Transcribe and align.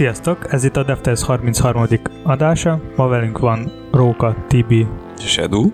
Sziasztok, 0.00 0.52
ez 0.52 0.64
itt 0.64 0.76
a 0.76 0.82
DevTest 0.82 1.22
33. 1.22 1.86
adása. 2.22 2.80
Ma 2.96 3.08
velünk 3.08 3.38
van 3.38 3.72
Róka, 3.92 4.44
Tibi, 4.48 4.86
Shadow. 5.18 5.70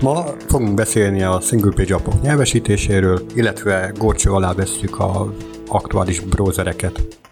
Ma 0.00 0.24
fogunk 0.46 0.74
beszélni 0.74 1.22
a 1.22 1.40
single 1.40 1.70
page 1.74 1.94
appok 1.94 2.20
nyelvesítéséről, 2.22 3.20
illetve 3.34 3.92
górcső 3.98 4.30
alá 4.30 4.52
vesszük 4.52 5.00
az 5.00 5.28
aktuális 5.68 6.20
browsereket. 6.20 7.25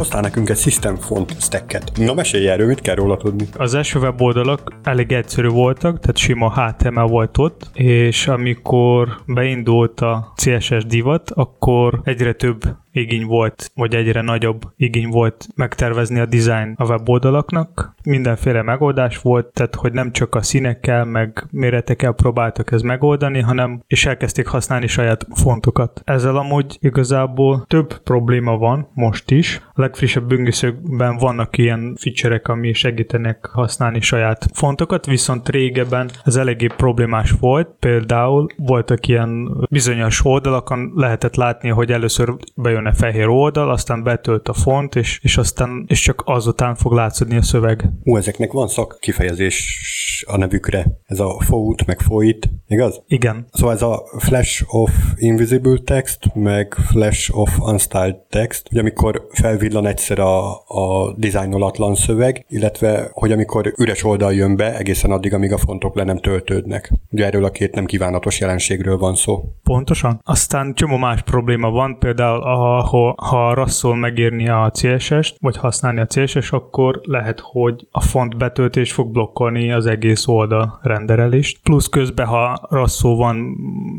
Hoztál 0.00 0.20
nekünk 0.20 0.48
egy 0.48 0.56
System 0.56 0.96
Font 0.96 1.40
stacket. 1.40 1.92
Na 1.96 2.14
mesélj 2.14 2.48
erről, 2.48 2.66
mit 2.66 2.80
kell 2.80 2.94
róla 2.94 3.16
tudni? 3.16 3.48
Az 3.56 3.74
első 3.74 3.98
weboldalak 3.98 4.72
elég 4.82 5.12
egyszerű 5.12 5.48
voltak, 5.48 6.00
tehát 6.00 6.16
sima 6.16 6.52
HTML 6.52 7.06
volt 7.06 7.38
ott, 7.38 7.70
és 7.72 8.26
amikor 8.26 9.08
beindult 9.26 10.00
a 10.00 10.32
CSS 10.36 10.84
divat, 10.86 11.30
akkor 11.30 12.00
egyre 12.04 12.32
több 12.32 12.62
igény 12.92 13.26
volt, 13.26 13.70
vagy 13.74 13.94
egyre 13.94 14.20
nagyobb 14.20 14.62
igény 14.76 15.08
volt 15.08 15.46
megtervezni 15.54 16.18
a 16.20 16.26
design 16.26 16.74
a 16.76 16.84
weboldalaknak. 16.84 17.94
Mindenféle 18.04 18.62
megoldás 18.62 19.18
volt, 19.18 19.46
tehát 19.52 19.74
hogy 19.74 19.92
nem 19.92 20.12
csak 20.12 20.34
a 20.34 20.42
színekkel, 20.42 21.04
meg 21.04 21.46
méretekkel 21.50 22.12
próbáltak 22.12 22.72
ezt 22.72 22.84
megoldani, 22.84 23.40
hanem 23.40 23.82
és 23.86 24.06
elkezdték 24.06 24.46
használni 24.46 24.86
saját 24.86 25.26
fontokat. 25.34 26.02
Ezzel 26.04 26.36
amúgy 26.36 26.76
igazából 26.80 27.64
több 27.68 28.02
probléma 28.02 28.56
van 28.56 28.88
most 28.94 29.30
is. 29.30 29.60
A 29.72 29.80
legfrissebb 29.80 30.28
böngészőkben 30.28 31.16
vannak 31.16 31.58
ilyen 31.58 31.96
feature 31.98 32.40
ami 32.42 32.72
segítenek 32.72 33.46
használni 33.46 34.00
saját 34.00 34.46
fontokat, 34.52 35.06
viszont 35.06 35.48
régebben 35.48 36.10
ez 36.24 36.36
eléggé 36.36 36.66
problémás 36.66 37.30
volt. 37.40 37.68
Például 37.78 38.46
voltak 38.56 39.06
ilyen 39.06 39.56
bizonyos 39.70 40.24
oldalakon 40.24 40.92
lehetett 40.94 41.36
látni, 41.36 41.68
hogy 41.68 41.92
először 41.92 42.34
bejön 42.56 42.79
jön 42.80 42.92
a 42.92 42.94
fehér 42.94 43.28
oldal, 43.28 43.70
aztán 43.70 44.02
betölt 44.02 44.48
a 44.48 44.52
font, 44.52 44.94
és, 44.96 45.20
és 45.22 45.36
aztán 45.36 45.84
és 45.88 46.00
csak 46.00 46.22
azután 46.24 46.74
fog 46.74 46.92
látszódni 46.92 47.36
a 47.36 47.42
szöveg. 47.42 47.88
Ú, 48.02 48.16
ezeknek 48.16 48.52
van 48.52 48.68
szak 48.68 48.96
kifejezés 49.00 49.84
a 50.26 50.36
nevükre. 50.36 50.86
Ez 51.04 51.20
a 51.20 51.40
fout, 51.40 51.86
meg 51.86 52.00
foit, 52.00 52.50
igaz? 52.66 53.02
Igen. 53.06 53.46
Szóval 53.52 53.74
ez 53.74 53.82
a 53.82 54.02
flash 54.18 54.64
of 54.66 54.90
invisible 55.16 55.78
text, 55.84 56.34
meg 56.34 56.74
flash 56.74 57.36
of 57.36 57.58
unstyled 57.58 58.16
text, 58.16 58.68
hogy 58.68 58.78
amikor 58.78 59.26
felvillan 59.30 59.86
egyszer 59.86 60.18
a, 60.18 60.50
a 60.52 61.14
dizájnolatlan 61.16 61.94
szöveg, 61.94 62.44
illetve 62.48 63.10
hogy 63.12 63.32
amikor 63.32 63.74
üres 63.78 64.04
oldal 64.04 64.34
jön 64.34 64.56
be, 64.56 64.76
egészen 64.76 65.10
addig, 65.10 65.34
amíg 65.34 65.52
a 65.52 65.58
fontok 65.58 65.94
le 65.94 66.04
nem 66.04 66.18
töltődnek. 66.18 66.92
Ugye 67.10 67.26
erről 67.26 67.44
a 67.44 67.50
két 67.50 67.74
nem 67.74 67.84
kívánatos 67.84 68.40
jelenségről 68.40 68.98
van 68.98 69.14
szó. 69.14 69.44
Pontosan. 69.62 70.20
Aztán 70.24 70.74
csomó 70.74 70.96
más 70.96 71.22
probléma 71.22 71.70
van, 71.70 71.98
például 71.98 72.42
a 72.42 72.69
ha, 72.78 73.14
ha 73.16 73.54
rasszul 73.54 73.96
megírni 73.96 74.48
a 74.48 74.70
CSS-t, 74.74 75.36
vagy 75.40 75.56
használni 75.56 76.00
a 76.00 76.06
CSS, 76.06 76.52
akkor 76.52 77.00
lehet, 77.02 77.40
hogy 77.42 77.86
a 77.90 78.00
font 78.00 78.36
betöltés 78.36 78.92
fog 78.92 79.10
blokkolni 79.10 79.72
az 79.72 79.86
egész 79.86 80.26
oldal 80.26 80.78
renderelést. 80.82 81.60
Plusz 81.62 81.88
közben, 81.88 82.26
ha 82.26 82.66
rasszul 82.70 83.16
van 83.16 83.36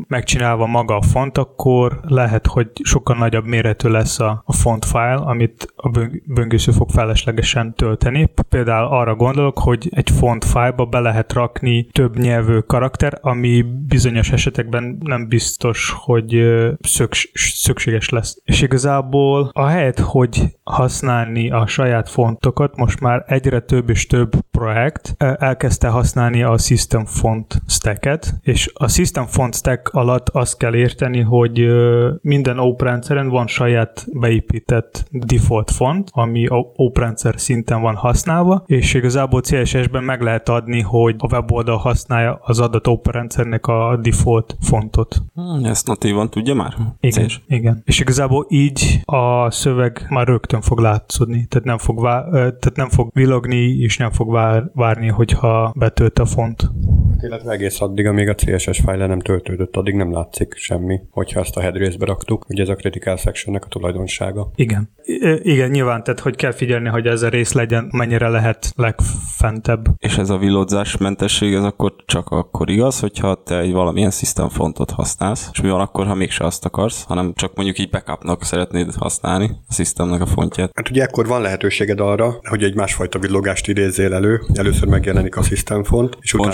megcsinálva 0.08 0.66
maga 0.66 0.96
a 0.96 1.02
font, 1.02 1.38
akkor 1.38 2.00
lehet, 2.02 2.46
hogy 2.46 2.70
sokkal 2.82 3.16
nagyobb 3.16 3.44
méretű 3.44 3.88
lesz 3.88 4.20
a, 4.20 4.42
a 4.46 4.52
font 4.52 4.84
file, 4.84 5.14
amit 5.14 5.72
a 5.76 5.90
böngésző 6.26 6.72
fog 6.72 6.90
feleslegesen 6.90 7.74
tölteni. 7.74 8.30
Például 8.48 8.86
arra 8.86 9.14
gondolok, 9.14 9.58
hogy 9.58 9.88
egy 9.90 10.10
font 10.10 10.44
file-ba 10.44 10.84
be 10.84 11.00
lehet 11.00 11.32
rakni 11.32 11.86
több 11.92 12.18
nyelvű 12.18 12.58
karakter, 12.58 13.18
ami 13.20 13.64
bizonyos 13.86 14.32
esetekben 14.32 14.98
nem 15.00 15.28
biztos, 15.28 15.94
hogy 15.96 16.42
szükséges 17.54 18.08
lesz. 18.08 18.36
És 18.44 18.61
igazából 18.62 19.50
a 19.52 19.66
helyet, 19.66 19.98
hogy 19.98 20.56
használni 20.64 21.50
a 21.50 21.66
saját 21.66 22.08
fontokat, 22.08 22.76
most 22.76 23.00
már 23.00 23.24
egyre 23.26 23.60
több 23.60 23.90
és 23.90 24.06
több 24.06 24.32
projekt 24.50 25.14
elkezdte 25.38 25.88
használni 25.88 26.42
a 26.42 26.58
System 26.58 27.04
Font 27.04 27.62
Stack-et, 27.66 28.34
és 28.42 28.70
a 28.74 28.88
System 28.88 29.26
Font 29.26 29.54
Stack 29.54 29.88
alatt 29.88 30.28
azt 30.28 30.56
kell 30.56 30.74
érteni, 30.74 31.20
hogy 31.20 31.66
minden 32.20 32.58
OP 32.58 32.82
rendszeren 32.82 33.28
van 33.28 33.46
saját 33.46 34.06
beépített 34.12 35.04
default 35.10 35.70
font, 35.70 36.08
ami 36.12 36.46
OP 36.76 36.98
rendszer 36.98 37.34
szinten 37.36 37.80
van 37.80 37.94
használva, 37.94 38.62
és 38.66 38.94
igazából 38.94 39.40
CSS-ben 39.40 40.04
meg 40.04 40.20
lehet 40.22 40.48
adni, 40.48 40.80
hogy 40.80 41.14
a 41.18 41.32
weboldal 41.32 41.76
használja 41.76 42.40
az 42.42 42.60
adott 42.60 42.88
OP 42.88 43.10
rendszernek 43.10 43.66
a 43.66 43.98
default 44.02 44.56
fontot. 44.60 45.22
Hmm, 45.34 45.64
ezt 45.64 45.86
natívan 45.86 46.30
tudja 46.30 46.54
már? 46.54 46.74
Igen, 47.00 47.28
igen. 47.46 47.82
És 47.84 48.00
igazából 48.00 48.46
így 48.52 49.00
a 49.04 49.50
szöveg 49.50 50.06
már 50.08 50.26
rögtön 50.26 50.60
fog 50.60 50.78
látszódni, 50.78 51.46
tehát 51.48 51.66
nem 51.66 51.78
fog, 51.78 52.00
vá- 52.00 52.30
tehát 52.30 52.76
nem 52.76 52.88
fog 52.88 53.10
villogni, 53.14 53.78
és 53.78 53.96
nem 53.96 54.10
fog 54.10 54.32
vár- 54.32 54.70
várni, 54.74 55.08
hogyha 55.08 55.72
betölt 55.76 56.18
a 56.18 56.24
font. 56.24 56.70
Illetve 57.22 57.52
egész 57.52 57.80
addig, 57.80 58.06
amíg 58.06 58.28
a 58.28 58.34
CSS 58.34 58.80
file 58.80 59.06
nem 59.06 59.20
töltődött, 59.20 59.76
addig 59.76 59.94
nem 59.94 60.12
látszik 60.12 60.54
semmi, 60.56 61.00
hogyha 61.10 61.40
ezt 61.40 61.56
a 61.56 61.60
head 61.60 61.76
részbe 61.76 62.06
raktuk. 62.06 62.44
Ugye 62.48 62.62
ez 62.62 62.68
a 62.68 62.74
critical 62.74 63.16
sectionnek 63.16 63.64
a 63.64 63.68
tulajdonsága. 63.68 64.50
Igen. 64.54 64.90
I- 65.02 65.50
igen, 65.52 65.70
nyilván, 65.70 66.02
tehát 66.04 66.20
hogy 66.20 66.36
kell 66.36 66.52
figyelni, 66.52 66.88
hogy 66.88 67.06
ez 67.06 67.22
a 67.22 67.28
rész 67.28 67.52
legyen, 67.52 67.88
mennyire 67.92 68.28
lehet 68.28 68.72
legfentebb. 68.76 69.86
És 69.98 70.18
ez 70.18 70.30
a 70.30 70.38
villodzás 70.38 70.96
mentesség, 70.96 71.54
ez 71.54 71.62
akkor 71.64 71.94
csak 72.06 72.28
akkor 72.28 72.70
igaz, 72.70 73.00
hogyha 73.00 73.42
te 73.42 73.58
egy 73.58 73.72
valamilyen 73.72 74.10
system 74.10 74.48
fontot 74.48 74.90
használsz, 74.90 75.48
és 75.52 75.60
mi 75.60 75.68
van 75.68 75.80
akkor, 75.80 76.06
ha 76.06 76.14
mégse 76.14 76.44
azt 76.44 76.64
akarsz, 76.64 77.04
hanem 77.04 77.32
csak 77.34 77.54
mondjuk 77.54 77.78
így 77.78 77.90
backupnak 77.90 78.44
szeretnéd 78.44 78.94
használni 78.94 79.50
a 79.68 79.72
systemnek 79.72 80.20
a 80.20 80.26
fontját. 80.26 80.70
Hát 80.74 80.90
ugye 80.90 81.02
ekkor 81.02 81.26
van 81.26 81.40
lehetőséged 81.40 82.00
arra, 82.00 82.38
hogy 82.42 82.62
egy 82.62 82.74
másfajta 82.74 83.18
villogást 83.18 83.68
idézzél 83.68 84.14
elő. 84.14 84.40
Először 84.54 84.88
megjelenik 84.88 85.36
a 85.36 85.42
system 85.42 85.84
font, 85.84 86.16
és 86.20 86.34
utána... 86.34 86.50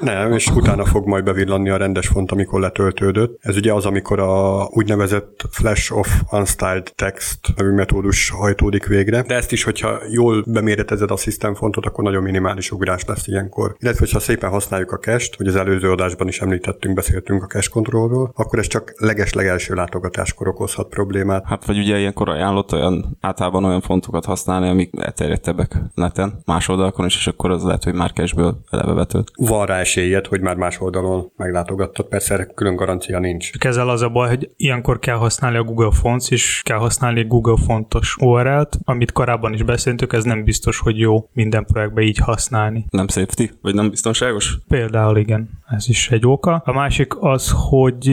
Nem, 0.00 0.32
és 0.32 0.46
utána 0.46 0.84
fog 0.84 1.06
majd 1.06 1.24
bevillanni 1.24 1.70
a 1.70 1.76
rendes 1.76 2.06
font, 2.06 2.32
amikor 2.32 2.60
letöltődött. 2.60 3.38
Ez 3.40 3.56
ugye 3.56 3.72
az, 3.72 3.86
amikor 3.86 4.20
a 4.20 4.64
úgynevezett 4.70 5.44
flash 5.50 5.96
of 5.96 6.22
unstyled 6.30 6.92
text 6.94 7.38
nevű 7.56 7.70
metódus 7.70 8.30
hajtódik 8.30 8.86
végre. 8.86 9.22
De 9.22 9.34
ezt 9.34 9.52
is, 9.52 9.62
hogyha 9.62 9.98
jól 10.10 10.44
beméretezed 10.46 11.10
a 11.10 11.16
system 11.16 11.54
fontot, 11.54 11.86
akkor 11.86 12.04
nagyon 12.04 12.22
minimális 12.22 12.70
ugrás 12.70 13.04
lesz 13.04 13.26
ilyenkor. 13.26 13.76
Illetve, 13.78 14.00
hogyha 14.00 14.18
szépen 14.18 14.50
használjuk 14.50 14.92
a 14.92 14.98
cache 14.98 15.34
hogy 15.36 15.46
az 15.46 15.56
előző 15.56 15.90
adásban 15.90 16.28
is 16.28 16.40
említettünk, 16.40 16.94
beszéltünk 16.94 17.42
a 17.42 17.46
cache 17.46 17.68
kontrollról, 17.70 18.32
akkor 18.34 18.58
ez 18.58 18.66
csak 18.66 18.94
leges 18.96 19.32
legelső 19.32 19.74
látogatáskor 19.74 20.48
okozhat 20.48 20.88
problémát. 20.88 21.44
Hát 21.46 21.64
vagy 21.64 21.78
ugye 21.78 21.98
ilyenkor 21.98 22.28
ajánlott 22.28 22.72
olyan, 22.72 23.16
általában 23.20 23.64
olyan 23.64 23.80
fontokat 23.80 24.24
használni, 24.24 24.68
amik 24.68 24.90
elterjedtebbek 24.98 25.76
neten, 25.94 26.40
más 26.44 26.68
oldalakon 26.68 27.06
is, 27.06 27.16
és 27.16 27.26
akkor 27.26 27.50
az 27.50 27.62
lehet, 27.62 27.84
hogy 27.84 27.94
már 27.94 28.12
cashből 28.12 28.58
eleve 28.70 28.92
betölt. 28.92 29.30
Van 29.48 29.66
rá 29.66 29.78
esélyed, 29.78 30.26
hogy 30.26 30.40
már 30.40 30.56
más 30.56 30.80
oldalon 30.80 31.32
meglátogattad, 31.36 32.08
persze 32.08 32.34
erre 32.34 32.44
külön 32.44 32.76
garancia 32.76 33.18
nincs. 33.18 33.50
Csak 33.52 33.64
ezzel 33.64 33.88
az 33.88 34.02
a 34.02 34.08
baj, 34.08 34.28
hogy 34.28 34.50
ilyenkor 34.56 34.98
kell 34.98 35.16
használni 35.16 35.56
a 35.56 35.62
Google 35.62 35.90
Fonts, 35.92 36.30
és 36.30 36.62
kell 36.64 36.78
használni 36.78 37.24
Google 37.24 37.56
Fontos 37.66 38.16
URL-t, 38.20 38.78
amit 38.84 39.12
korábban 39.12 39.52
is 39.52 39.62
beszéltük, 39.62 40.12
ez 40.12 40.24
nem 40.24 40.44
biztos, 40.44 40.78
hogy 40.78 40.98
jó 40.98 41.28
minden 41.32 41.64
projektbe 41.64 42.02
így 42.02 42.18
használni. 42.18 42.84
Nem 42.90 43.08
safety, 43.08 43.50
vagy 43.62 43.74
nem 43.74 43.90
biztonságos? 43.90 44.58
Például 44.68 45.16
igen, 45.16 45.48
ez 45.68 45.88
is 45.88 46.10
egy 46.10 46.26
oka. 46.26 46.62
A 46.64 46.72
másik 46.72 47.22
az, 47.22 47.52
hogy 47.54 48.08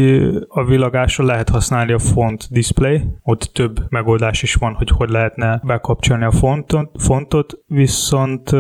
a 0.48 0.66
világásra 0.66 1.26
lehet 1.26 1.50
használni 1.50 1.92
a 1.92 2.00
font 2.00 2.48
display, 2.50 3.02
ott 3.24 3.50
több 3.54 3.80
megoldás 3.90 4.44
is 4.44 4.56
van, 4.56 4.74
hogy 4.74 4.90
hogy 4.90 5.10
lehetne 5.10 5.62
bekapcsolni 5.64 6.24
a 6.24 6.32
fontot, 6.32 6.92
fontot 6.98 7.60
viszont 7.68 8.52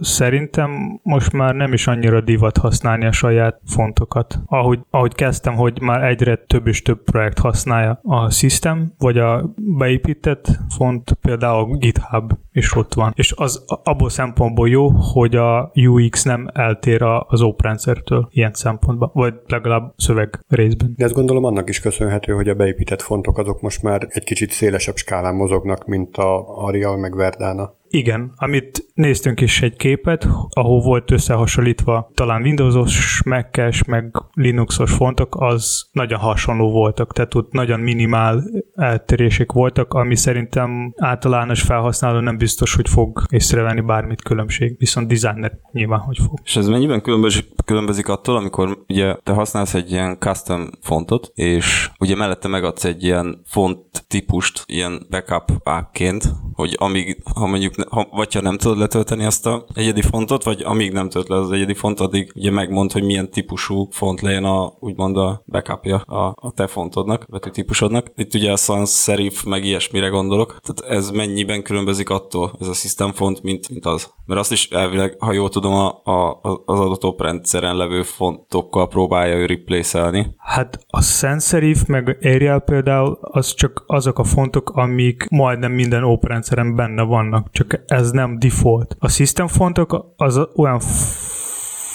szerintem 0.00 1.00
most 1.02 1.32
már 1.32 1.54
nem 1.54 1.72
is 1.72 1.86
annyira 1.86 2.20
divat 2.24 2.56
használni 2.56 3.06
a 3.06 3.12
saját 3.12 3.60
fontokat. 3.66 4.38
Ahogy, 4.46 4.80
ahogy 4.90 5.14
kezdtem, 5.14 5.54
hogy 5.54 5.80
már 5.80 6.04
egyre 6.04 6.36
több 6.36 6.66
és 6.66 6.82
több 6.82 7.02
projekt 7.04 7.38
használja 7.38 8.00
a 8.02 8.30
system, 8.30 8.92
vagy 8.98 9.18
a 9.18 9.54
beépített 9.56 10.46
font, 10.76 11.12
például 11.20 11.76
GitHub 11.76 12.32
is 12.52 12.76
ott 12.76 12.94
van. 12.94 13.12
És 13.14 13.32
az 13.36 13.64
abból 13.82 14.10
szempontból 14.10 14.68
jó, 14.68 14.88
hogy 14.88 15.36
a 15.36 15.70
UX 15.74 16.22
nem 16.22 16.48
eltér 16.52 17.02
az 17.02 17.42
oprendszertől 17.42 18.28
ilyen 18.30 18.52
szempontban, 18.52 19.10
vagy 19.12 19.34
legalább 19.46 19.92
szöveg 19.96 20.44
részben. 20.48 20.94
De 20.96 21.04
ezt 21.04 21.14
gondolom 21.14 21.44
annak 21.44 21.68
is 21.68 21.80
köszönhető, 21.80 22.32
hogy 22.32 22.48
a 22.48 22.54
beépített 22.54 23.02
fontok 23.02 23.38
azok 23.38 23.60
most 23.60 23.82
már 23.82 24.06
egy 24.08 24.24
kicsit 24.24 24.50
szélesebb 24.50 24.96
skálán 24.96 25.34
mozognak, 25.34 25.86
mint 25.86 26.16
a 26.16 26.64
Arial 26.64 26.96
meg 26.96 27.16
Verdana. 27.16 27.80
Igen, 27.92 28.32
amit 28.36 28.86
néztünk 28.94 29.40
is 29.40 29.62
egy 29.62 29.76
képet, 29.76 30.28
ahol 30.48 30.80
volt 30.80 31.10
összehasonlítva 31.10 32.10
talán 32.14 32.42
Windowsos, 32.42 33.22
Mac-es, 33.24 33.84
meg 33.84 34.16
Linuxos 34.32 34.92
fontok, 34.92 35.36
az 35.38 35.88
nagyon 35.92 36.18
hasonló 36.18 36.70
voltak, 36.70 37.12
tehát 37.12 37.34
ott 37.34 37.52
nagyon 37.52 37.80
minimál 37.80 38.42
eltérések 38.74 39.52
voltak, 39.52 39.94
ami 39.94 40.16
szerintem 40.16 40.94
általános 40.96 41.62
felhasználó 41.62 42.20
nem 42.20 42.36
biztos, 42.36 42.74
hogy 42.74 42.88
fog 42.88 43.22
észrevenni 43.30 43.80
bármit 43.80 44.22
különbség, 44.22 44.78
viszont 44.78 45.08
designer 45.08 45.58
nyilván, 45.72 46.00
hogy 46.00 46.18
fog. 46.18 46.40
És 46.44 46.56
ez 46.56 46.68
mennyiben 46.68 47.00
különbözik, 47.00 47.46
különbözik 47.64 48.08
attól, 48.08 48.36
amikor 48.36 48.84
ugye 48.88 49.16
te 49.22 49.32
használsz 49.32 49.74
egy 49.74 49.90
ilyen 49.90 50.16
custom 50.18 50.70
fontot, 50.80 51.30
és 51.34 51.90
ugye 51.98 52.16
mellette 52.16 52.48
megadsz 52.48 52.84
egy 52.84 53.02
ilyen 53.04 53.42
font 53.46 54.04
típust, 54.08 54.62
ilyen 54.66 55.06
backup 55.10 55.50
ágként, 55.64 56.24
hogy 56.52 56.76
amíg, 56.78 57.22
ha 57.34 57.46
mondjuk, 57.46 57.74
ha, 57.90 58.08
vagy 58.10 58.34
ha 58.34 58.40
nem 58.40 58.56
tudod 58.56 58.78
letölteni 58.78 59.24
azt 59.24 59.46
a 59.46 59.64
egyedi 59.74 60.02
fontot, 60.02 60.44
vagy 60.44 60.62
amíg 60.62 60.92
nem 60.92 61.08
tölt 61.08 61.28
le 61.28 61.36
az 61.36 61.50
egyedi 61.50 61.74
font, 61.74 62.00
addig 62.00 62.32
ugye 62.34 62.50
megmond, 62.50 62.92
hogy 62.92 63.02
milyen 63.02 63.30
típusú 63.30 63.88
font 63.90 64.20
legyen 64.20 64.44
a, 64.44 64.72
úgymond 64.78 65.16
a 65.16 65.42
backupja 65.46 65.96
a, 65.96 66.34
a 66.40 66.52
te 66.54 66.66
fontodnak, 66.66 67.26
típusodnak. 67.52 68.06
Itt 68.16 68.34
ugye 68.34 68.52
a 68.52 68.56
sans 68.56 69.02
serif, 69.02 69.44
meg 69.44 69.64
ilyesmire 69.64 70.08
gondolok. 70.08 70.56
Tehát 70.60 70.96
ez 70.96 71.10
mennyiben 71.10 71.62
különbözik 71.62 72.10
attól, 72.10 72.52
ez 72.60 72.68
a 72.68 72.72
system 72.72 73.12
font, 73.12 73.42
mint, 73.42 73.68
mint 73.68 73.86
az? 73.86 74.12
Mert 74.26 74.40
azt 74.40 74.52
is 74.52 74.68
elvileg, 74.68 75.16
ha 75.18 75.32
jól 75.32 75.48
tudom, 75.48 75.72
a, 75.72 75.88
a, 76.04 76.40
az 76.64 76.80
adott 76.80 77.04
oprendszeren 77.04 77.76
levő 77.76 78.02
fontokkal 78.02 78.88
próbálja 78.88 79.36
ő 79.36 79.46
replace-elni. 79.46 80.34
Hát 80.38 80.78
a 80.86 81.02
sans 81.02 81.44
serif, 81.44 81.84
meg 81.86 82.18
Arial 82.22 82.60
például, 82.60 83.18
az 83.20 83.54
csak 83.54 83.84
azok 83.86 84.18
a 84.18 84.24
fontok, 84.24 84.70
amik 84.70 85.26
majdnem 85.30 85.72
minden 85.72 86.04
oprendszeren 86.04 86.76
benne 86.76 87.02
vannak, 87.02 87.50
csak 87.50 87.71
ez 87.86 88.10
nem 88.10 88.38
default. 88.38 88.96
A 88.98 89.08
system 89.08 89.46
fontok 89.46 90.12
az 90.16 90.40
olyan 90.56 90.80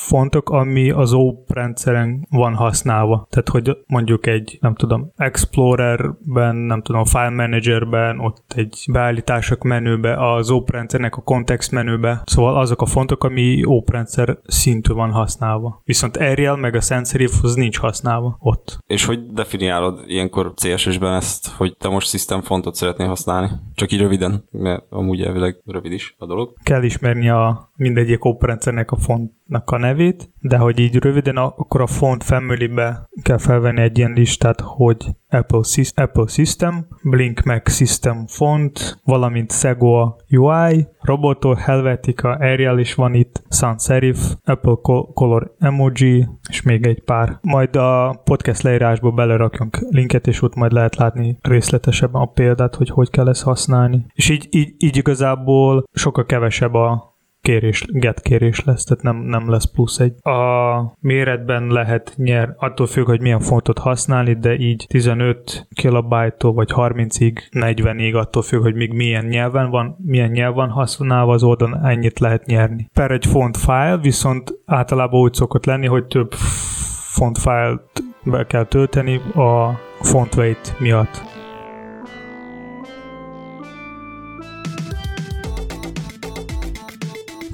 fontok, 0.07 0.49
ami 0.49 0.89
az 0.89 1.13
OP 1.13 1.51
rendszeren 1.51 2.27
van 2.29 2.55
használva. 2.55 3.27
Tehát, 3.29 3.49
hogy 3.49 3.77
mondjuk 3.87 4.27
egy, 4.27 4.57
nem 4.61 4.75
tudom, 4.75 5.11
Explorerben, 5.15 6.55
nem 6.55 6.81
tudom, 6.81 7.05
File 7.05 7.29
Managerben, 7.29 8.19
ott 8.19 8.53
egy 8.55 8.85
beállítások 8.91 9.63
menübe, 9.63 10.35
az 10.35 10.51
OP 10.51 10.69
rendszernek 10.69 11.15
a 11.15 11.21
kontext 11.21 11.71
menübe. 11.71 12.21
Szóval 12.25 12.57
azok 12.57 12.81
a 12.81 12.85
fontok, 12.85 13.23
ami 13.23 13.65
OP 13.65 13.89
rendszer 13.89 14.37
szintű 14.43 14.93
van 14.93 15.11
használva. 15.11 15.81
Viszont 15.83 16.17
Arial 16.17 16.55
meg 16.55 16.75
a 16.75 16.81
az 17.41 17.55
nincs 17.55 17.77
használva 17.77 18.37
ott. 18.39 18.77
És 18.87 19.05
hogy 19.05 19.27
definiálod 19.31 20.03
ilyenkor 20.05 20.53
CSS-ben 20.55 21.13
ezt, 21.13 21.47
hogy 21.47 21.75
te 21.77 21.89
most 21.89 22.09
system 22.09 22.41
fontot 22.41 22.75
szeretnél 22.75 23.07
használni? 23.07 23.49
Csak 23.75 23.91
így 23.91 23.99
röviden, 23.99 24.43
mert 24.51 24.83
amúgy 24.89 25.21
elvileg 25.21 25.61
rövid 25.65 25.91
is 25.91 26.15
a 26.17 26.25
dolog. 26.25 26.53
Kell 26.63 26.83
ismerni 26.83 27.29
a 27.29 27.66
mindegyik 27.77 28.25
OP 28.25 28.43
rendszernek 28.43 28.91
a 28.91 28.95
fontnak 28.95 29.71
a 29.71 29.77
nevét, 29.77 30.29
de 30.39 30.57
hogy 30.57 30.79
így 30.79 30.95
röviden, 30.95 31.37
akkor 31.37 31.81
a 31.81 31.87
font 31.87 32.23
family-be 32.23 33.09
kell 33.21 33.37
felvenni 33.37 33.81
egy 33.81 33.97
ilyen 33.97 34.13
listát, 34.13 34.61
hogy 34.61 35.05
Apple, 35.29 35.61
Apple 35.95 36.27
System, 36.27 36.87
Blink 37.03 37.43
Mac 37.43 37.71
System 37.71 38.25
font, 38.27 39.01
valamint 39.03 39.51
Segua 39.51 40.15
UI, 40.29 40.87
Roboto, 41.01 41.55
Helvetica, 41.55 42.29
Arial 42.29 42.79
is 42.79 42.95
van 42.95 43.13
itt, 43.13 43.43
Sans 43.49 43.83
Serif, 43.83 44.35
Apple 44.43 44.75
Color 45.13 45.55
Emoji, 45.59 46.27
és 46.49 46.61
még 46.61 46.85
egy 46.85 47.03
pár. 47.03 47.39
Majd 47.41 47.75
a 47.75 48.21
podcast 48.23 48.61
leírásba 48.61 49.11
belerakjunk 49.11 49.77
linket, 49.89 50.27
és 50.27 50.41
ott 50.41 50.55
majd 50.55 50.71
lehet 50.71 50.95
látni 50.95 51.37
részletesebben 51.41 52.21
a 52.21 52.25
példát, 52.25 52.75
hogy 52.75 52.89
hogy 52.89 53.09
kell 53.09 53.27
ezt 53.29 53.43
használni. 53.43 54.05
És 54.13 54.29
így, 54.29 54.47
így, 54.49 54.73
így 54.77 54.97
igazából 54.97 55.83
sokkal 55.91 56.25
kevesebb 56.25 56.73
a 56.73 57.16
kérés, 57.47 57.85
get 57.89 58.21
kérés 58.21 58.63
lesz, 58.63 58.83
tehát 58.83 59.03
nem, 59.03 59.15
nem 59.17 59.49
lesz 59.49 59.71
plusz 59.71 59.99
egy. 59.99 60.13
A 60.21 60.97
méretben 60.99 61.67
lehet 61.67 62.13
nyer, 62.15 62.53
attól 62.57 62.87
függ, 62.87 63.05
hogy 63.05 63.21
milyen 63.21 63.39
fontot 63.39 63.77
használni, 63.77 64.33
de 64.33 64.55
így 64.55 64.85
15 64.87 65.67
kilobájtól 65.73 66.53
vagy 66.53 66.69
30-ig, 66.75 67.37
40-ig, 67.51 68.15
attól 68.15 68.41
függ, 68.41 68.61
hogy 68.61 68.75
még 68.75 68.93
milyen 68.93 69.25
nyelven 69.25 69.69
van, 69.69 69.95
milyen 70.05 70.31
nyelv 70.31 70.53
van 70.53 70.69
használva 70.69 71.33
az 71.33 71.43
oldalon, 71.43 71.85
ennyit 71.85 72.19
lehet 72.19 72.45
nyerni. 72.45 72.89
Per 72.93 73.11
egy 73.11 73.25
font 73.25 73.57
file 73.57 73.97
viszont 74.01 74.53
általában 74.65 75.19
úgy 75.19 75.33
szokott 75.33 75.65
lenni, 75.65 75.87
hogy 75.87 76.05
több 76.05 76.33
font 77.13 77.37
file 77.37 77.79
be 78.23 78.45
kell 78.45 78.65
tölteni 78.65 79.15
a 79.35 79.79
font 80.01 80.35
weight 80.35 80.75
miatt. 80.79 81.36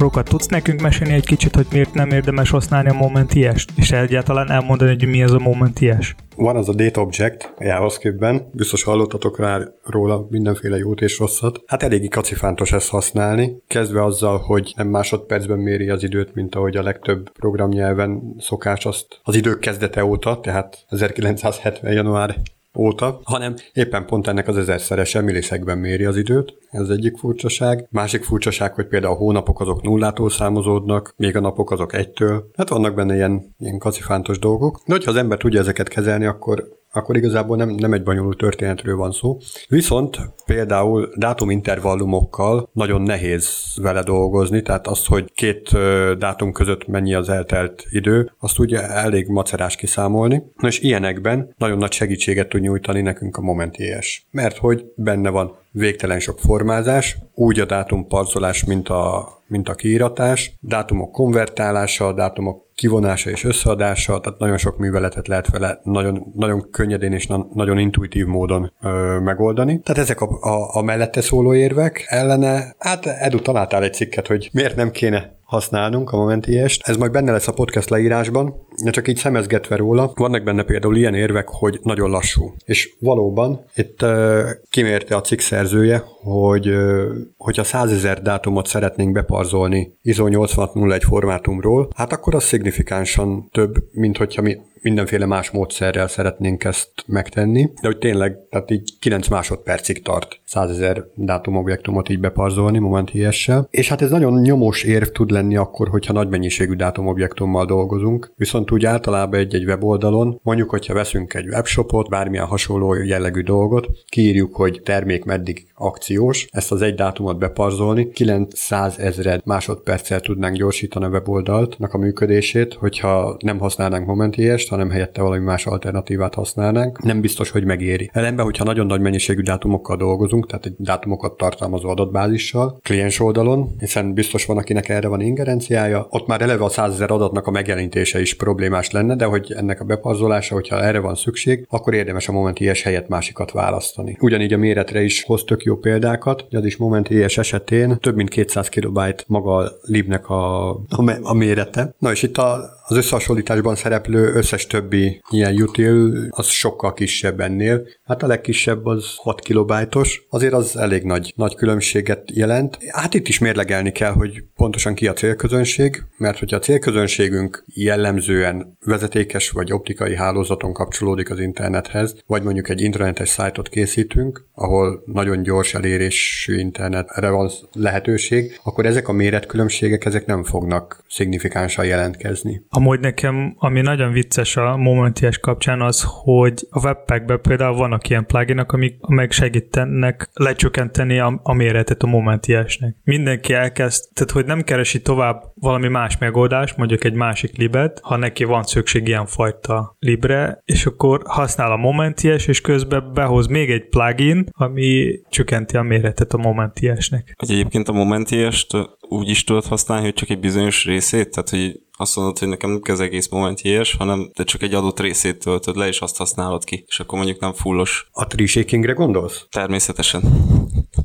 Róka, 0.03 0.23
tudsz 0.23 0.47
nekünk 0.47 0.81
mesélni 0.81 1.13
egy 1.13 1.25
kicsit, 1.25 1.55
hogy 1.55 1.67
miért 1.71 1.94
nem 1.94 2.09
érdemes 2.09 2.50
használni 2.50 2.89
a 2.89 2.94
moment 2.94 3.33
ilyest? 3.33 3.71
És 3.75 3.91
egyáltalán 3.91 4.51
elmondani, 4.51 4.89
hogy 4.89 5.07
mi 5.07 5.21
ez 5.21 5.31
a 5.31 5.39
moment 5.39 5.81
ilyes? 5.81 6.15
Van 6.35 6.55
az 6.55 6.69
a 6.69 6.73
data 6.73 7.01
object 7.01 7.53
JavaScript-ben, 7.59 8.50
biztos 8.51 8.83
hallottatok 8.83 9.39
rá 9.39 9.59
róla 9.83 10.27
mindenféle 10.29 10.77
jót 10.77 11.01
és 11.01 11.19
rosszat. 11.19 11.63
Hát 11.65 11.83
eléggé 11.83 12.07
kacifántos 12.07 12.71
ezt 12.71 12.89
használni, 12.89 13.57
kezdve 13.67 14.03
azzal, 14.03 14.38
hogy 14.38 14.73
nem 14.75 14.88
másodpercben 14.88 15.59
méri 15.59 15.89
az 15.89 16.03
időt, 16.03 16.33
mint 16.33 16.56
ahogy 16.56 16.77
a 16.77 16.83
legtöbb 16.83 17.31
programnyelven 17.31 18.35
szokás 18.39 18.85
azt 18.85 19.19
az 19.23 19.35
idők 19.35 19.59
kezdete 19.59 20.06
óta, 20.06 20.39
tehát 20.39 20.85
1970. 20.89 21.94
január 21.94 22.35
óta, 22.77 23.19
hanem 23.23 23.55
éppen 23.73 24.05
pont 24.05 24.27
ennek 24.27 24.47
az 24.47 24.57
ezerszerese 24.57 25.21
millisekben 25.21 25.77
méri 25.77 26.05
az 26.05 26.17
időt. 26.17 26.57
Ez 26.69 26.89
egyik 26.89 27.17
furcsaság. 27.17 27.87
Másik 27.89 28.23
furcsaság, 28.23 28.73
hogy 28.73 28.87
például 28.87 29.13
a 29.13 29.17
hónapok 29.17 29.59
azok 29.59 29.81
nullától 29.81 30.29
számozódnak, 30.29 31.13
még 31.17 31.35
a 31.35 31.39
napok 31.39 31.71
azok 31.71 31.93
egytől. 31.93 32.49
Hát 32.57 32.69
vannak 32.69 32.95
benne 32.95 33.15
ilyen, 33.15 33.55
ilyen 33.59 33.77
kacifántos 33.77 34.39
dolgok. 34.39 34.81
De 34.85 34.93
hogyha 34.93 35.11
az 35.11 35.17
ember 35.17 35.37
tudja 35.37 35.59
ezeket 35.59 35.87
kezelni, 35.87 36.25
akkor 36.25 36.81
akkor 36.94 37.18
igazából 37.18 37.57
nem, 37.57 37.69
nem 37.69 37.94
egy 37.94 38.04
bonyolult 38.04 38.38
történetről 38.38 38.95
van 38.95 39.12
szó. 39.12 39.38
Viszont 39.68 40.18
például 40.45 41.10
dátumintervallumokkal 41.16 42.69
nagyon 42.74 43.01
nehéz 43.01 43.74
vele 43.81 44.04
dolgozni, 44.04 44.62
tehát 44.62 44.88
az, 44.88 45.06
hogy 45.06 45.31
két 45.34 45.69
dátum 46.18 46.51
között 46.51 46.88
mennyi 46.88 47.13
az 47.13 47.30
eltelt 47.30 47.84
idő, 47.90 48.31
azt 48.40 48.60
ugye 48.60 48.90
elég 48.90 49.28
macerás 49.28 49.75
kiszámolni. 49.75 50.44
És 50.62 50.80
ilyenekben 50.80 51.54
nagyon 51.57 51.78
nagy 51.78 51.92
segítséget 51.92 52.50
tud 52.50 52.62
nyújtani 52.62 53.01
nekünk 53.01 53.38
a 53.38 53.42
Moment.js. 53.42 54.25
Mert 54.31 54.57
hogy 54.57 54.86
benne 54.95 55.30
van 55.30 55.56
végtelen 55.72 56.19
sok 56.19 56.40
formázás, 56.40 57.18
úgy 57.34 57.60
a 57.60 57.66
dátum 57.66 58.07
parzolás, 58.07 58.63
mint 58.63 58.90
a, 58.90 59.28
mint 59.48 59.69
a 59.69 59.74
kiíratás, 59.74 60.54
dátumok 60.60 61.12
konvertálása, 61.12 62.13
dátumok 62.13 62.62
kivonása 62.75 63.29
és 63.29 63.43
összeadása, 63.43 64.19
tehát 64.19 64.39
nagyon 64.39 64.57
sok 64.57 64.77
műveletet 64.77 65.27
lehet 65.27 65.49
vele 65.49 65.79
nagyon, 65.83 66.33
nagyon 66.35 66.69
könnyedén 66.71 67.11
és 67.11 67.27
na, 67.27 67.47
nagyon 67.53 67.77
intuitív 67.77 68.25
módon 68.25 68.71
ö, 68.81 69.19
megoldani. 69.19 69.81
Tehát 69.81 70.01
ezek 70.01 70.21
a, 70.21 70.37
a, 70.41 70.75
a 70.75 70.81
mellette 70.81 71.21
szóló 71.21 71.53
érvek 71.53 72.06
ellene, 72.07 72.75
hát 72.80 73.06
Edu 73.06 73.39
találtál 73.39 73.83
egy 73.83 73.94
cikket, 73.94 74.27
hogy 74.27 74.49
miért 74.53 74.75
nem 74.75 74.92
kéne 74.92 75.35
használnunk 75.44 76.11
a 76.11 76.18
momentiest. 76.18 76.87
Ez 76.87 76.97
majd 76.97 77.11
benne 77.11 77.31
lesz 77.31 77.47
a 77.47 77.53
podcast 77.53 77.89
leírásban, 77.89 78.56
csak 78.92 79.07
így 79.07 79.18
szemezgetve 79.18 79.75
róla. 79.75 80.11
Vannak 80.15 80.44
benne 80.44 80.63
például 80.63 80.95
ilyen 80.95 81.13
érvek, 81.13 81.47
hogy 81.47 81.80
nagyon 81.83 82.09
lassú. 82.09 82.53
És 82.65 82.94
valóban 82.99 83.65
itt 83.75 84.01
uh, 84.01 84.49
kimérte 84.69 85.15
a 85.15 85.21
cikk 85.21 85.39
szerzője, 85.39 86.03
hogy 86.21 86.69
uh, 86.69 87.03
hogyha 87.37 87.63
100 87.63 87.92
ezer 87.92 88.21
dátumot 88.21 88.68
szeretnénk 88.68 89.11
beparzolni 89.11 89.94
ISO 90.01 90.27
8601 90.27 91.03
formátumról, 91.03 91.89
hát 91.95 92.11
akkor 92.11 92.35
az 92.35 92.44
szignifikánsan 92.44 93.49
több, 93.51 93.75
mint 93.92 94.18
hogyha 94.18 94.42
mi 94.42 94.57
mindenféle 94.83 95.25
más 95.25 95.51
módszerrel 95.51 96.07
szeretnénk 96.07 96.63
ezt 96.63 96.92
megtenni, 97.06 97.63
de 97.81 97.87
hogy 97.87 97.97
tényleg, 97.97 98.37
tehát 98.49 98.71
így 98.71 98.89
9 98.99 99.27
másodpercig 99.27 100.01
tart 100.01 100.39
100 100.45 100.69
ezer 100.69 101.03
dátumobjektumot 101.15 102.09
így 102.09 102.19
beparzolni 102.19 102.80
moment 102.80 103.13
ilyessel. 103.13 103.68
És 103.69 103.89
hát 103.89 104.01
ez 104.01 104.09
nagyon 104.09 104.42
nyomós 104.42 104.83
érv 104.83 105.07
tud 105.07 105.31
lenni 105.31 105.56
akkor, 105.56 105.87
hogyha 105.87 106.13
nagy 106.13 106.30
mennyiségű 106.30 106.73
dátumobjektummal 106.73 107.65
dolgozunk, 107.65 108.31
viszont 108.35 108.62
úgy 108.71 108.85
általában 108.85 109.39
egy-egy 109.39 109.65
weboldalon, 109.65 110.39
mondjuk, 110.43 110.69
hogyha 110.69 110.93
veszünk 110.93 111.33
egy 111.33 111.47
webshopot, 111.47 112.09
bármilyen 112.09 112.45
hasonló 112.45 112.93
jellegű 112.93 113.41
dolgot, 113.41 113.87
kiírjuk, 114.09 114.55
hogy 114.55 114.81
termék 114.83 115.23
meddig 115.23 115.67
akciós, 115.75 116.47
ezt 116.51 116.71
az 116.71 116.81
egy 116.81 116.95
dátumot 116.95 117.37
beparzolni, 117.37 118.09
900 118.11 118.99
ezer 118.99 119.41
másodperccel 119.45 120.19
tudnánk 120.19 120.55
gyorsítani 120.55 121.05
a 121.05 121.07
weboldaltnak 121.07 121.93
a 121.93 121.97
működését, 121.97 122.73
hogyha 122.73 123.37
nem 123.39 123.59
használnánk 123.59 124.05
moment 124.05 124.37
ilyest, 124.37 124.69
hanem 124.69 124.89
helyette 124.89 125.21
valami 125.21 125.43
más 125.43 125.65
alternatívát 125.65 126.33
használnánk, 126.33 127.03
nem 127.03 127.21
biztos, 127.21 127.49
hogy 127.49 127.65
megéri. 127.65 128.09
Ellenben, 128.13 128.45
hogyha 128.45 128.63
nagyon 128.63 128.85
nagy 128.85 129.01
mennyiségű 129.01 129.41
dátumokkal 129.41 129.97
dolgozunk, 129.97 130.47
tehát 130.47 130.65
egy 130.65 130.75
dátumokat 130.77 131.37
tartalmazó 131.37 131.89
adatbázissal, 131.89 132.79
kliens 132.81 133.19
oldalon, 133.19 133.75
hiszen 133.79 134.13
biztos 134.13 134.45
van, 134.45 134.57
akinek 134.57 134.89
erre 134.89 135.07
van 135.07 135.21
ingerenciája, 135.21 136.07
ott 136.09 136.27
már 136.27 136.41
eleve 136.41 136.63
a 136.63 136.69
százezer 136.69 137.11
adatnak 137.11 137.47
a 137.47 137.51
megjelenítése 137.51 138.21
is 138.21 138.35
problémás 138.54 138.92
lenne, 138.92 139.16
de 139.16 139.26
hogy 139.26 139.54
ennek 139.57 139.81
a 139.81 139.86
bepazolása, 139.86 140.54
hogyha 140.54 140.81
erre 140.81 141.00
van 141.00 141.16
szükség, 141.16 141.66
akkor 141.69 141.94
érdemes 141.94 142.28
a 142.28 142.31
Moment 142.31 142.60
IS 142.60 142.81
helyett 142.81 143.07
másikat 143.07 143.52
választani. 143.52 144.18
Ugyanígy 144.19 144.54
a 144.54 144.57
méretre 144.57 145.02
is 145.02 145.24
hoz 145.24 145.44
tök 145.44 145.64
jó 145.64 145.76
példákat, 145.76 146.45
az 146.52 146.66
is 146.66 146.78
Moment 146.78 147.10
IS 147.10 147.38
esetén 147.38 147.98
több 148.00 148.16
mint 148.16 148.30
200 148.30 148.69
kilobájt 148.69 149.26
maga 149.28 149.56
a 149.56 149.72
libnek 149.81 150.30
a, 150.30 150.69
a, 150.69 151.19
a 151.22 151.33
mérete. 151.33 151.95
Na 152.00 152.12
és 152.12 152.24
itt 152.24 152.38
a, 152.38 152.69
az 152.85 152.97
összehasonlításban 152.97 153.75
szereplő 153.75 154.33
összes 154.33 154.68
többi 154.68 155.21
ilyen 155.30 155.61
util 155.61 156.28
az 156.30 156.47
sokkal 156.47 156.94
kisebb 156.94 157.40
ennél. 157.40 157.87
Hát 158.04 158.23
a 158.23 158.28
legkisebb 158.28 158.85
az 158.85 159.06
6 159.16 159.40
kilobájtos, 159.40 160.25
azért 160.30 160.54
az 160.54 160.78
elég 160.78 161.04
nagy, 161.04 161.33
nagy 161.35 161.56
különbséget 161.56 162.31
jelent. 162.33 162.78
Hát 162.87 163.13
itt 163.13 163.28
is 163.28 163.40
mérlegelni 163.40 163.92
kell, 163.92 164.11
hogy 164.11 164.44
pontosan 164.56 164.94
ki 164.94 165.07
a 165.07 165.13
célközönség, 165.13 166.04
mert 166.18 166.40
hogyha 166.40 166.57
a 166.57 166.59
célközönségünk 166.59 167.63
jellemzően 167.68 168.78
vezetékes 168.85 169.49
vagy 169.49 169.73
optikai 169.73 170.16
hálózaton 170.16 170.73
kapcsolódik 170.73 171.30
az 171.30 171.40
internethez, 171.40 172.16
vagy 172.28 172.44
mondjuk 172.44 172.69
egy 172.69 172.81
internetes 172.81 173.30
szájtot 173.30 173.69
készítünk, 173.69 174.45
ahol 174.54 175.04
nagyon 175.06 175.44
gyors 175.44 175.73
elérésű 175.73 176.57
internetre 176.59 177.30
van 177.30 177.52
lehetőség, 177.73 178.59
akkor 178.63 178.85
ezek 178.85 179.07
a 179.07 179.11
méretkülönbségek 179.11 180.06
ezek 180.06 180.25
nem 180.25 180.44
fognak 180.44 181.04
szignifikánsan 181.09 181.85
jelentkezni. 181.85 182.61
Amúgy 182.83 182.99
nekem, 182.99 183.56
ami 183.57 183.81
nagyon 183.81 184.11
vicces 184.11 184.57
a 184.57 184.78
Momenties 184.78 185.37
kapcsán 185.37 185.81
az, 185.81 186.06
hogy 186.07 186.68
a 186.69 186.85
webpackben 186.85 187.42
például 187.42 187.78
vannak 187.78 188.09
ilyen 188.09 188.25
pluginok, 188.25 188.71
amik 188.71 188.95
meg 189.07 189.31
segítenek 189.31 190.30
lecsökkenteni 190.33 191.19
a, 191.19 191.40
a 191.44 191.54
méretet 191.54 192.04
a 192.04 192.07
Momentiesnek. 192.07 192.95
Mindenki 193.04 193.54
elkezd, 193.54 194.13
tehát 194.13 194.31
hogy 194.31 194.45
nem 194.45 194.61
keresi 194.61 195.02
tovább 195.02 195.44
valami 195.54 195.87
más 195.87 196.18
megoldást, 196.18 196.78
mondjuk 196.78 197.04
egy 197.04 197.13
másik 197.13 197.57
libet, 197.57 197.99
ha 198.04 198.16
neki 198.16 198.44
van 198.44 198.63
szükség 198.63 199.07
ilyen 199.07 199.25
fajta 199.25 199.95
libre, 199.99 200.61
és 200.66 200.85
akkor 200.85 201.21
használ 201.25 201.71
a 201.71 201.78
Momenties, 201.78 202.47
és 202.47 202.61
közben 202.61 203.13
behoz 203.13 203.47
még 203.47 203.71
egy 203.71 203.87
plugin, 203.90 204.45
ami 204.52 205.19
csökkenti 205.30 205.78
a 205.78 205.81
méretet 205.81 206.33
a 206.33 206.37
Momentiesnek. 206.37 207.35
Egyébként 207.37 207.87
a 207.87 207.94
Momentiest 207.94 208.71
úgy 208.99 209.30
is 209.30 209.44
tudod 209.44 209.66
használni, 209.66 210.04
hogy 210.04 210.13
csak 210.13 210.30
egy 210.30 210.40
bizonyos 210.40 210.85
részét, 210.85 211.30
tehát 211.30 211.49
hogy 211.49 211.81
azt 212.04 212.16
mondod, 212.16 212.40
hogy 212.40 212.48
nekem 212.48 212.69
nem 212.69 212.81
kell 212.81 212.95
az 212.95 213.02
egész 213.02 213.30
moment 213.30 213.62
ilyes, 213.62 213.95
hanem 213.95 214.30
te 214.33 214.44
csak 214.44 214.62
egy 214.62 214.74
adott 214.74 215.00
részét 215.00 215.40
töltöd 215.40 215.76
le, 215.76 215.88
és 215.88 216.00
azt 216.00 216.18
használod 216.18 216.64
ki, 216.64 216.83
és 216.88 217.00
akkor 217.00 217.18
mondjuk 217.18 217.40
nem 217.40 217.54
fullos. 217.54 218.07
A 218.12 218.28
tree 218.28 218.94
gondolsz? 218.94 219.45
Természetesen. 219.52 220.22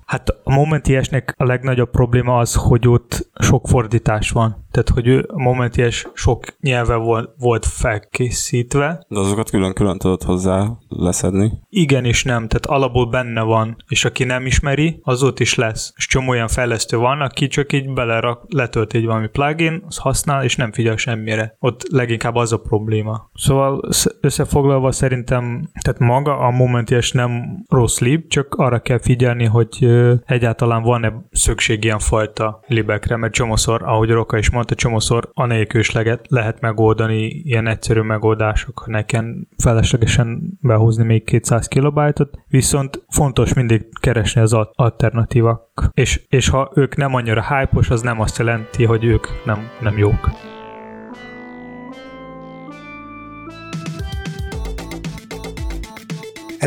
Hát 0.07 0.29
a 0.45 0.51
momentiesnek 0.51 1.35
a 1.37 1.45
legnagyobb 1.45 1.91
probléma 1.91 2.39
az, 2.39 2.55
hogy 2.55 2.89
ott 2.89 3.31
sok 3.41 3.69
fordítás 3.69 4.31
van. 4.31 4.67
Tehát, 4.71 4.89
hogy 4.89 5.07
ő 5.07 5.29
a 5.29 5.71
sok 6.15 6.45
nyelve 6.61 6.95
volt, 6.95 7.31
volt 7.39 7.67
felkészítve. 7.67 9.05
De 9.09 9.19
azokat 9.19 9.51
külön-külön 9.51 9.99
tudod 9.99 10.23
hozzá 10.23 10.69
leszedni. 10.89 11.53
Igen 11.69 12.05
és 12.05 12.25
nem, 12.25 12.49
tehát 12.49 12.67
alapból 12.67 13.07
benne 13.07 13.43
van, 13.43 13.77
és 13.89 14.05
aki 14.05 14.25
nem 14.25 14.47
ismeri, 14.47 15.01
az 15.03 15.23
ott 15.23 15.41
is 15.41 15.55
lesz. 15.55 15.93
És 15.97 16.07
csomó 16.07 16.29
olyan 16.29 16.49
fejlesztő 16.49 16.97
van, 16.97 17.21
aki 17.21 17.47
csak 17.47 17.73
így 17.73 17.93
belerak, 17.93 18.43
letölt 18.49 18.95
egy 18.95 19.05
valami 19.05 19.29
plugin, 19.29 19.85
az 19.87 19.97
használ, 19.97 20.45
és 20.45 20.57
nem 20.57 20.73
figyel 20.73 20.97
semmire. 20.97 21.57
Ott 21.59 21.83
leginkább 21.91 22.35
az 22.35 22.53
a 22.53 22.61
probléma. 22.61 23.31
Szóval 23.35 23.81
összefoglalva 24.21 24.93
szerintem, 24.93 25.71
tehát 25.81 26.01
maga 26.01 26.39
a 26.39 26.51
momenties 26.51 27.13
nem 27.13 27.33
rossz 27.69 27.99
lib, 27.99 28.29
csak 28.29 28.55
arra 28.55 28.79
kell 28.79 28.99
figyelni, 28.99 29.45
hogy 29.45 29.87
egyáltalán 30.25 30.83
van-e 30.83 31.13
szükség 31.31 31.85
ilyen 31.85 31.99
fajta 31.99 32.61
libekre, 32.67 33.17
mert 33.17 33.33
csomószor, 33.33 33.83
ahogy 33.83 34.11
Roka 34.11 34.39
is 34.39 34.51
mondta, 34.59 34.75
csomószor 34.75 35.31
anélkül 35.35 35.81
is 35.81 35.91
lehet, 35.91 36.27
lehet 36.29 36.61
megoldani 36.61 37.25
ilyen 37.27 37.67
egyszerű 37.67 38.01
megoldások, 38.01 38.87
nekem 38.87 39.49
feleslegesen 39.57 40.59
behozni 40.61 41.05
még 41.05 41.25
200 41.25 41.69
kilobájtot, 41.69 42.39
viszont 42.49 43.05
fontos 43.09 43.55
mindig 43.55 43.87
keresni 44.01 44.41
az 44.41 44.57
alternatívak. 44.73 45.91
És, 45.93 46.21
és 46.29 46.49
ha 46.49 46.71
ők 46.75 46.97
nem 46.97 47.15
annyira 47.15 47.43
hype 47.43 47.79
az 47.89 48.03
nem 48.03 48.21
azt 48.21 48.39
jelenti, 48.39 48.85
hogy 48.85 49.05
ők 49.05 49.27
nem, 49.45 49.69
nem 49.81 49.99
jók. 49.99 50.31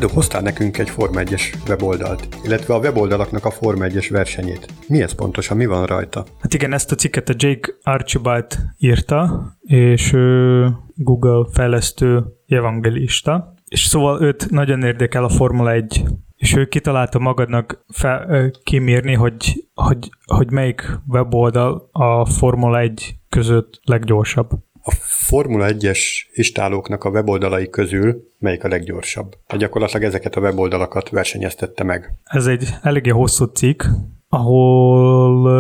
Edu, 0.02 0.14
hoztál 0.14 0.42
nekünk 0.42 0.78
egy 0.78 0.90
Forma 0.90 1.22
1-es 1.24 1.68
weboldalt, 1.68 2.28
illetve 2.44 2.74
a 2.74 2.80
weboldalaknak 2.80 3.46
a 3.46 3.52
Forma 3.52 3.86
1-es 3.88 4.08
versenyét. 4.10 4.66
Mi 4.88 5.02
ez 5.02 5.14
pontosan, 5.14 5.58
mi 5.58 5.66
van 5.66 5.86
rajta? 5.86 6.26
Hát 6.40 6.54
igen, 6.54 6.74
ezt 6.74 6.92
a 6.92 6.96
cikket 6.96 7.30
a 7.30 7.34
Jake 7.38 7.74
Archibald 7.84 8.58
írta, 8.78 9.46
és 9.62 10.14
ő 10.14 10.68
Google 10.96 11.46
fejlesztő 11.52 12.24
evangelista, 12.48 13.54
és 13.68 13.84
szóval 13.84 14.22
őt 14.22 14.50
nagyon 14.50 14.84
érdekel 14.84 15.24
a 15.24 15.30
Formula 15.30 15.72
1 15.72 16.04
és 16.36 16.56
ő 16.56 16.66
kitalálta 16.66 17.20
magadnak 17.20 17.86
fel, 17.88 18.52
kimérni, 18.64 19.14
hogy, 19.14 19.68
hogy, 19.74 20.10
hogy 20.26 20.52
melyik 20.52 21.00
weboldal 21.08 21.90
a 21.92 22.26
Formula 22.26 22.80
1 22.80 23.16
között 23.30 23.80
leggyorsabb. 23.84 24.50
A 24.84 24.92
Formula 25.02 25.68
1-es 25.70 26.00
istálóknak 26.34 27.04
a 27.04 27.10
weboldalai 27.10 27.70
közül 27.70 28.32
melyik 28.40 28.64
a 28.64 28.68
leggyorsabb? 28.68 29.30
Tehát 29.48 29.64
gyakorlatilag 29.64 30.04
ezeket 30.04 30.36
a 30.36 30.42
weboldalakat 30.42 31.10
versenyeztette 31.10 31.84
meg. 31.84 32.14
Ez 32.24 32.46
egy 32.46 32.68
eléggé 32.82 33.10
hosszú 33.10 33.46
cikk, 33.46 33.84
ahol 34.30 35.52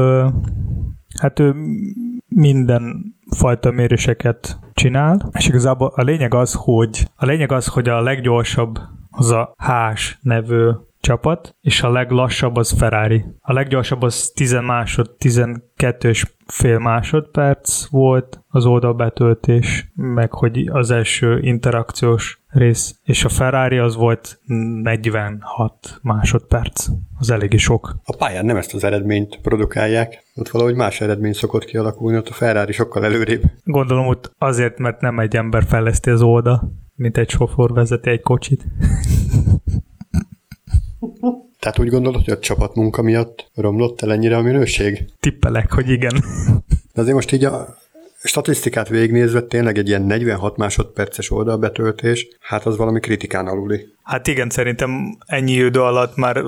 hát 1.19 1.39
ő 1.39 1.55
minden 2.27 3.15
fajta 3.37 3.71
méréseket 3.71 4.59
csinál, 4.73 5.29
és 5.33 5.47
igazából 5.47 5.93
a 5.95 6.01
lényeg 6.01 6.33
az, 6.33 6.53
hogy 6.53 7.05
a 7.15 7.25
lényeg 7.25 7.51
az, 7.51 7.67
hogy 7.67 7.89
a 7.89 8.01
leggyorsabb 8.01 8.79
az 9.09 9.31
a 9.31 9.53
Hás 9.57 10.19
nevű 10.21 10.69
csapat, 11.01 11.55
és 11.61 11.81
a 11.81 11.91
leglassabb 11.91 12.55
az 12.55 12.71
Ferrari. 12.71 13.23
A 13.39 13.53
leggyorsabb 13.53 14.01
az 14.01 14.31
10 14.35 14.53
másod, 14.53 15.11
12 15.17 16.09
és 16.09 16.25
fél 16.45 16.79
másodperc 16.79 17.89
volt 17.89 18.43
az 18.47 18.65
oldalbetöltés, 18.65 19.91
meg 19.95 20.31
hogy 20.31 20.69
az 20.71 20.91
első 20.91 21.39
interakciós 21.39 22.41
rész, 22.47 22.99
és 23.03 23.25
a 23.25 23.29
Ferrari 23.29 23.77
az 23.77 23.95
volt 23.95 24.39
46 24.45 25.99
másodperc. 26.01 26.87
Az 27.19 27.29
eléggé 27.29 27.57
sok. 27.57 27.95
A 28.03 28.15
pályán 28.15 28.45
nem 28.45 28.57
ezt 28.57 28.73
az 28.73 28.83
eredményt 28.83 29.39
produkálják, 29.41 30.23
ott 30.35 30.49
valahogy 30.49 30.75
más 30.75 31.01
eredmény 31.01 31.33
szokott 31.33 31.65
kialakulni, 31.65 32.17
ott 32.17 32.29
a 32.29 32.33
Ferrari 32.33 32.71
sokkal 32.71 33.05
előrébb. 33.05 33.41
Gondolom 33.63 34.05
hogy 34.05 34.19
azért, 34.37 34.77
mert 34.77 35.01
nem 35.01 35.19
egy 35.19 35.35
ember 35.35 35.63
fejleszti 35.63 36.09
az 36.09 36.21
oldal, 36.21 36.73
mint 36.95 37.17
egy 37.17 37.29
sofőr 37.29 37.69
vezeti 37.69 38.09
egy 38.09 38.21
kocsit. 38.21 38.65
Tehát 41.61 41.79
úgy 41.79 41.89
gondolod, 41.89 42.23
hogy 42.23 42.33
a 42.33 42.39
csapatmunka 42.39 43.01
miatt 43.01 43.51
romlott 43.55 44.01
el 44.01 44.11
ennyire 44.11 44.37
a 44.37 44.41
minőség? 44.41 45.05
Tippelek, 45.19 45.71
hogy 45.71 45.89
igen. 45.89 46.13
De 46.93 47.01
azért 47.01 47.15
most 47.15 47.31
így 47.31 47.43
a 47.43 47.77
statisztikát 48.23 48.89
végignézve 48.89 49.41
tényleg 49.41 49.77
egy 49.77 49.87
ilyen 49.87 50.01
46 50.01 50.57
másodperces 50.57 51.31
oldalbetöltés, 51.31 52.27
hát 52.39 52.65
az 52.65 52.77
valami 52.77 52.99
kritikán 52.99 53.47
aluli. 53.47 53.87
Hát 54.03 54.27
igen, 54.27 54.49
szerintem 54.49 55.17
ennyi 55.25 55.51
idő 55.51 55.81
alatt 55.81 56.15
már 56.15 56.43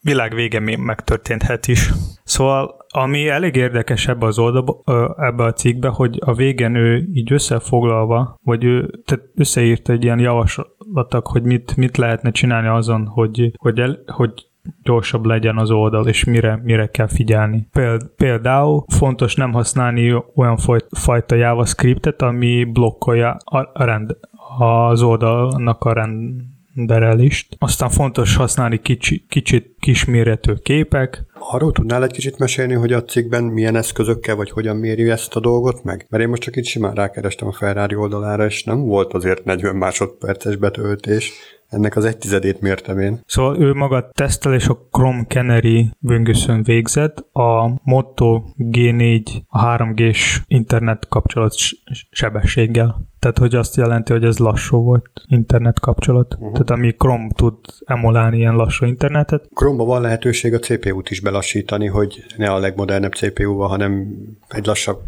világ 0.00 0.34
vége 0.34 0.60
megtörténhet 0.76 1.66
is. 1.66 1.90
Szóval, 2.24 2.76
ami 2.88 3.28
elég 3.28 3.56
érdekes 3.56 4.08
ebbe 4.08 4.26
az 4.26 4.38
oldalba, 4.38 4.82
ebbe 5.16 5.44
a 5.44 5.52
cikkbe, 5.52 5.88
hogy 5.88 6.18
a 6.20 6.34
végén 6.34 6.74
ő 6.74 7.08
így 7.12 7.32
összefoglalva, 7.32 8.38
vagy 8.42 8.64
ő 8.64 9.00
tehát 9.04 9.24
összeírt 9.34 9.88
egy 9.88 10.04
ilyen 10.04 10.18
javaslatok, 10.18 11.26
hogy 11.26 11.42
mit, 11.42 11.76
mit 11.76 11.96
lehetne 11.96 12.30
csinálni 12.30 12.68
azon, 12.68 13.06
hogy, 13.06 13.52
hogy, 13.56 13.78
el, 13.78 13.98
hogy 14.06 14.46
gyorsabb 14.82 15.24
legyen 15.24 15.58
az 15.58 15.70
oldal, 15.70 16.06
és 16.06 16.24
mire, 16.24 16.60
mire 16.62 16.86
kell 16.86 17.08
figyelni. 17.08 17.68
Például 18.16 18.84
fontos 18.88 19.34
nem 19.34 19.52
használni 19.52 20.22
olyan 20.34 20.58
fajta 20.90 21.34
JavaScriptet, 21.34 22.22
ami 22.22 22.64
blokkolja 22.64 23.36
a 23.44 23.84
rend, 23.84 24.16
az 24.58 25.02
oldalnak 25.02 25.84
a 25.84 25.92
rend, 25.92 26.42
renderelést. 26.74 27.56
Aztán 27.58 27.88
fontos 27.88 28.36
használni 28.36 28.80
kicsi, 28.80 29.26
kicsit 29.28 29.74
kisméretű 29.80 30.52
képek. 30.52 31.24
Arról 31.38 31.72
tudnál 31.72 32.04
egy 32.04 32.10
kicsit 32.10 32.38
mesélni, 32.38 32.74
hogy 32.74 32.92
a 32.92 33.04
cikkben 33.04 33.44
milyen 33.44 33.76
eszközökkel, 33.76 34.36
vagy 34.36 34.50
hogyan 34.50 34.76
méri 34.76 35.10
ezt 35.10 35.36
a 35.36 35.40
dolgot 35.40 35.84
meg? 35.84 36.06
Mert 36.08 36.22
én 36.22 36.28
most 36.28 36.42
csak 36.42 36.56
itt 36.56 36.64
simán 36.64 36.94
rákerestem 36.94 37.48
a 37.48 37.52
Ferrari 37.52 37.94
oldalára, 37.94 38.44
és 38.44 38.64
nem 38.64 38.80
volt 38.80 39.12
azért 39.12 39.44
40 39.44 39.76
másodperces 39.76 40.56
betöltés, 40.56 41.32
ennek 41.74 41.96
az 41.96 42.04
egy 42.04 42.18
tizedét 42.18 42.60
mértem 42.60 42.98
én. 42.98 43.20
Szóval 43.26 43.60
ő 43.60 43.72
maga 43.72 44.10
tesztel 44.12 44.54
és 44.54 44.66
a 44.66 44.88
Chrome 44.90 45.24
Canary 45.24 45.90
böngészőn 45.98 46.62
végzett, 46.62 47.18
a 47.32 47.80
Moto 47.82 48.42
G4 48.58 49.42
a 49.46 49.64
3G-s 49.64 50.42
internet 50.46 51.08
kapcsolat 51.08 51.54
sebességgel 52.10 53.12
Tehát, 53.24 53.38
hogy 53.38 53.54
azt 53.54 53.76
jelenti, 53.76 54.12
hogy 54.12 54.24
ez 54.24 54.38
lassú 54.38 54.82
volt 54.82 55.10
internet 55.26 55.80
kapcsolat. 55.80 56.34
Uh-huh. 56.34 56.52
Tehát 56.52 56.70
ami 56.70 56.92
Chrome 56.92 57.28
tud 57.34 57.54
emulálni 57.84 58.36
ilyen 58.36 58.54
lassú 58.54 58.86
internetet. 58.86 59.48
Chrome-ba 59.54 59.84
van 59.84 60.00
lehetőség 60.00 60.54
a 60.54 60.58
CPU-t 60.58 61.10
is 61.10 61.20
belassítani, 61.20 61.86
hogy 61.86 62.24
ne 62.36 62.50
a 62.50 62.58
legmodernebb 62.58 63.12
CPU-val, 63.12 63.68
hanem 63.68 64.06
egy 64.48 64.66
lassabb 64.66 65.00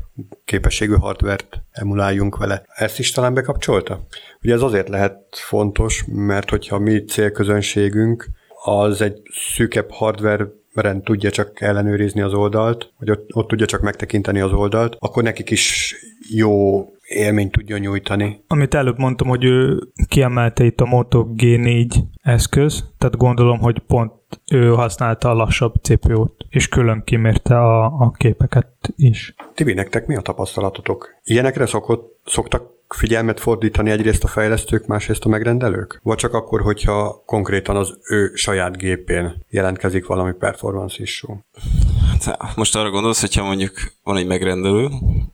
képességű 0.45 0.95
hardvert 0.95 1.63
emuláljunk 1.71 2.37
vele. 2.37 2.63
Ezt 2.75 2.99
is 2.99 3.11
talán 3.11 3.35
bekapcsolta? 3.35 4.07
Ugye 4.43 4.55
ez 4.55 4.63
azért 4.63 4.89
lehet 4.89 5.19
fontos, 5.31 6.05
mert 6.09 6.51
hogyha 6.51 6.79
mi 6.79 7.05
célközönségünk 7.05 8.29
az 8.65 9.01
egy 9.01 9.23
szűkebb 9.55 9.91
hardware 9.91 10.47
rend 10.75 11.03
tudja 11.03 11.31
csak 11.31 11.61
ellenőrizni 11.61 12.21
az 12.21 12.33
oldalt, 12.33 12.93
vagy 12.99 13.11
ott, 13.11 13.35
ott 13.35 13.49
tudja 13.49 13.67
csak 13.67 13.81
megtekinteni 13.81 14.41
az 14.41 14.53
oldalt, 14.53 14.97
akkor 14.99 15.23
nekik 15.23 15.51
is 15.51 15.95
jó 16.31 16.85
élményt 17.07 17.53
tudja 17.53 17.79
nyújtani. 17.79 18.45
Amit 18.47 18.75
előbb 18.75 18.99
mondtam, 18.99 19.29
hogy 19.29 19.45
ő 19.45 19.89
kiemelte 20.09 20.65
itt 20.65 20.81
a 20.81 20.87
Moto 20.87 21.27
G4 21.37 21.95
eszköz, 22.23 22.85
tehát 22.99 23.17
gondolom, 23.17 23.59
hogy 23.59 23.79
pont 23.79 24.13
ő 24.53 24.69
használta 24.69 25.31
a 25.31 25.35
lassabb 25.35 25.75
CPU-t, 25.83 26.47
és 26.49 26.69
külön 26.69 27.03
kimérte 27.05 27.59
a, 27.59 27.85
a 27.85 28.11
képeket 28.11 28.69
is. 28.97 29.35
Tibi, 29.55 29.73
nektek 29.73 30.07
mi 30.07 30.17
a 30.17 30.21
tapasztalatotok? 30.21 31.09
Ilyenekre 31.25 31.67
szokott, 31.67 32.21
szoktak 32.25 32.76
figyelmet 32.89 33.41
fordítani 33.41 33.91
egyrészt 33.91 34.25
a 34.25 34.29
fejlesztők, 34.29 34.87
másrészt 34.87 35.25
a 35.25 35.29
megrendelők? 35.29 36.01
Vagy 36.03 36.17
csak 36.17 36.35
akkor, 36.35 36.61
hogyha 36.61 37.23
konkrétan 37.27 37.77
az 37.77 37.99
ő 38.09 38.31
saját 38.35 38.77
gépén 38.77 39.45
jelentkezik 39.51 40.07
valami 40.07 40.33
performance 40.33 41.03
issue? 41.03 41.37
Hát, 42.25 42.57
most 42.57 42.77
arra 42.77 42.91
gondolsz, 42.91 43.21
hogyha 43.21 43.45
mondjuk 43.45 43.73
van 44.03 44.17
egy 44.17 44.27
megrendelő, 44.27 44.89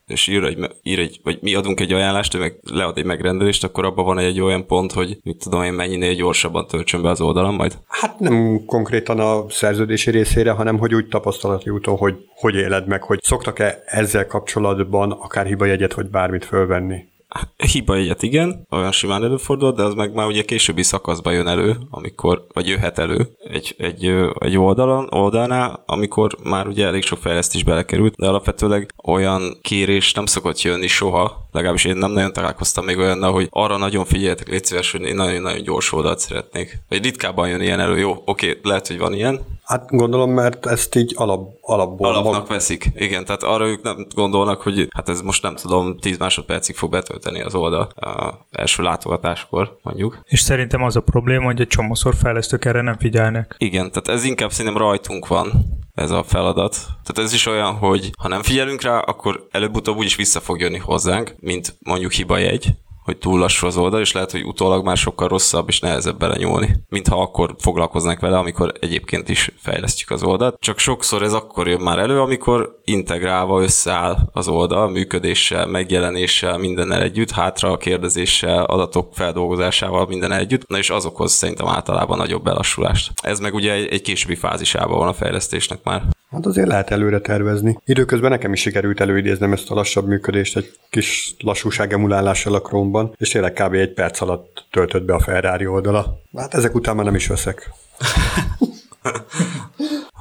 és 0.06 0.28
ír 0.28 0.44
egy, 0.44 0.58
ír 0.82 0.98
egy, 0.98 1.20
vagy 1.22 1.38
mi 1.40 1.54
adunk 1.54 1.80
egy 1.80 1.92
ajánlást, 1.92 2.34
ő 2.34 2.38
meg 2.38 2.58
lead 2.62 2.98
egy 2.98 3.04
megrendelést, 3.04 3.64
akkor 3.64 3.84
abban 3.84 4.04
van 4.04 4.18
egy 4.18 4.40
olyan 4.40 4.66
pont, 4.66 4.92
hogy 4.92 5.18
mit 5.22 5.38
tudom 5.38 5.62
én, 5.62 5.72
mennyinél 5.72 6.14
gyorsabban 6.14 6.66
töltsön 6.66 7.02
be 7.02 7.08
az 7.08 7.20
oldalam 7.20 7.54
majd? 7.54 7.78
Hát 7.86 8.18
nem 8.18 8.62
konkrétan 8.66 9.20
a 9.20 9.50
szerződési 9.50 10.10
részére, 10.10 10.50
hanem 10.50 10.78
hogy 10.78 10.94
úgy 10.94 11.08
tapasztalati 11.08 11.70
úton, 11.70 11.96
hogy 11.96 12.14
hogy 12.34 12.54
éled 12.54 12.86
meg, 12.86 13.02
hogy 13.02 13.18
szoktak-e 13.22 13.82
ezzel 13.86 14.26
kapcsolatban 14.26 15.10
akár 15.10 15.46
hibajegyet 15.46 15.94
vagy 15.94 16.10
bármit 16.10 16.44
fölvenni? 16.44 17.10
Hiba 17.56 17.94
egyet 17.94 18.22
igen, 18.22 18.66
olyan 18.70 18.92
simán 18.92 19.24
előfordul, 19.24 19.72
de 19.72 19.82
az 19.82 19.94
meg 19.94 20.12
már 20.14 20.26
ugye 20.26 20.42
későbbi 20.42 20.82
szakaszban 20.82 21.32
jön 21.32 21.46
elő, 21.46 21.76
amikor, 21.90 22.46
vagy 22.52 22.68
jöhet 22.68 22.98
elő 22.98 23.28
egy, 23.48 23.74
egy, 23.78 24.14
egy 24.38 24.58
oldalon, 24.58 25.06
oldalnál, 25.10 25.82
amikor 25.86 26.36
már 26.42 26.66
ugye 26.66 26.86
elég 26.86 27.02
sok 27.02 27.18
fejlesztés 27.18 27.64
belekerült, 27.64 28.14
de 28.14 28.28
alapvetőleg 28.28 28.94
olyan 29.04 29.58
kérés 29.62 30.12
nem 30.12 30.26
szokott 30.26 30.60
jönni 30.60 30.86
soha, 30.86 31.41
legalábbis 31.52 31.84
én 31.84 31.96
nem 31.96 32.10
nagyon 32.10 32.32
találkoztam 32.32 32.84
még 32.84 32.98
olyannal, 32.98 33.32
hogy 33.32 33.48
arra 33.50 33.76
nagyon 33.76 34.04
figyeljetek, 34.04 34.48
légy 34.48 34.64
szíves, 34.64 34.92
hogy 34.92 35.02
én 35.02 35.14
nagyon-nagyon 35.14 35.62
gyors 35.62 35.92
oldalt 35.92 36.18
szeretnék. 36.18 36.78
Vagy 36.88 37.02
ritkábban 37.02 37.48
jön 37.48 37.60
ilyen 37.60 37.80
elő, 37.80 37.98
jó, 37.98 38.22
oké, 38.24 38.60
lehet, 38.62 38.86
hogy 38.86 38.98
van 38.98 39.12
ilyen, 39.12 39.40
Hát 39.72 39.90
gondolom, 39.90 40.30
mert 40.30 40.66
ezt 40.66 40.94
így 40.94 41.12
alap, 41.16 41.56
alapból... 41.60 42.06
Alapnak 42.06 42.32
mag... 42.32 42.48
veszik, 42.48 42.90
igen, 42.94 43.24
tehát 43.24 43.42
arra 43.42 43.66
ők 43.66 43.82
nem 43.82 44.06
gondolnak, 44.14 44.62
hogy 44.62 44.88
hát 44.94 45.08
ez 45.08 45.20
most 45.20 45.42
nem 45.42 45.54
tudom, 45.54 45.98
10 45.98 46.18
másodpercig 46.18 46.76
fog 46.76 46.90
betölteni 46.90 47.42
az 47.42 47.54
oldal 47.54 47.82
a 47.82 48.46
első 48.50 48.82
látogatáskor, 48.82 49.78
mondjuk. 49.82 50.20
És 50.24 50.40
szerintem 50.40 50.82
az 50.82 50.96
a 50.96 51.00
probléma, 51.00 51.44
hogy 51.44 51.60
egy 51.60 51.66
csomószor 51.66 52.14
fejlesztők 52.14 52.64
erre 52.64 52.80
nem 52.80 52.98
figyelnek. 52.98 53.54
Igen, 53.58 53.90
tehát 53.90 54.08
ez 54.08 54.24
inkább 54.24 54.50
szerintem 54.50 54.82
rajtunk 54.82 55.26
van, 55.26 55.52
ez 55.94 56.10
a 56.10 56.22
feladat. 56.22 56.72
Tehát 56.72 57.18
ez 57.18 57.32
is 57.32 57.46
olyan, 57.46 57.74
hogy 57.74 58.10
ha 58.18 58.28
nem 58.28 58.42
figyelünk 58.42 58.82
rá, 58.82 58.98
akkor 58.98 59.46
előbb-utóbb 59.50 59.96
úgyis 59.96 60.16
vissza 60.16 60.40
fog 60.40 60.60
jönni 60.60 60.78
hozzánk, 60.78 61.34
mint 61.40 61.76
mondjuk 61.78 62.12
hibajegy, 62.12 62.74
hogy 63.04 63.16
túl 63.18 63.38
lassú 63.38 63.66
az 63.66 63.76
oldal, 63.76 64.00
és 64.00 64.12
lehet, 64.12 64.30
hogy 64.30 64.44
utólag 64.44 64.84
már 64.84 64.96
sokkal 64.96 65.28
rosszabb 65.28 65.68
és 65.68 65.80
nehezebb 65.80 66.18
belenyúlni, 66.18 66.76
mintha 66.88 67.20
akkor 67.20 67.54
foglalkoznak 67.58 68.20
vele, 68.20 68.38
amikor 68.38 68.72
egyébként 68.80 69.28
is 69.28 69.50
fejlesztjük 69.58 70.10
az 70.10 70.22
oldalt. 70.22 70.60
Csak 70.60 70.78
sokszor 70.78 71.22
ez 71.22 71.32
akkor 71.32 71.68
jön 71.68 71.80
már 71.80 71.98
elő, 71.98 72.20
amikor 72.20 72.80
integrálva 72.84 73.62
összeáll 73.62 74.16
az 74.32 74.48
oldal, 74.48 74.88
működéssel, 74.88 75.66
megjelenéssel, 75.66 76.58
mindennel 76.58 77.02
együtt, 77.02 77.30
hátra 77.30 77.70
a 77.70 77.76
kérdezéssel, 77.76 78.64
adatok 78.64 79.14
feldolgozásával, 79.14 80.06
minden 80.06 80.32
együtt, 80.32 80.68
na 80.68 80.78
és 80.78 80.90
azokhoz 80.90 81.32
szerintem 81.32 81.66
általában 81.66 82.18
nagyobb 82.18 82.42
belassulást. 82.42 83.12
Ez 83.22 83.38
meg 83.38 83.54
ugye 83.54 83.72
egy, 83.72 83.86
egy 83.86 84.02
későbbi 84.02 84.34
fázisában 84.34 84.98
van 84.98 85.08
a 85.08 85.12
fejlesztésnek 85.12 85.78
már. 85.82 86.02
Hát 86.32 86.46
azért 86.46 86.68
lehet 86.68 86.90
előre 86.90 87.20
tervezni. 87.20 87.78
Időközben 87.84 88.30
nekem 88.30 88.52
is 88.52 88.60
sikerült 88.60 89.00
előidéznem 89.00 89.52
ezt 89.52 89.70
a 89.70 89.74
lassabb 89.74 90.06
működést 90.06 90.56
egy 90.56 90.72
kis 90.90 91.34
lassúság 91.38 91.92
emulálással 91.92 92.54
a 92.54 92.60
Chrome-ban, 92.60 93.14
és 93.18 93.28
tényleg 93.28 93.52
kb. 93.52 93.74
egy 93.74 93.92
perc 93.92 94.20
alatt 94.20 94.66
töltött 94.70 95.04
be 95.04 95.14
a 95.14 95.20
Ferrari 95.20 95.66
oldala. 95.66 96.20
Hát 96.36 96.54
ezek 96.54 96.74
után 96.74 96.96
már 96.96 97.04
nem 97.04 97.14
is 97.14 97.26
veszek. 97.26 97.70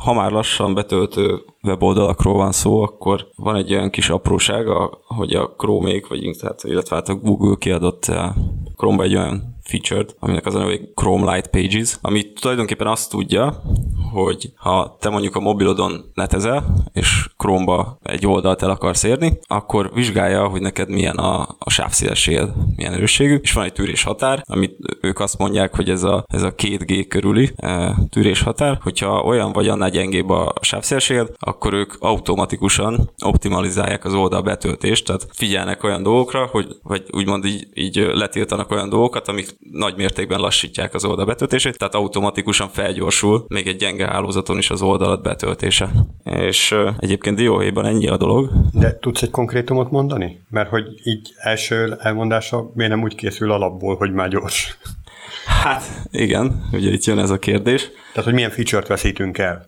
ha 0.03 0.13
már 0.13 0.31
lassan 0.31 0.73
betöltő 0.73 1.41
weboldalakról 1.63 2.33
van 2.33 2.51
szó, 2.51 2.81
akkor 2.81 3.27
van 3.35 3.55
egy 3.55 3.73
olyan 3.73 3.89
kis 3.89 4.09
apróság, 4.09 4.65
hogy 5.07 5.33
a 5.33 5.53
chrome 5.57 6.01
vagy 6.09 6.35
tehát, 6.39 6.63
illetve 6.63 6.95
hát 6.95 7.09
a 7.09 7.15
Google 7.15 7.55
kiadott 7.59 8.05
eh, 8.05 8.31
Chrome 8.77 9.03
egy 9.03 9.15
olyan 9.15 9.59
featured, 9.71 10.15
aminek 10.19 10.45
az 10.45 10.55
a 10.55 10.59
neve, 10.59 10.77
Chrome 10.95 11.33
Light 11.33 11.47
Pages, 11.47 11.97
ami 12.01 12.31
tulajdonképpen 12.31 12.87
azt 12.87 13.09
tudja, 13.09 13.61
hogy 14.11 14.51
ha 14.55 14.97
te 14.99 15.09
mondjuk 15.09 15.35
a 15.35 15.39
mobilodon 15.39 16.11
netezel, 16.13 16.73
és 16.93 17.29
Chrome-ba 17.37 17.97
egy 18.03 18.27
oldalt 18.27 18.61
el 18.61 18.69
akarsz 18.69 19.03
érni, 19.03 19.39
akkor 19.47 19.91
vizsgálja, 19.93 20.47
hogy 20.47 20.61
neked 20.61 20.89
milyen 20.89 21.15
a, 21.15 21.55
a 21.59 21.69
sávszélességed, 21.69 22.49
milyen 22.75 22.93
erősségű, 22.93 23.35
és 23.35 23.53
van 23.53 23.63
egy 23.63 23.73
tűrés 23.73 24.03
határ, 24.03 24.43
amit 24.47 24.75
ők 25.01 25.19
azt 25.19 25.37
mondják, 25.37 25.75
hogy 25.75 25.89
ez 25.89 26.03
a, 26.03 26.25
ez 26.27 26.43
a 26.43 26.55
2G 26.55 27.05
körüli 27.07 27.51
e, 27.55 27.95
tűrés 28.09 28.41
határ, 28.41 28.77
hogyha 28.81 29.21
olyan 29.21 29.51
vagy 29.51 29.67
annál 29.67 29.89
gyengébb 29.89 30.29
a 30.29 30.53
sávszélességed, 30.61 31.29
akkor 31.39 31.73
ők 31.73 31.93
automatikusan 31.99 33.09
optimalizálják 33.25 34.05
az 34.05 34.13
oldal 34.13 34.41
betöltést, 34.41 35.05
tehát 35.05 35.27
figyelnek 35.33 35.83
olyan 35.83 36.03
dolgokra, 36.03 36.45
hogy 36.45 36.67
vagy 36.83 37.03
úgymond 37.11 37.45
így, 37.45 37.67
így 37.73 37.95
letiltanak 37.95 38.71
olyan 38.71 38.89
dolgokat, 38.89 39.27
amik 39.27 39.57
nagy 39.71 39.95
mértékben 39.95 40.39
lassítják 40.39 40.93
az 40.93 41.05
oldal 41.05 41.25
betöltését, 41.25 41.77
tehát 41.77 41.95
automatikusan 41.95 42.69
felgyorsul 42.69 43.45
még 43.47 43.67
egy 43.67 43.75
gyenge 43.75 44.07
hálózaton 44.07 44.57
is 44.57 44.69
az 44.69 44.81
oldalat 44.81 45.21
betöltése. 45.21 45.89
És 46.23 46.75
egyébként 46.99 47.35
dióhéjban 47.35 47.85
ennyi 47.85 48.07
a 48.07 48.17
dolog. 48.17 48.51
De 48.73 48.97
tudsz 48.99 49.21
egy 49.21 49.29
konkrétumot 49.29 49.91
mondani? 49.91 50.41
Mert 50.49 50.69
hogy 50.69 50.83
így 51.03 51.33
első 51.37 51.97
elmondása 51.99 52.71
miért 52.73 52.91
nem 52.91 53.03
úgy 53.03 53.15
készül 53.15 53.51
alapból, 53.51 53.95
hogy 53.95 54.11
már 54.11 54.29
gyors? 54.29 54.77
Hát 55.45 55.83
igen, 56.11 56.67
ugye 56.71 56.91
itt 56.91 57.03
jön 57.03 57.19
ez 57.19 57.29
a 57.29 57.39
kérdés. 57.39 57.89
Tehát, 58.13 58.23
hogy 58.23 58.33
milyen 58.33 58.49
feature-t 58.49 58.87
veszítünk 58.87 59.37
el? 59.37 59.67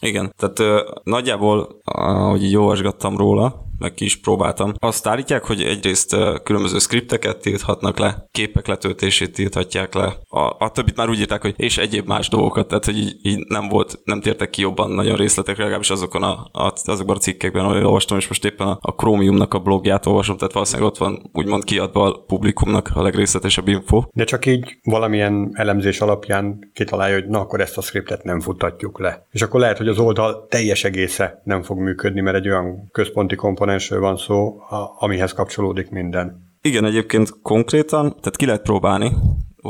Igen, 0.00 0.32
tehát 0.36 0.58
uh, 0.58 0.94
nagyjából, 1.04 1.80
ahogy 1.84 2.44
így 2.44 2.56
olvasgattam 2.56 3.16
róla, 3.16 3.66
meg 3.82 3.94
ki 3.94 4.04
is 4.04 4.20
próbáltam. 4.20 4.72
Azt 4.78 5.06
állítják, 5.06 5.44
hogy 5.44 5.62
egyrészt 5.62 6.16
különböző 6.42 6.78
skripteket 6.78 7.40
tilthatnak 7.40 7.98
le, 7.98 8.26
képek 8.30 8.66
letöltését 8.66 9.32
tilthatják 9.32 9.94
le. 9.94 10.16
A, 10.28 10.64
a 10.64 10.70
többit 10.72 10.96
már 10.96 11.08
úgy 11.08 11.20
írták, 11.20 11.42
hogy 11.42 11.54
és 11.56 11.78
egyéb 11.78 12.06
más 12.06 12.28
dolgokat, 12.28 12.68
tehát 12.68 12.84
hogy 12.84 12.98
így, 12.98 13.16
így 13.22 13.44
nem 13.48 13.68
volt, 13.68 14.00
nem 14.04 14.20
tértek 14.20 14.50
ki 14.50 14.60
jobban 14.60 14.90
nagyon 14.90 15.16
részletekre, 15.16 15.62
legalábbis 15.62 15.90
azokon 15.90 16.22
a, 16.22 16.48
a, 16.52 16.72
azokban 16.84 17.16
a 17.16 17.18
cikkekben, 17.18 17.64
ahol 17.64 17.84
olvastam, 17.84 18.18
és 18.18 18.28
most 18.28 18.44
éppen 18.44 18.66
a, 18.66 18.78
a 18.80 18.94
Chromiumnak 18.94 19.54
a 19.54 19.58
blogját 19.58 20.06
olvasom, 20.06 20.36
tehát 20.36 20.52
valószínűleg 20.52 20.90
ott 20.90 20.98
van 20.98 21.30
úgymond 21.32 21.64
kiadva 21.64 22.04
a 22.04 22.24
publikumnak 22.26 22.90
a 22.94 23.02
legrészletesebb 23.02 23.68
info. 23.68 24.02
De 24.12 24.24
csak 24.24 24.46
így 24.46 24.78
valamilyen 24.82 25.50
elemzés 25.52 26.00
alapján 26.00 26.70
kitalálja, 26.72 27.14
hogy 27.14 27.28
na 27.28 27.40
akkor 27.40 27.60
ezt 27.60 27.78
a 27.78 27.80
skriptet 27.80 28.24
nem 28.24 28.40
futtatjuk 28.40 29.00
le. 29.00 29.26
És 29.30 29.42
akkor 29.42 29.60
lehet, 29.60 29.78
hogy 29.78 29.88
az 29.88 29.98
oldal 29.98 30.46
teljes 30.48 30.84
egésze 30.84 31.40
nem 31.44 31.62
fog 31.62 31.78
működni, 31.78 32.20
mert 32.20 32.36
egy 32.36 32.48
olyan 32.48 32.88
központi 32.90 33.34
komponens 33.34 33.71
komponensről 33.72 34.00
van 34.00 34.16
szó, 34.16 34.60
amihez 34.98 35.32
kapcsolódik 35.32 35.90
minden. 35.90 36.50
Igen, 36.62 36.84
egyébként 36.84 37.40
konkrétan, 37.42 38.08
tehát 38.08 38.36
ki 38.36 38.46
lehet 38.46 38.62
próbálni 38.62 39.12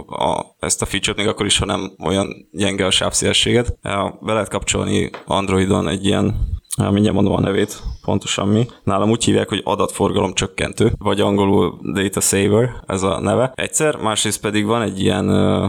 a, 0.07 0.45
ezt 0.59 0.83
a 0.83 0.87
feature-t, 0.87 1.17
még 1.17 1.27
akkor 1.27 1.47
is, 1.47 1.59
ha 1.59 1.65
nem 1.65 1.93
olyan 2.05 2.49
gyenge 2.53 2.87
a 2.87 2.91
sávszélességet. 2.91 3.79
Be 4.21 4.33
lehet 4.33 4.49
kapcsolni 4.49 5.11
Androidon 5.27 5.89
egy 5.89 6.05
ilyen 6.05 6.35
mindjárt 6.77 7.15
mondom 7.15 7.33
a 7.33 7.41
nevét, 7.41 7.83
pontosan 8.05 8.49
mi. 8.49 8.67
Nálam 8.85 9.11
úgy 9.11 9.25
hívják, 9.25 9.49
hogy 9.49 9.61
adatforgalom 9.65 10.33
csökkentő, 10.33 10.93
vagy 10.99 11.21
angolul 11.21 11.79
data 11.93 12.21
saver, 12.21 12.71
ez 12.87 13.03
a 13.03 13.21
neve. 13.21 13.53
Egyszer, 13.55 13.97
másrészt 13.97 14.41
pedig 14.41 14.67
van 14.67 14.83
egy 14.83 15.01
ilyen 15.01 15.29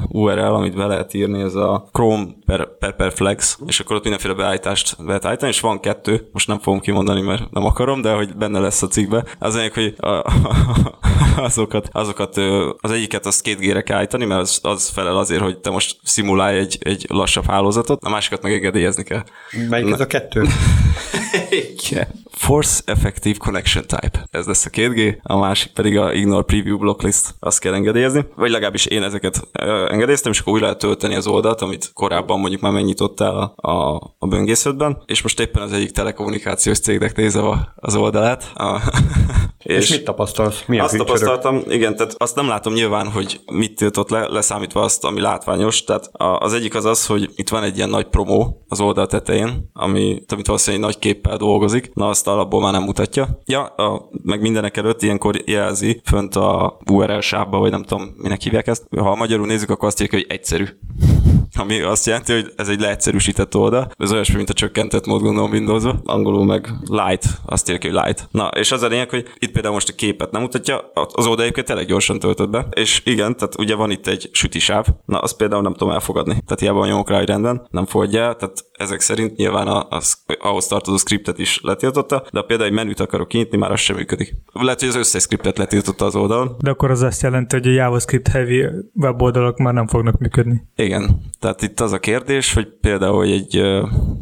URL, 0.10 0.54
amit 0.54 0.76
be 0.76 0.86
lehet 0.86 1.14
írni, 1.14 1.42
ez 1.42 1.56
a 1.56 1.90
Chrome 1.92 2.26
per, 2.58 2.78
per, 2.78 2.96
per 2.96 3.14
flex, 3.14 3.58
és 3.66 3.80
akkor 3.80 3.96
ott 3.96 4.02
mindenféle 4.02 4.34
beállítást 4.34 4.96
lehet 5.06 5.26
állítani, 5.26 5.52
és 5.52 5.60
van 5.60 5.80
kettő, 5.80 6.30
most 6.32 6.48
nem 6.48 6.60
fogom 6.60 6.80
kimondani, 6.80 7.22
mert 7.22 7.52
nem 7.52 7.66
akarom, 7.66 8.02
de 8.02 8.12
hogy 8.12 8.36
benne 8.36 8.60
lesz 8.60 8.82
a 8.82 8.88
cikkbe. 8.88 9.24
Az 9.40 9.56
egyik, 9.56 9.74
hogy 9.74 9.96
a, 9.98 10.34
azokat, 11.48 11.90
azokat 11.92 12.38
az 12.78 12.92
egyiket 12.92 13.26
azt 13.26 13.42
két 13.42 13.60
gére 13.60 13.82
kell 13.82 13.98
állítani, 13.98 14.26
mert 14.26 14.42
az, 14.42 14.60
az 14.62 14.90
felel 14.90 15.18
azért, 15.18 15.42
hogy 15.42 15.60
te 15.60 15.70
most 15.70 15.98
szimulálj 16.04 16.58
egy, 16.58 16.78
egy 16.80 17.06
lassabb 17.10 17.46
hálózatot, 17.46 18.04
a 18.04 18.10
másikat 18.10 18.42
meg 18.42 18.54
engedélyezni 18.54 19.04
kell. 19.04 19.24
Melyik 19.70 19.94
ez 19.94 20.00
a 20.00 20.08
kettő? 20.08 20.42
Igen. 21.54 22.08
Force 22.32 22.82
Effective 22.86 23.38
Connection 23.38 23.84
Type. 23.88 24.28
Ez 24.32 24.46
lesz 24.46 24.66
a 24.66 24.70
2G, 24.70 25.18
a 25.22 25.38
másik 25.38 25.72
pedig 25.72 25.98
a 25.98 26.14
Ignore 26.14 26.44
Preview 26.44 26.78
Blocklist. 26.78 27.36
Azt 27.40 27.60
kell 27.60 27.74
engedélyezni. 27.74 28.26
Vagy 28.36 28.50
legalábbis 28.52 28.86
én 28.86 29.04
ezeket 29.04 29.48
engedélyeztem, 29.90 30.32
és 30.32 30.40
akkor 30.40 30.54
új 30.54 30.60
lehet 30.60 30.78
tölteni 30.78 31.16
az 31.16 31.28
oldalt, 31.28 31.62
amit 31.62 31.92
korábban 31.94 32.40
mondjuk 32.40 32.62
már 32.62 32.72
megnyitottál 32.72 33.54
a, 33.56 33.72
a, 33.72 33.96
a 34.18 34.28
böngészetben, 34.28 35.04
és 35.06 35.22
most 35.22 35.40
éppen 35.40 35.62
az 35.62 35.72
egyik 35.72 35.92
telekommunikációs 35.92 36.80
cégnek 36.80 37.16
nézem 37.16 37.46
az 37.76 37.96
oldalát. 37.96 38.52
A, 38.54 38.82
és, 39.64 39.78
és 39.78 39.90
mit 39.90 40.04
tapasztalsz? 40.04 40.64
Mi 40.68 40.80
azt 40.80 40.98
tapasztaltam, 40.98 41.62
igen, 41.68 41.96
tehát 41.96 42.16
azt 42.18 42.36
nem 42.36 42.48
látom 42.48 42.74
nyilván, 42.74 43.08
hogy 43.12 43.40
mit 43.52 43.76
tiltott 43.76 44.10
le, 44.10 44.28
leszámítva 44.28 44.82
azt, 44.82 45.04
ami 45.04 45.22
látványos. 45.22 45.84
Tehát 45.84 46.10
az 46.18 46.54
egyik 46.54 46.76
az 46.76 46.86
az, 46.86 47.06
hogy 47.06 47.30
itt 47.36 47.50
van 47.50 47.64
egy 47.64 47.78
ilyen 47.78 47.90
nagy 47.90 48.06
promó 48.06 48.66
az 48.68 48.80
oldal 48.80 49.08
tetején, 49.08 49.70
ami, 49.74 50.24
amit 50.28 50.48
valószínűleg 50.48 50.86
nagy 50.86 51.00
képpel 51.00 51.38
dolgozik. 51.38 51.92
Na 51.94 52.10
azt 52.10 52.28
alapból 52.28 52.62
már 52.62 52.72
nem 52.72 52.84
mutatja. 52.84 53.42
Ja, 53.46 53.64
a, 53.64 54.10
meg 54.24 54.42
mindenek 54.42 54.78
előtt 54.78 55.02
ilyenkor 55.02 55.42
jelzi 55.46 56.02
fönt 56.06 56.36
a 56.36 56.78
URL 56.92 57.20
sávba, 57.20 57.58
vagy 57.58 57.72
nem 57.72 57.84
tudom, 57.84 58.16
minek 58.18 58.42
hívják 58.42 58.68
ezt. 58.68 58.84
Ha 58.98 59.12
a 59.12 59.16
magyarul 59.16 59.46
nézzük, 59.46 59.70
akkor 59.70 59.88
azt 59.88 60.02
írja, 60.02 60.18
hogy 60.18 60.28
egyszerű 60.30 60.66
ami 61.56 61.82
azt 61.82 62.06
jelenti, 62.06 62.34
hogy 62.34 62.54
ez 62.56 62.68
egy 62.68 62.80
leegyszerűsített 62.80 63.56
oldal. 63.56 63.92
Ez 63.98 64.12
olyasmi, 64.12 64.36
mint 64.36 64.50
a 64.50 64.54
csökkentett 64.54 65.06
mód 65.06 65.22
gondolom 65.22 65.52
windows 65.52 65.84
-ba. 65.84 66.02
Angolul 66.04 66.46
meg 66.46 66.68
light, 66.90 67.26
azt 67.46 67.70
írja, 67.70 67.92
hogy 67.92 68.06
light. 68.06 68.28
Na, 68.32 68.48
és 68.48 68.72
az 68.72 68.82
a 68.82 68.88
lényeg, 68.88 69.10
hogy 69.10 69.28
itt 69.38 69.52
például 69.52 69.74
most 69.74 69.90
a 69.90 69.94
képet 69.96 70.32
nem 70.32 70.42
mutatja, 70.42 70.92
az 70.94 71.26
oldal 71.26 71.42
egyébként 71.42 71.68
tényleg 71.68 71.86
gyorsan 71.86 72.20
töltött 72.20 72.50
be. 72.50 72.68
És 72.76 73.02
igen, 73.06 73.36
tehát 73.38 73.60
ugye 73.60 73.76
van 73.76 73.92
itt 73.92 74.08
egy 74.08 74.30
sütisáv, 74.32 74.86
na 75.06 75.20
azt 75.20 75.38
például 75.38 75.62
nem 75.62 75.74
tudom 75.74 75.94
elfogadni. 75.94 76.32
Tehát 76.32 76.60
hiába 76.60 76.86
nyomok 76.86 77.10
rá, 77.10 77.18
hogy 77.18 77.28
rendben, 77.28 77.68
nem 77.72 77.86
fogadja 77.86 78.34
tehát 78.34 78.66
ezek 78.78 79.00
szerint 79.00 79.36
nyilván 79.36 79.68
a, 79.68 79.88
az, 79.90 80.18
ahhoz 80.40 80.68
tartozó 80.68 80.98
scriptet 80.98 81.40
is 81.40 81.60
letiltotta, 81.62 82.24
de 82.32 82.42
például 82.42 82.70
egy 82.70 82.76
menüt 82.76 83.00
akarok 83.00 83.28
kinyitni, 83.28 83.58
már 83.58 83.72
az 83.72 83.80
sem 83.80 83.96
működik. 83.96 84.36
Lehet, 84.54 84.80
hogy 84.80 84.90
az 84.90 84.96
összes 84.96 85.22
scriptet 85.22 85.58
letiltotta 85.58 86.06
az 86.06 86.16
oldalon. 86.16 86.56
De 86.60 86.70
akkor 86.70 86.92
az 86.92 87.02
azt 87.02 87.22
jelenti, 87.22 87.56
hogy 87.56 87.68
a 87.68 87.72
JavaScript 87.72 88.28
heavy 88.28 88.66
weboldalak 88.94 89.58
már 89.58 89.74
nem 89.74 89.88
fognak 89.88 90.18
működni. 90.18 90.64
Igen. 90.76 91.22
Tehát 91.44 91.62
itt 91.62 91.80
az 91.80 91.92
a 91.92 92.00
kérdés, 92.00 92.54
hogy 92.54 92.68
például 92.82 93.24
egy, 93.24 93.58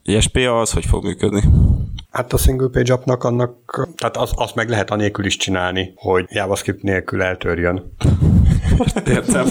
egy 0.03 0.21
SPA 0.21 0.59
az 0.59 0.71
hogy 0.71 0.85
fog 0.85 1.03
működni. 1.03 1.41
Hát 2.11 2.33
a 2.33 2.37
single 2.37 2.67
page 2.67 2.93
appnak 2.93 3.23
annak, 3.23 3.53
tehát 3.97 4.17
az, 4.17 4.31
azt 4.35 4.55
meg 4.55 4.69
lehet 4.69 4.91
anélkül 4.91 5.25
is 5.25 5.37
csinálni, 5.37 5.93
hogy 5.95 6.25
JavaScript 6.29 6.81
nélkül 6.81 7.21
eltörjön. 7.21 7.95
Értem. 9.07 9.45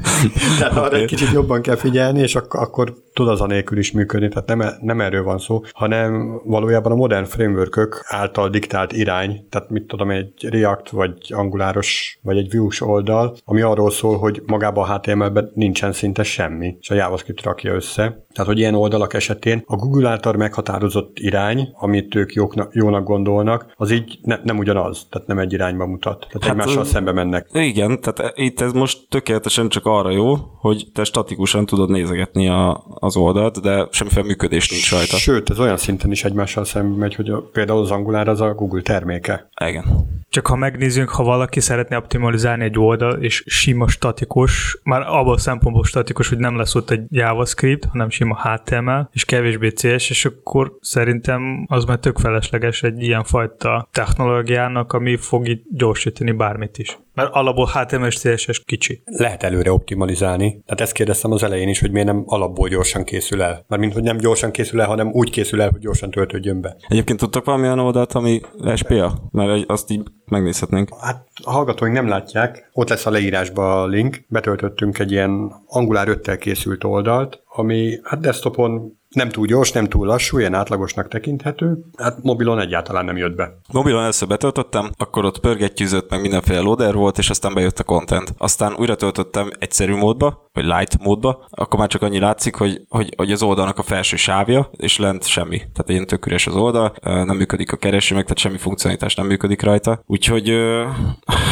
Tehát 0.58 0.76
arra 0.76 0.96
egy 0.96 1.04
kicsit 1.04 1.32
jobban 1.32 1.62
kell 1.62 1.76
figyelni, 1.76 2.20
és 2.20 2.34
ak- 2.34 2.54
akkor 2.54 2.94
tud 3.18 3.28
az 3.28 3.40
anélkül 3.40 3.78
is 3.78 3.92
működni, 3.92 4.28
tehát 4.28 4.48
nem, 4.48 4.62
nem 4.80 5.00
erről 5.00 5.22
van 5.22 5.38
szó, 5.38 5.62
hanem 5.72 6.40
valójában 6.44 6.92
a 6.92 6.94
modern 6.94 7.24
framework 7.24 8.04
által 8.08 8.48
diktált 8.48 8.92
irány, 8.92 9.46
tehát 9.50 9.70
mit 9.70 9.86
tudom, 9.86 10.10
egy 10.10 10.48
React, 10.48 10.90
vagy 10.90 11.12
Anguláros, 11.28 12.18
vagy 12.22 12.36
egy 12.36 12.56
Vue-s 12.56 12.80
oldal, 12.80 13.36
ami 13.44 13.60
arról 13.60 13.90
szól, 13.90 14.18
hogy 14.18 14.42
magában 14.46 14.88
a 14.88 14.94
HTML-ben 14.94 15.50
nincsen 15.54 15.92
szinte 15.92 16.22
semmi, 16.22 16.76
és 16.80 16.90
a 16.90 16.94
JavaScript 16.94 17.42
rakja 17.42 17.74
össze. 17.74 18.24
Tehát, 18.32 18.52
hogy 18.52 18.58
ilyen 18.58 18.74
oldalak 18.74 19.14
esetén 19.14 19.62
a 19.66 19.76
Google 19.76 20.08
által 20.08 20.32
meghatározott 20.32 21.18
irány, 21.18 21.68
amit 21.72 22.14
ők 22.14 22.32
jóknak, 22.32 22.74
jónak 22.74 23.04
gondolnak, 23.04 23.72
az 23.76 23.90
így 23.90 24.18
ne, 24.22 24.38
nem 24.42 24.58
ugyanaz, 24.58 25.06
tehát 25.10 25.28
nem 25.28 25.38
egy 25.38 25.52
irányba 25.52 25.86
mutat. 25.86 26.18
Tehát 26.18 26.42
hát, 26.42 26.50
egymással 26.50 26.84
szembe 26.84 27.12
mennek. 27.12 27.48
Igen, 27.52 28.00
tehát 28.00 28.32
itt 28.38 28.60
ez 28.60 28.72
most 28.72 29.06
tökéletesen 29.08 29.68
csak 29.68 29.86
arra 29.86 30.10
jó, 30.10 30.36
hogy 30.58 30.86
te 30.94 31.04
statikusan 31.04 31.66
tudod 31.66 31.90
nézegetni 31.90 32.48
a, 32.48 32.84
az 33.08 33.16
oldalt, 33.16 33.60
de 33.60 33.86
semmiféle 33.90 34.26
működés 34.26 34.70
nincs 34.70 34.90
rajta. 34.90 35.16
Sőt, 35.16 35.50
ez 35.50 35.58
olyan 35.58 35.76
szinten 35.76 36.10
is 36.10 36.24
egymással 36.24 36.64
szembe 36.64 36.96
megy, 36.96 37.14
hogy 37.14 37.30
a, 37.30 37.40
például 37.52 37.80
az 37.80 37.90
Angular 37.90 38.28
az 38.28 38.40
a 38.40 38.54
Google 38.54 38.82
terméke. 38.82 39.48
Igen. 39.64 39.84
Csak 40.30 40.46
ha 40.46 40.56
megnézzünk, 40.56 41.08
ha 41.08 41.22
valaki 41.22 41.60
szeretné 41.60 41.96
optimalizálni 41.96 42.64
egy 42.64 42.78
oldal, 42.78 43.22
és 43.22 43.42
sima 43.46 43.88
statikus, 43.88 44.78
már 44.82 45.00
abban 45.00 45.34
a 45.34 45.38
szempontból 45.38 45.84
statikus, 45.84 46.28
hogy 46.28 46.38
nem 46.38 46.56
lesz 46.56 46.74
ott 46.74 46.90
egy 46.90 47.02
JavaScript, 47.08 47.84
hanem 47.84 48.10
sima 48.10 48.38
HTML, 48.42 49.08
és 49.12 49.24
kevésbé 49.24 49.68
CSS, 49.68 50.24
akkor 50.24 50.76
szerintem 50.80 51.66
az 51.68 51.84
már 51.84 51.98
tök 51.98 52.18
felesleges 52.18 52.82
egy 52.82 53.02
ilyen 53.02 53.24
fajta 53.24 53.88
technológiának, 53.92 54.92
ami 54.92 55.16
fog 55.16 55.48
itt 55.48 55.64
gyorsítani 55.70 56.32
bármit 56.32 56.78
is. 56.78 56.98
Mert 57.18 57.34
alapból 57.34 57.66
HTML 57.66 58.06
és 58.06 58.18
CSS 58.18 58.62
kicsi. 58.64 59.02
Lehet 59.04 59.42
előre 59.42 59.72
optimalizálni. 59.72 60.50
Tehát 60.50 60.80
ezt 60.80 60.92
kérdeztem 60.92 61.32
az 61.32 61.42
elején 61.42 61.68
is, 61.68 61.80
hogy 61.80 61.90
miért 61.90 62.06
nem 62.06 62.22
alapból 62.26 62.68
gyorsan 62.68 63.04
készül 63.04 63.42
el. 63.42 63.64
Mert 63.68 63.82
mint 63.82 63.92
hogy 63.92 64.02
nem 64.02 64.16
gyorsan 64.16 64.50
készül 64.50 64.80
el, 64.80 64.86
hanem 64.86 65.10
úgy 65.12 65.30
készül 65.30 65.60
el, 65.60 65.70
hogy 65.70 65.80
gyorsan 65.80 66.10
töltődjön 66.10 66.60
be. 66.60 66.76
Egyébként 66.88 67.18
tudtak 67.18 67.44
valamilyen 67.44 67.78
oldalt, 67.78 68.12
ami 68.12 68.40
SPA? 68.74 69.28
Mert 69.30 69.70
azt 69.70 69.90
így 69.90 70.02
megnézhetnénk. 70.24 70.88
Hát 71.00 71.26
a 71.42 71.50
hallgatóink 71.50 71.94
nem 71.94 72.08
látják, 72.08 72.70
ott 72.72 72.88
lesz 72.88 73.06
a 73.06 73.10
leírásban 73.10 73.78
a 73.78 73.86
link. 73.86 74.24
Betöltöttünk 74.28 74.98
egy 74.98 75.10
ilyen 75.10 75.52
Angular 75.66 76.08
5 76.08 76.36
készült 76.36 76.84
oldalt, 76.84 77.42
ami 77.46 77.98
hát 78.02 78.20
desktopon 78.20 78.97
nem 79.18 79.28
túl 79.28 79.46
gyors, 79.46 79.72
nem 79.72 79.86
túl 79.88 80.06
lassú, 80.06 80.38
ilyen 80.38 80.54
átlagosnak 80.54 81.08
tekinthető. 81.08 81.78
Hát 81.96 82.22
mobilon 82.22 82.60
egyáltalán 82.60 83.04
nem 83.04 83.16
jött 83.16 83.34
be. 83.34 83.58
Mobilon 83.72 84.02
először 84.02 84.28
betöltöttem, 84.28 84.90
akkor 84.96 85.24
ott 85.24 85.40
pörgettyűzött, 85.40 86.10
meg 86.10 86.20
mindenféle 86.20 86.60
loader 86.60 86.94
volt, 86.94 87.18
és 87.18 87.30
aztán 87.30 87.54
bejött 87.54 87.78
a 87.78 87.84
content. 87.84 88.34
Aztán 88.36 88.74
újra 88.78 88.94
töltöttem 88.94 89.50
egyszerű 89.58 89.94
módba, 89.94 90.48
vagy 90.52 90.64
light 90.64 90.98
módba, 91.02 91.46
akkor 91.50 91.78
már 91.78 91.88
csak 91.88 92.02
annyi 92.02 92.18
látszik, 92.18 92.54
hogy, 92.54 92.80
hogy, 92.88 93.14
hogy 93.16 93.32
az 93.32 93.42
oldalnak 93.42 93.78
a 93.78 93.82
felső 93.82 94.16
sávja, 94.16 94.70
és 94.76 94.98
lent 94.98 95.26
semmi. 95.26 95.56
Tehát 95.56 95.88
ilyen 95.88 96.06
tök 96.06 96.26
üres 96.26 96.46
az 96.46 96.54
oldal, 96.54 96.94
nem 97.02 97.36
működik 97.36 97.72
a 97.72 97.76
kereső, 97.76 98.14
meg 98.14 98.22
tehát 98.22 98.38
semmi 98.38 98.58
funkcionalitás 98.58 99.14
nem 99.14 99.26
működik 99.26 99.62
rajta. 99.62 100.02
Úgyhogy 100.06 100.52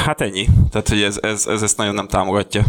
hát 0.05 0.21
ennyi. 0.21 0.47
Tehát, 0.71 0.89
hogy 0.89 1.03
ez, 1.03 1.19
ez, 1.23 1.47
ez 1.47 1.63
ezt 1.63 1.77
nagyon 1.77 1.95
nem 1.95 2.07
támogatja 2.07 2.65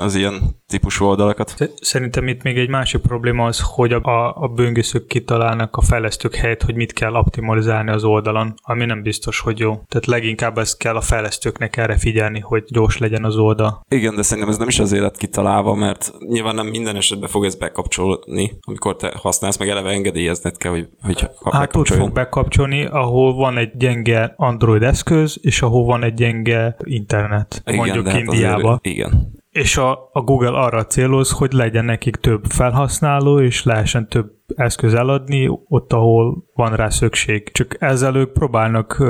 az 0.00 0.14
ilyen 0.14 0.60
típusú 0.66 1.04
oldalakat. 1.04 1.54
Szerintem 1.80 2.28
itt 2.28 2.42
még 2.42 2.58
egy 2.58 2.68
másik 2.68 3.00
probléma 3.00 3.44
az, 3.44 3.60
hogy 3.60 3.92
a, 3.92 4.42
a 4.42 4.48
böngészők 4.48 5.06
kitalálnak 5.06 5.76
a 5.76 5.82
fejlesztők 5.82 6.34
helyett, 6.34 6.62
hogy 6.62 6.74
mit 6.74 6.92
kell 6.92 7.14
optimalizálni 7.14 7.90
az 7.90 8.04
oldalon, 8.04 8.54
ami 8.62 8.84
nem 8.84 9.02
biztos, 9.02 9.40
hogy 9.40 9.58
jó. 9.58 9.70
Tehát 9.70 10.06
leginkább 10.06 10.58
ezt 10.58 10.78
kell 10.78 10.96
a 10.96 11.00
fejlesztőknek 11.00 11.76
erre 11.76 11.96
figyelni, 11.96 12.40
hogy 12.40 12.64
gyors 12.68 12.98
legyen 12.98 13.24
az 13.24 13.36
oldal. 13.36 13.84
Igen, 13.88 14.14
de 14.14 14.22
szerintem 14.22 14.52
ez 14.52 14.58
nem 14.58 14.68
is 14.68 14.78
az 14.78 14.92
élet 14.92 15.16
kitalálva, 15.16 15.74
mert 15.74 16.12
nyilván 16.28 16.54
nem 16.54 16.66
minden 16.66 16.96
esetben 16.96 17.28
fog 17.28 17.44
ez 17.44 17.54
bekapcsolni, 17.54 18.58
amikor 18.60 18.96
te 18.96 19.12
használsz, 19.16 19.58
meg 19.58 19.68
eleve 19.68 19.90
engedélyezned 19.90 20.56
kell, 20.56 20.70
hogy, 20.70 20.88
hogy 21.02 21.28
Hát 21.50 21.76
úgy 21.76 21.88
fog 21.88 22.12
bekapcsolni, 22.12 22.84
ahol 22.84 23.34
van 23.34 23.56
egy 23.56 23.70
gyenge 23.76 24.34
Android 24.36 24.82
eszköz, 24.82 25.38
és 25.42 25.62
ahol 25.62 25.84
van 25.84 26.04
egy 26.04 26.14
gyenge 26.14 26.76
internet, 26.84 27.62
igen, 27.66 27.78
mondjuk 27.78 28.08
hát 28.08 28.18
Indiába. 28.18 28.78
igen. 28.82 29.38
És 29.60 29.76
a, 29.76 30.08
a 30.12 30.20
Google 30.20 30.58
arra 30.58 30.86
céloz, 30.86 31.30
hogy 31.30 31.52
legyen 31.52 31.84
nekik 31.84 32.16
több 32.16 32.44
felhasználó, 32.44 33.40
és 33.40 33.64
lehessen 33.64 34.08
több 34.08 34.39
eszköz 34.56 34.94
eladni 34.94 35.48
ott, 35.68 35.92
ahol 35.92 36.44
van 36.54 36.76
rá 36.76 36.88
szükség. 36.88 37.50
Csak 37.52 37.76
ezzel 37.78 38.16
ők 38.16 38.32
próbálnak 38.32 39.02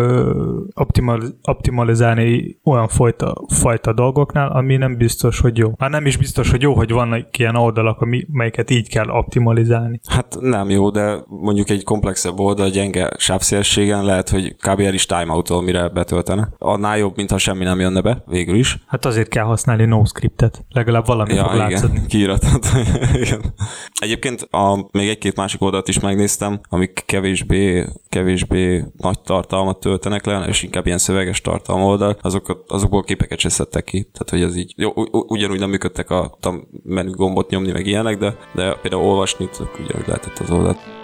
optimal, 0.75 1.23
optimalizálni 1.43 2.59
olyan 2.65 2.89
fajta, 2.89 3.35
fajta 3.49 3.93
dolgoknál, 3.93 4.51
ami 4.51 4.77
nem 4.77 4.97
biztos, 4.97 5.41
hogy 5.41 5.59
jó. 5.59 5.73
Már 5.77 5.91
nem 5.91 6.07
is 6.07 6.17
biztos, 6.17 6.51
hogy 6.51 6.63
jó, 6.63 6.75
hogy 6.75 6.91
vannak 6.91 7.39
ilyen 7.39 7.57
oldalak, 7.57 8.07
melyeket 8.33 8.71
így 8.71 8.89
kell 8.89 9.09
optimalizálni. 9.09 10.01
Hát 10.09 10.37
nem 10.41 10.71
jó, 10.71 10.91
de 10.91 11.25
mondjuk 11.27 11.71
egy 11.71 11.85
komplexebb 11.85 12.39
oldal 12.39 12.69
gyenge 12.69 13.11
sávszélességen 13.17 14.05
lehet, 14.05 14.29
hogy 14.29 14.57
kb. 14.57 14.81
el 14.81 14.95
is 14.95 15.07
timeout 15.07 15.63
mire 15.65 15.89
betöltene. 15.89 16.49
Annál 16.59 16.99
jobb, 16.99 17.17
mintha 17.17 17.39
semmi 17.39 17.65
nem 17.65 17.81
jönne 17.81 18.01
be, 18.01 18.23
végül 18.27 18.55
is. 18.55 18.79
Hát 18.87 19.05
azért 19.05 19.29
kell 19.29 19.45
használni 19.45 19.85
NoScriptet. 19.85 20.65
Legalább 20.69 21.07
valami 21.07 21.35
ja, 21.35 21.45
fog 21.45 21.55
igen, 21.55 21.69
látszani. 21.69 22.01
Igen. 23.23 23.55
Egyébként 24.01 24.43
a, 24.51 24.89
még 24.93 25.09
egy-két 25.31 25.45
másik 25.45 25.63
oldalt 25.63 25.89
is 25.89 26.01
megnéztem, 26.01 26.61
amik 26.69 27.03
kevésbé, 27.07 27.87
kevésbé 28.09 28.85
nagy 28.97 29.21
tartalmat 29.21 29.81
töltenek 29.81 30.27
le, 30.27 30.45
és 30.49 30.63
inkább 30.63 30.87
ilyen 30.87 30.99
szöveges 30.99 31.41
tartalma 31.41 31.85
oldal, 31.85 32.17
azokat, 32.21 32.59
azokból 32.69 33.03
képeket 33.03 33.39
se 33.39 33.49
szedtek 33.49 33.85
ki. 33.85 34.03
Tehát, 34.13 34.31
hogy 34.31 34.43
ez 34.43 34.57
így, 34.57 34.75
jó, 34.77 34.93
ugyanúgy 35.11 35.59
nem 35.59 35.71
működtek 35.71 36.11
a, 36.11 36.23
a 36.41 36.55
menü 36.85 37.11
gombot 37.11 37.51
nyomni, 37.51 37.73
meg 37.73 37.87
ilyenek, 37.87 38.19
de, 38.19 38.37
de 38.55 38.75
például 38.83 39.03
olvasni, 39.03 39.49
ugyanúgy 39.85 40.07
lehetett 40.07 40.39
az 40.39 40.51
oldalt. 40.51 41.00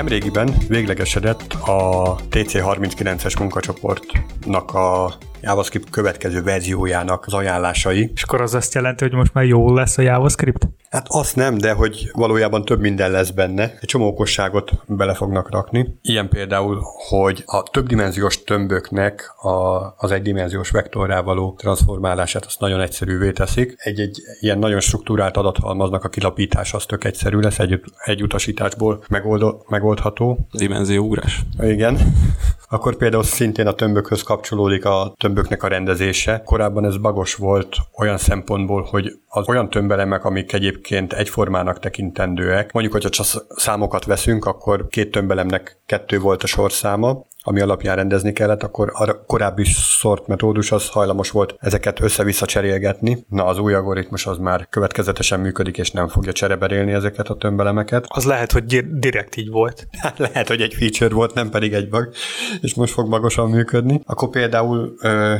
Nemrégiben 0.00 0.54
véglegesedett 0.68 1.52
a 1.52 2.16
TC39-es 2.30 3.38
munkacsoportnak 3.38 4.74
a 4.74 5.12
JavaScript 5.42 5.90
következő 5.90 6.42
verziójának 6.42 7.26
az 7.26 7.32
ajánlásai. 7.32 8.10
És 8.14 8.22
akkor 8.22 8.40
az 8.40 8.54
azt 8.54 8.74
jelenti, 8.74 9.04
hogy 9.04 9.12
most 9.12 9.34
már 9.34 9.44
jó 9.44 9.74
lesz 9.74 9.98
a 9.98 10.02
JavaScript? 10.02 10.68
Hát 10.90 11.06
azt 11.08 11.36
nem, 11.36 11.58
de 11.58 11.72
hogy 11.72 12.10
valójában 12.12 12.64
több 12.64 12.80
minden 12.80 13.10
lesz 13.10 13.30
benne. 13.30 13.62
Egy 13.62 13.88
csomó 13.88 14.06
okosságot 14.06 14.70
bele 14.86 15.14
fognak 15.14 15.50
rakni. 15.50 15.98
Ilyen 16.02 16.28
például, 16.28 16.82
hogy 17.08 17.42
a 17.46 17.62
többdimenziós 17.62 18.42
tömböknek 18.42 19.34
a, 19.36 19.48
az 19.96 20.10
egydimenziós 20.10 20.70
vektorrá 20.70 21.20
való 21.20 21.54
transformálását 21.58 22.44
azt 22.44 22.60
nagyon 22.60 22.80
egyszerűvé 22.80 23.32
teszik. 23.32 23.74
Egy-egy 23.76 24.20
ilyen 24.40 24.58
nagyon 24.58 24.80
struktúrált 24.80 25.36
adathalmaznak 25.36 26.04
a 26.04 26.08
kilapítása 26.08 26.76
az 26.76 26.86
tök 26.86 27.04
egyszerű 27.04 27.38
lesz, 27.38 27.58
egy, 27.58 27.80
egy 28.04 28.22
utasításból 28.22 29.04
megold, 29.08 29.56
megoldható. 29.90 30.38
Dimenzióugrás. 30.52 31.42
Igen. 31.60 31.98
Akkor 32.68 32.96
például 32.96 33.22
szintén 33.22 33.66
a 33.66 33.72
tömbökhöz 33.72 34.22
kapcsolódik 34.22 34.84
a 34.84 35.14
tömböknek 35.18 35.62
a 35.62 35.68
rendezése. 35.68 36.42
Korábban 36.44 36.84
ez 36.84 36.96
bagos 36.96 37.34
volt 37.34 37.76
olyan 37.98 38.18
szempontból, 38.18 38.82
hogy 38.90 39.12
az 39.28 39.48
olyan 39.48 39.70
tömbelemek, 39.70 40.24
amik 40.24 40.52
egyébként 40.52 41.12
egyformának 41.12 41.78
tekintendőek, 41.78 42.72
mondjuk, 42.72 42.94
hogyha 42.94 43.08
csak 43.08 43.26
számokat 43.48 44.04
veszünk, 44.04 44.44
akkor 44.44 44.86
két 44.88 45.10
tömbelemnek 45.10 45.80
kettő 45.86 46.18
volt 46.18 46.42
a 46.42 46.46
sorszáma, 46.46 47.26
ami 47.42 47.60
alapján 47.60 47.96
rendezni 47.96 48.32
kellett, 48.32 48.62
akkor 48.62 48.92
a 48.94 49.24
korábbi 49.26 49.64
szort 49.98 50.26
metódus 50.26 50.72
az 50.72 50.88
hajlamos 50.88 51.30
volt 51.30 51.54
ezeket 51.58 52.00
össze-vissza 52.00 52.46
cserélgetni. 52.46 53.24
Na, 53.28 53.44
az 53.44 53.58
új 53.58 53.74
algoritmus 53.74 54.26
az 54.26 54.38
már 54.38 54.66
következetesen 54.68 55.40
működik, 55.40 55.78
és 55.78 55.90
nem 55.90 56.08
fogja 56.08 56.32
csereberélni 56.32 56.92
ezeket 56.92 57.28
a 57.28 57.36
tömbelemeket. 57.36 58.04
Az 58.08 58.24
lehet, 58.24 58.52
hogy 58.52 58.84
direkt 58.98 59.36
így 59.36 59.50
volt. 59.50 59.88
Hát 59.98 60.18
lehet, 60.18 60.48
hogy 60.48 60.60
egy 60.60 60.74
feature 60.74 61.14
volt, 61.14 61.34
nem 61.34 61.50
pedig 61.50 61.72
egy 61.72 61.88
bug, 61.88 62.08
és 62.60 62.74
most 62.74 62.92
fog 62.92 63.08
magosan 63.08 63.50
működni. 63.50 64.00
Akkor 64.04 64.28
például 64.28 64.94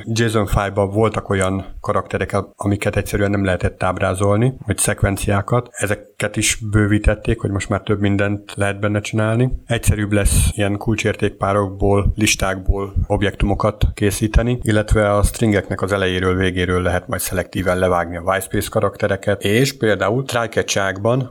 JSON 0.04 0.46
file-ban 0.46 0.90
voltak 0.90 1.28
olyan 1.28 1.64
karakterek, 1.80 2.36
amiket 2.56 2.96
egyszerűen 2.96 3.30
nem 3.30 3.44
lehetett 3.44 3.82
ábrázolni, 3.82 4.54
vagy 4.66 4.78
szekvenciákat. 4.78 5.68
Ezeket 5.70 6.36
is 6.36 6.58
bővítették, 6.70 7.40
hogy 7.40 7.50
most 7.50 7.68
már 7.68 7.80
több 7.80 8.00
mindent 8.00 8.52
lehet 8.54 8.80
benne 8.80 9.00
csinálni. 9.00 9.52
Egyszerűbb 9.66 10.12
lesz 10.12 10.48
ilyen 10.52 10.76
kulcsértékpárokból 10.76 11.89
adatokból, 11.90 12.12
listákból 12.16 12.94
objektumokat 13.06 13.84
készíteni, 13.94 14.58
illetve 14.62 15.14
a 15.14 15.22
stringeknek 15.22 15.82
az 15.82 15.92
elejéről, 15.92 16.36
végéről 16.36 16.82
lehet 16.82 17.08
majd 17.08 17.20
szelektíven 17.20 17.78
levágni 17.78 18.16
a 18.16 18.20
whitespace 18.20 18.68
karaktereket, 18.70 19.44
és 19.44 19.76
például 19.76 20.24
trycatch 20.24 20.78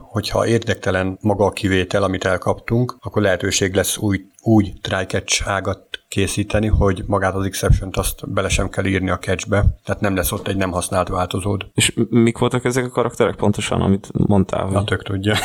hogyha 0.00 0.46
érdektelen 0.46 1.18
maga 1.20 1.44
a 1.44 1.50
kivétel, 1.50 2.02
amit 2.02 2.24
elkaptunk, 2.24 2.96
akkor 3.00 3.22
lehetőség 3.22 3.74
lesz 3.74 3.96
új 3.96 4.24
úgy 4.42 4.72
trycatch 4.80 5.48
ágat 5.48 5.99
készíteni, 6.10 6.66
hogy 6.66 7.02
magát 7.06 7.34
az 7.34 7.44
exception-t 7.44 7.96
azt 7.96 8.32
bele 8.32 8.48
sem 8.48 8.68
kell 8.68 8.84
írni 8.84 9.10
a 9.10 9.18
catchbe, 9.18 9.64
tehát 9.84 10.00
nem 10.00 10.16
lesz 10.16 10.32
ott 10.32 10.48
egy 10.48 10.56
nem 10.56 10.70
használt 10.70 11.08
változód. 11.08 11.66
És 11.74 11.94
mik 12.08 12.38
voltak 12.38 12.64
ezek 12.64 12.84
a 12.84 12.88
karakterek 12.88 13.34
pontosan, 13.34 13.80
amit 13.80 14.08
mondtál? 14.12 14.64
Hogy... 14.64 14.72
Na, 14.72 14.84
tök 14.84 15.02
tudja. 15.02 15.34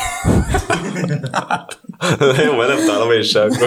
Jó, 2.46 2.56
mert 2.56 2.68
nem 2.68 2.86
találom 2.86 3.10
én 3.10 3.22
sem. 3.22 3.48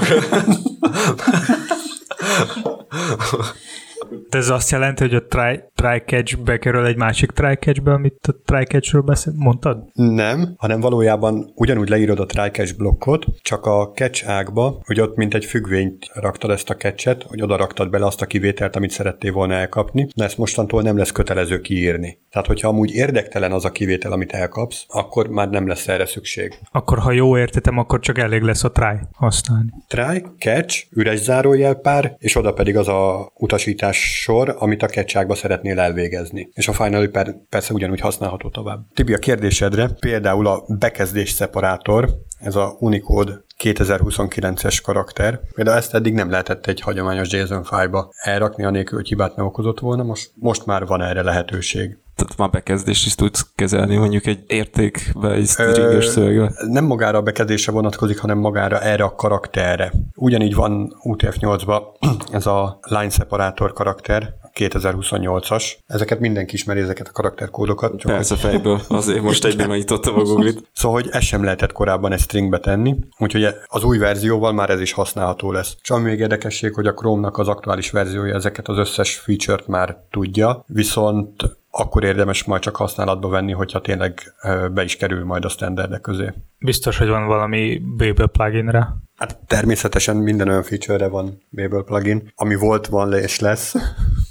De 4.30 4.38
ez 4.38 4.50
azt 4.50 4.72
jelenti, 4.72 5.04
hogy 5.04 5.14
a 5.14 5.26
try, 5.26 5.64
try 5.76 6.02
catch 6.06 6.38
bekerül 6.38 6.86
egy 6.86 6.98
másik 6.98 7.32
try 7.32 7.56
catchbe, 7.56 7.92
amit 7.92 8.28
a 8.28 8.36
try 8.46 8.64
catchről 8.64 9.02
beszél, 9.02 9.34
mondtad? 9.36 9.84
Nem, 9.94 10.54
hanem 10.58 10.80
valójában 10.80 11.52
ugyanúgy 11.56 11.90
leírod 11.90 12.20
a 12.20 12.26
try 12.26 12.50
catch 12.50 12.78
blokkot, 12.78 13.26
csak 13.42 13.66
a 13.66 13.92
catch 13.96 14.30
ágba, 14.30 14.82
hogy 14.86 15.02
ott 15.02 15.16
mint 15.16 15.34
egy 15.34 15.46
függvényt 15.46 16.10
raktad 16.14 16.52
ezt 16.52 16.70
a 16.70 16.76
catchet, 16.76 17.24
hogy 17.24 17.42
oda 17.42 17.58
raktad 17.58 17.90
bele 17.90 18.06
azt 18.06 18.22
a 18.22 18.26
kivételt, 18.26 18.76
amit 18.76 18.92
szerettél 18.92 19.32
volna 19.32 19.54
elkapni, 19.54 20.08
de 20.16 20.24
ezt 20.24 20.38
mostantól 20.38 20.82
nem 20.82 20.98
lesz 20.98 21.12
kötelező 21.12 21.60
kiírni. 21.60 22.18
Tehát, 22.30 22.48
hogyha 22.48 22.68
amúgy 22.68 22.92
érdektelen 22.92 23.52
az 23.52 23.66
a 23.66 23.72
kivétel, 23.72 24.12
amit 24.12 24.32
elkapsz, 24.32 24.86
akkor 24.88 25.28
már 25.28 25.50
nem 25.50 25.68
lesz 25.68 25.88
erre 25.88 26.06
szükség. 26.06 26.60
Akkor, 26.72 26.98
ha 26.98 27.12
jó 27.12 27.38
értetem, 27.38 27.78
akkor 27.78 28.00
csak 28.00 28.18
elég 28.18 28.42
lesz 28.42 28.64
a 28.64 28.72
try 28.72 29.00
használni. 29.14 29.70
Try, 29.88 30.26
catch, 30.38 30.86
üres 30.92 31.20
zárójelpár, 31.20 32.16
és 32.20 32.36
oda 32.36 32.54
pedig 32.54 32.78
az 32.78 32.88
a 32.88 33.32
utasítás 33.36 33.88
sor, 33.91 34.56
amit 34.60 34.84
a 34.84 34.88
ketcsákba 34.88 35.36
szeretnél 35.36 35.80
elvégezni. 35.80 36.49
És 36.54 36.67
a 36.67 36.73
Final 36.73 37.08
per, 37.08 37.36
persze 37.49 37.73
ugyanúgy 37.73 37.99
használható 37.99 38.49
tovább. 38.49 38.80
Tibi, 38.93 39.13
a 39.13 39.17
kérdésedre 39.17 39.89
például 39.99 40.47
a 40.47 40.63
bekezdés 40.67 41.30
szeparátor, 41.30 42.10
ez 42.39 42.56
a 42.56 42.75
Unicode 42.80 43.43
2029-es 43.63 44.80
karakter. 44.84 45.39
Például 45.54 45.78
ezt 45.78 45.93
eddig 45.93 46.13
nem 46.13 46.30
lehetett 46.30 46.65
egy 46.65 46.82
hagyományos 46.82 47.32
JSON 47.32 47.63
fájba 47.63 48.10
elrakni, 48.23 48.63
anélkül, 48.63 48.97
hogy 48.97 49.08
hibát 49.08 49.36
ne 49.36 49.43
okozott 49.43 49.80
volna, 49.80 50.04
most, 50.04 50.32
most 50.36 50.65
már 50.65 50.86
van 50.86 51.02
erre 51.02 51.21
lehetőség 51.21 51.97
tehát 52.19 52.38
már 52.38 52.49
bekezdést 52.49 53.05
is 53.05 53.15
tudsz 53.15 53.47
kezelni 53.55 53.95
mondjuk 53.95 54.25
egy 54.25 54.43
értékbe, 54.47 55.32
egy 55.32 55.47
stringes 55.47 56.05
szövegbe. 56.05 56.53
Nem 56.67 56.86
magára 56.86 57.17
a 57.17 57.21
bekezdése 57.21 57.71
vonatkozik, 57.71 58.19
hanem 58.19 58.38
magára 58.38 58.79
erre 58.79 59.03
a 59.03 59.15
karakterre. 59.15 59.93
Ugyanígy 60.15 60.55
van 60.55 60.95
UTF-8-ban 61.03 61.82
ez 62.32 62.45
a 62.45 62.79
line 62.82 63.10
separator 63.10 63.73
karakter, 63.73 64.34
2028-as. 64.60 65.73
Ezeket 65.88 66.19
mindenki 66.19 66.53
ismeri, 66.53 66.79
ezeket 66.79 67.08
a 67.08 67.12
karakterkódokat. 67.12 67.99
Csak 67.99 68.12
Persze 68.12 68.36
fejből, 68.36 68.82
azért 68.88 69.21
most 69.21 69.45
egyben 69.45 69.67
megnyitottam 69.67 70.15
a 70.15 70.21
Google-it. 70.21 70.67
Szóval, 70.73 71.01
hogy 71.01 71.10
ez 71.12 71.23
sem 71.23 71.43
lehetett 71.43 71.71
korábban 71.71 72.12
egy 72.12 72.19
stringbe 72.19 72.60
tenni, 72.60 72.95
úgyhogy 73.17 73.47
az 73.65 73.84
új 73.84 73.97
verzióval 73.97 74.53
már 74.53 74.69
ez 74.69 74.82
is 74.82 74.91
használható 74.91 75.51
lesz. 75.51 75.75
Csak 75.82 76.01
még 76.01 76.19
érdekesség, 76.19 76.73
hogy 76.73 76.88
a 76.88 76.93
Chrome-nak 76.93 77.38
az 77.38 77.47
aktuális 77.47 77.91
verziója 77.91 78.36
ezeket 78.36 78.67
az 78.67 78.77
összes 78.77 79.17
feature-t 79.17 79.67
már 79.67 79.97
tudja, 80.12 80.63
viszont 80.67 81.59
akkor 81.71 82.03
érdemes 82.03 82.43
majd 82.43 82.62
csak 82.62 82.75
használatba 82.75 83.27
venni, 83.27 83.51
hogyha 83.51 83.82
tényleg 83.82 84.34
be 84.71 84.84
is 84.84 84.95
kerül 84.95 85.25
majd 85.25 85.45
a 85.45 85.49
standardek 85.49 86.01
közé. 86.01 86.34
Biztos, 86.62 86.98
hogy 86.98 87.08
van 87.08 87.28
valami 87.28 87.82
Babel 87.98 88.28
pluginre? 88.28 88.88
Hát 89.15 89.39
természetesen 89.48 90.15
minden 90.15 90.48
olyan 90.48 90.63
feature-re 90.63 91.08
van 91.08 91.41
Babel 91.50 91.84
plugin, 91.84 92.32
ami 92.36 92.56
volt, 92.56 92.88
van 92.88 93.13
és 93.13 93.39
lesz. 93.39 93.76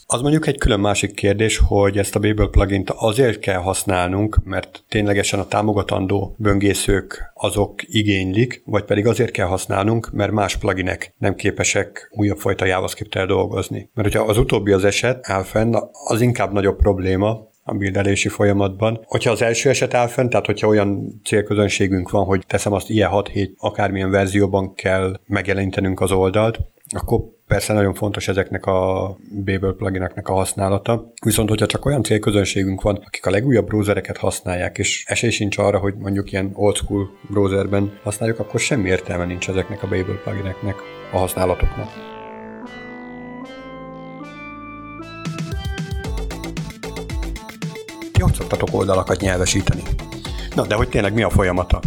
Az 0.07 0.21
mondjuk 0.21 0.47
egy 0.47 0.59
külön 0.59 0.81
másik 0.81 1.15
kérdés, 1.15 1.61
hogy 1.67 1.99
ezt 1.99 2.17
a 2.17 2.19
Babel 2.19 2.47
plugin 2.47 2.85
azért 2.87 3.39
kell 3.39 3.59
használnunk, 3.59 4.39
mert 4.45 4.85
ténylegesen 4.89 5.41
a 5.41 5.47
támogatandó 5.47 6.35
böngészők 6.39 7.33
azok 7.35 7.83
igénylik, 7.83 8.63
vagy 8.65 8.85
pedig 8.85 9.07
azért 9.07 9.31
kell 9.31 9.47
használnunk, 9.47 10.11
mert 10.13 10.33
más 10.33 10.57
pluginek 10.57 11.15
nem 11.19 11.35
képesek 11.35 12.11
újabb 12.15 12.39
fajta 12.39 12.65
JavaScript-tel 12.65 13.27
dolgozni. 13.27 13.91
Mert 13.95 14.13
hogyha 14.13 14.29
az 14.29 14.39
utóbbi 14.39 14.73
az 14.73 14.85
eset 14.85 15.29
áll 15.29 15.43
fenn, 15.43 15.75
az 16.09 16.21
inkább 16.21 16.53
nagyobb 16.53 16.77
probléma, 16.77 17.49
a 17.69 17.75
bildelési 17.75 18.29
folyamatban. 18.29 19.01
Hogyha 19.07 19.31
az 19.31 19.43
első 19.43 19.69
eset 19.69 19.95
áll 19.95 20.07
fenn, 20.07 20.29
tehát 20.29 20.47
hogyha 20.47 20.67
olyan 20.67 21.21
célközönségünk 21.25 22.11
van, 22.11 22.25
hogy 22.25 22.45
teszem 22.47 22.73
azt 22.73 22.91
ilyen 22.91 23.11
6-7 23.13 23.51
akármilyen 23.59 24.11
verzióban 24.11 24.75
kell 24.75 25.21
megjelenítenünk 25.27 26.01
az 26.01 26.13
oldalt, 26.13 26.59
akkor 26.89 27.21
persze 27.47 27.73
nagyon 27.73 27.95
fontos 27.95 28.29
ezeknek 28.29 28.67
a 28.67 29.17
Babel 29.45 29.73
plugineknek 29.73 30.29
a 30.29 30.35
használata. 30.35 31.13
Viszont, 31.25 31.49
hogyha 31.49 31.67
csak 31.67 31.85
olyan 31.85 32.03
célközönségünk 32.03 32.83
van, 32.83 33.03
akik 33.07 33.27
a 33.27 33.31
legújabb 33.31 33.67
browsereket 33.67 34.17
használják, 34.17 34.79
és 34.79 35.05
esély 35.07 35.31
sincs 35.31 35.59
arra, 35.59 35.79
hogy 35.79 35.95
mondjuk 35.95 36.33
ilyen 36.33 36.51
old 36.55 36.77
school 36.77 37.11
browserben 37.31 37.99
használjuk, 38.03 38.39
akkor 38.39 38.61
semmi 38.61 38.89
értelme 38.89 39.25
nincs 39.25 39.49
ezeknek 39.49 39.83
a 39.83 39.89
Babel 39.89 40.21
plugineknek 40.25 40.77
a 41.13 41.19
használatoknak. 41.19 42.18
Hogy 48.23 48.35
szoktatok 48.35 48.69
oldalakat 48.73 49.21
nyelvesíteni? 49.21 49.83
Na, 50.55 50.67
de 50.67 50.75
hogy 50.75 50.89
tényleg 50.89 51.15
mi 51.15 51.23
a 51.23 51.31
folyamata? 51.31 51.81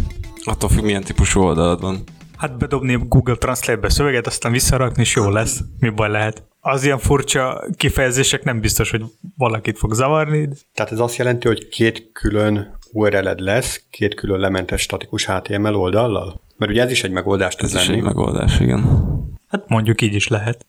Attól 0.44 0.68
függ, 0.68 0.84
milyen 0.84 1.02
típusú 1.02 1.40
oldalad 1.40 1.80
van. 1.80 2.02
Hát 2.36 2.58
bedobni 2.58 2.98
Google 3.08 3.34
Translate-be 3.34 3.88
szöveget, 3.88 4.26
aztán 4.26 4.52
visszarakni, 4.52 5.02
és 5.02 5.14
jó 5.14 5.28
lesz. 5.30 5.60
Mi 5.78 5.88
baj 5.90 6.10
lehet? 6.10 6.42
Az 6.60 6.84
ilyen 6.84 6.98
furcsa 6.98 7.64
kifejezések 7.76 8.44
nem 8.44 8.60
biztos, 8.60 8.90
hogy 8.90 9.02
valakit 9.36 9.78
fog 9.78 9.94
zavarni. 9.94 10.48
Tehát 10.74 10.92
ez 10.92 10.98
azt 10.98 11.16
jelenti, 11.16 11.46
hogy 11.46 11.68
két 11.68 12.10
külön 12.12 12.78
URL-ed 12.92 13.40
lesz, 13.40 13.84
két 13.90 14.14
külön 14.14 14.40
lementes 14.40 14.80
statikus 14.80 15.26
HTML 15.26 15.74
oldallal? 15.74 16.40
Mert 16.56 16.70
ugye 16.70 16.82
ez 16.82 16.90
is 16.90 17.04
egy 17.04 17.10
megoldás 17.10 17.54
tud 17.54 17.64
Ez 17.68 17.74
lenni. 17.74 17.86
is 17.86 17.92
egy 17.92 18.02
megoldás, 18.02 18.60
igen. 18.60 19.10
Hát 19.48 19.68
mondjuk 19.68 20.00
így 20.00 20.14
is 20.14 20.28
lehet. 20.28 20.66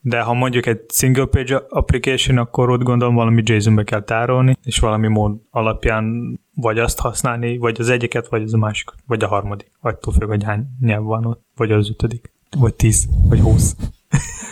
De 0.00 0.20
ha 0.20 0.32
mondjuk 0.32 0.66
egy 0.66 0.80
single 0.88 1.24
page 1.24 1.62
application, 1.68 2.38
akkor 2.38 2.70
ott 2.70 2.82
gondolom 2.82 3.14
valami 3.14 3.42
JSON-be 3.44 3.84
kell 3.84 4.02
tárolni, 4.02 4.56
és 4.64 4.78
valami 4.78 5.08
mód 5.08 5.36
alapján 5.50 6.04
vagy 6.54 6.78
azt 6.78 6.98
használni, 6.98 7.58
vagy 7.58 7.80
az 7.80 7.88
egyiket, 7.88 8.28
vagy 8.28 8.42
az 8.42 8.54
a 8.54 8.58
másikat, 8.58 8.94
vagy 9.06 9.22
a 9.22 9.28
harmadik. 9.28 9.70
Attól 9.80 10.12
függ, 10.12 10.28
hogy 10.28 10.44
hány 10.44 10.66
nyelv 10.80 11.02
van 11.02 11.26
ott, 11.26 11.44
vagy 11.56 11.72
az 11.72 11.90
ötödik, 11.90 12.32
vagy 12.58 12.74
tíz, 12.74 13.08
vagy 13.28 13.40
húsz. 13.40 13.76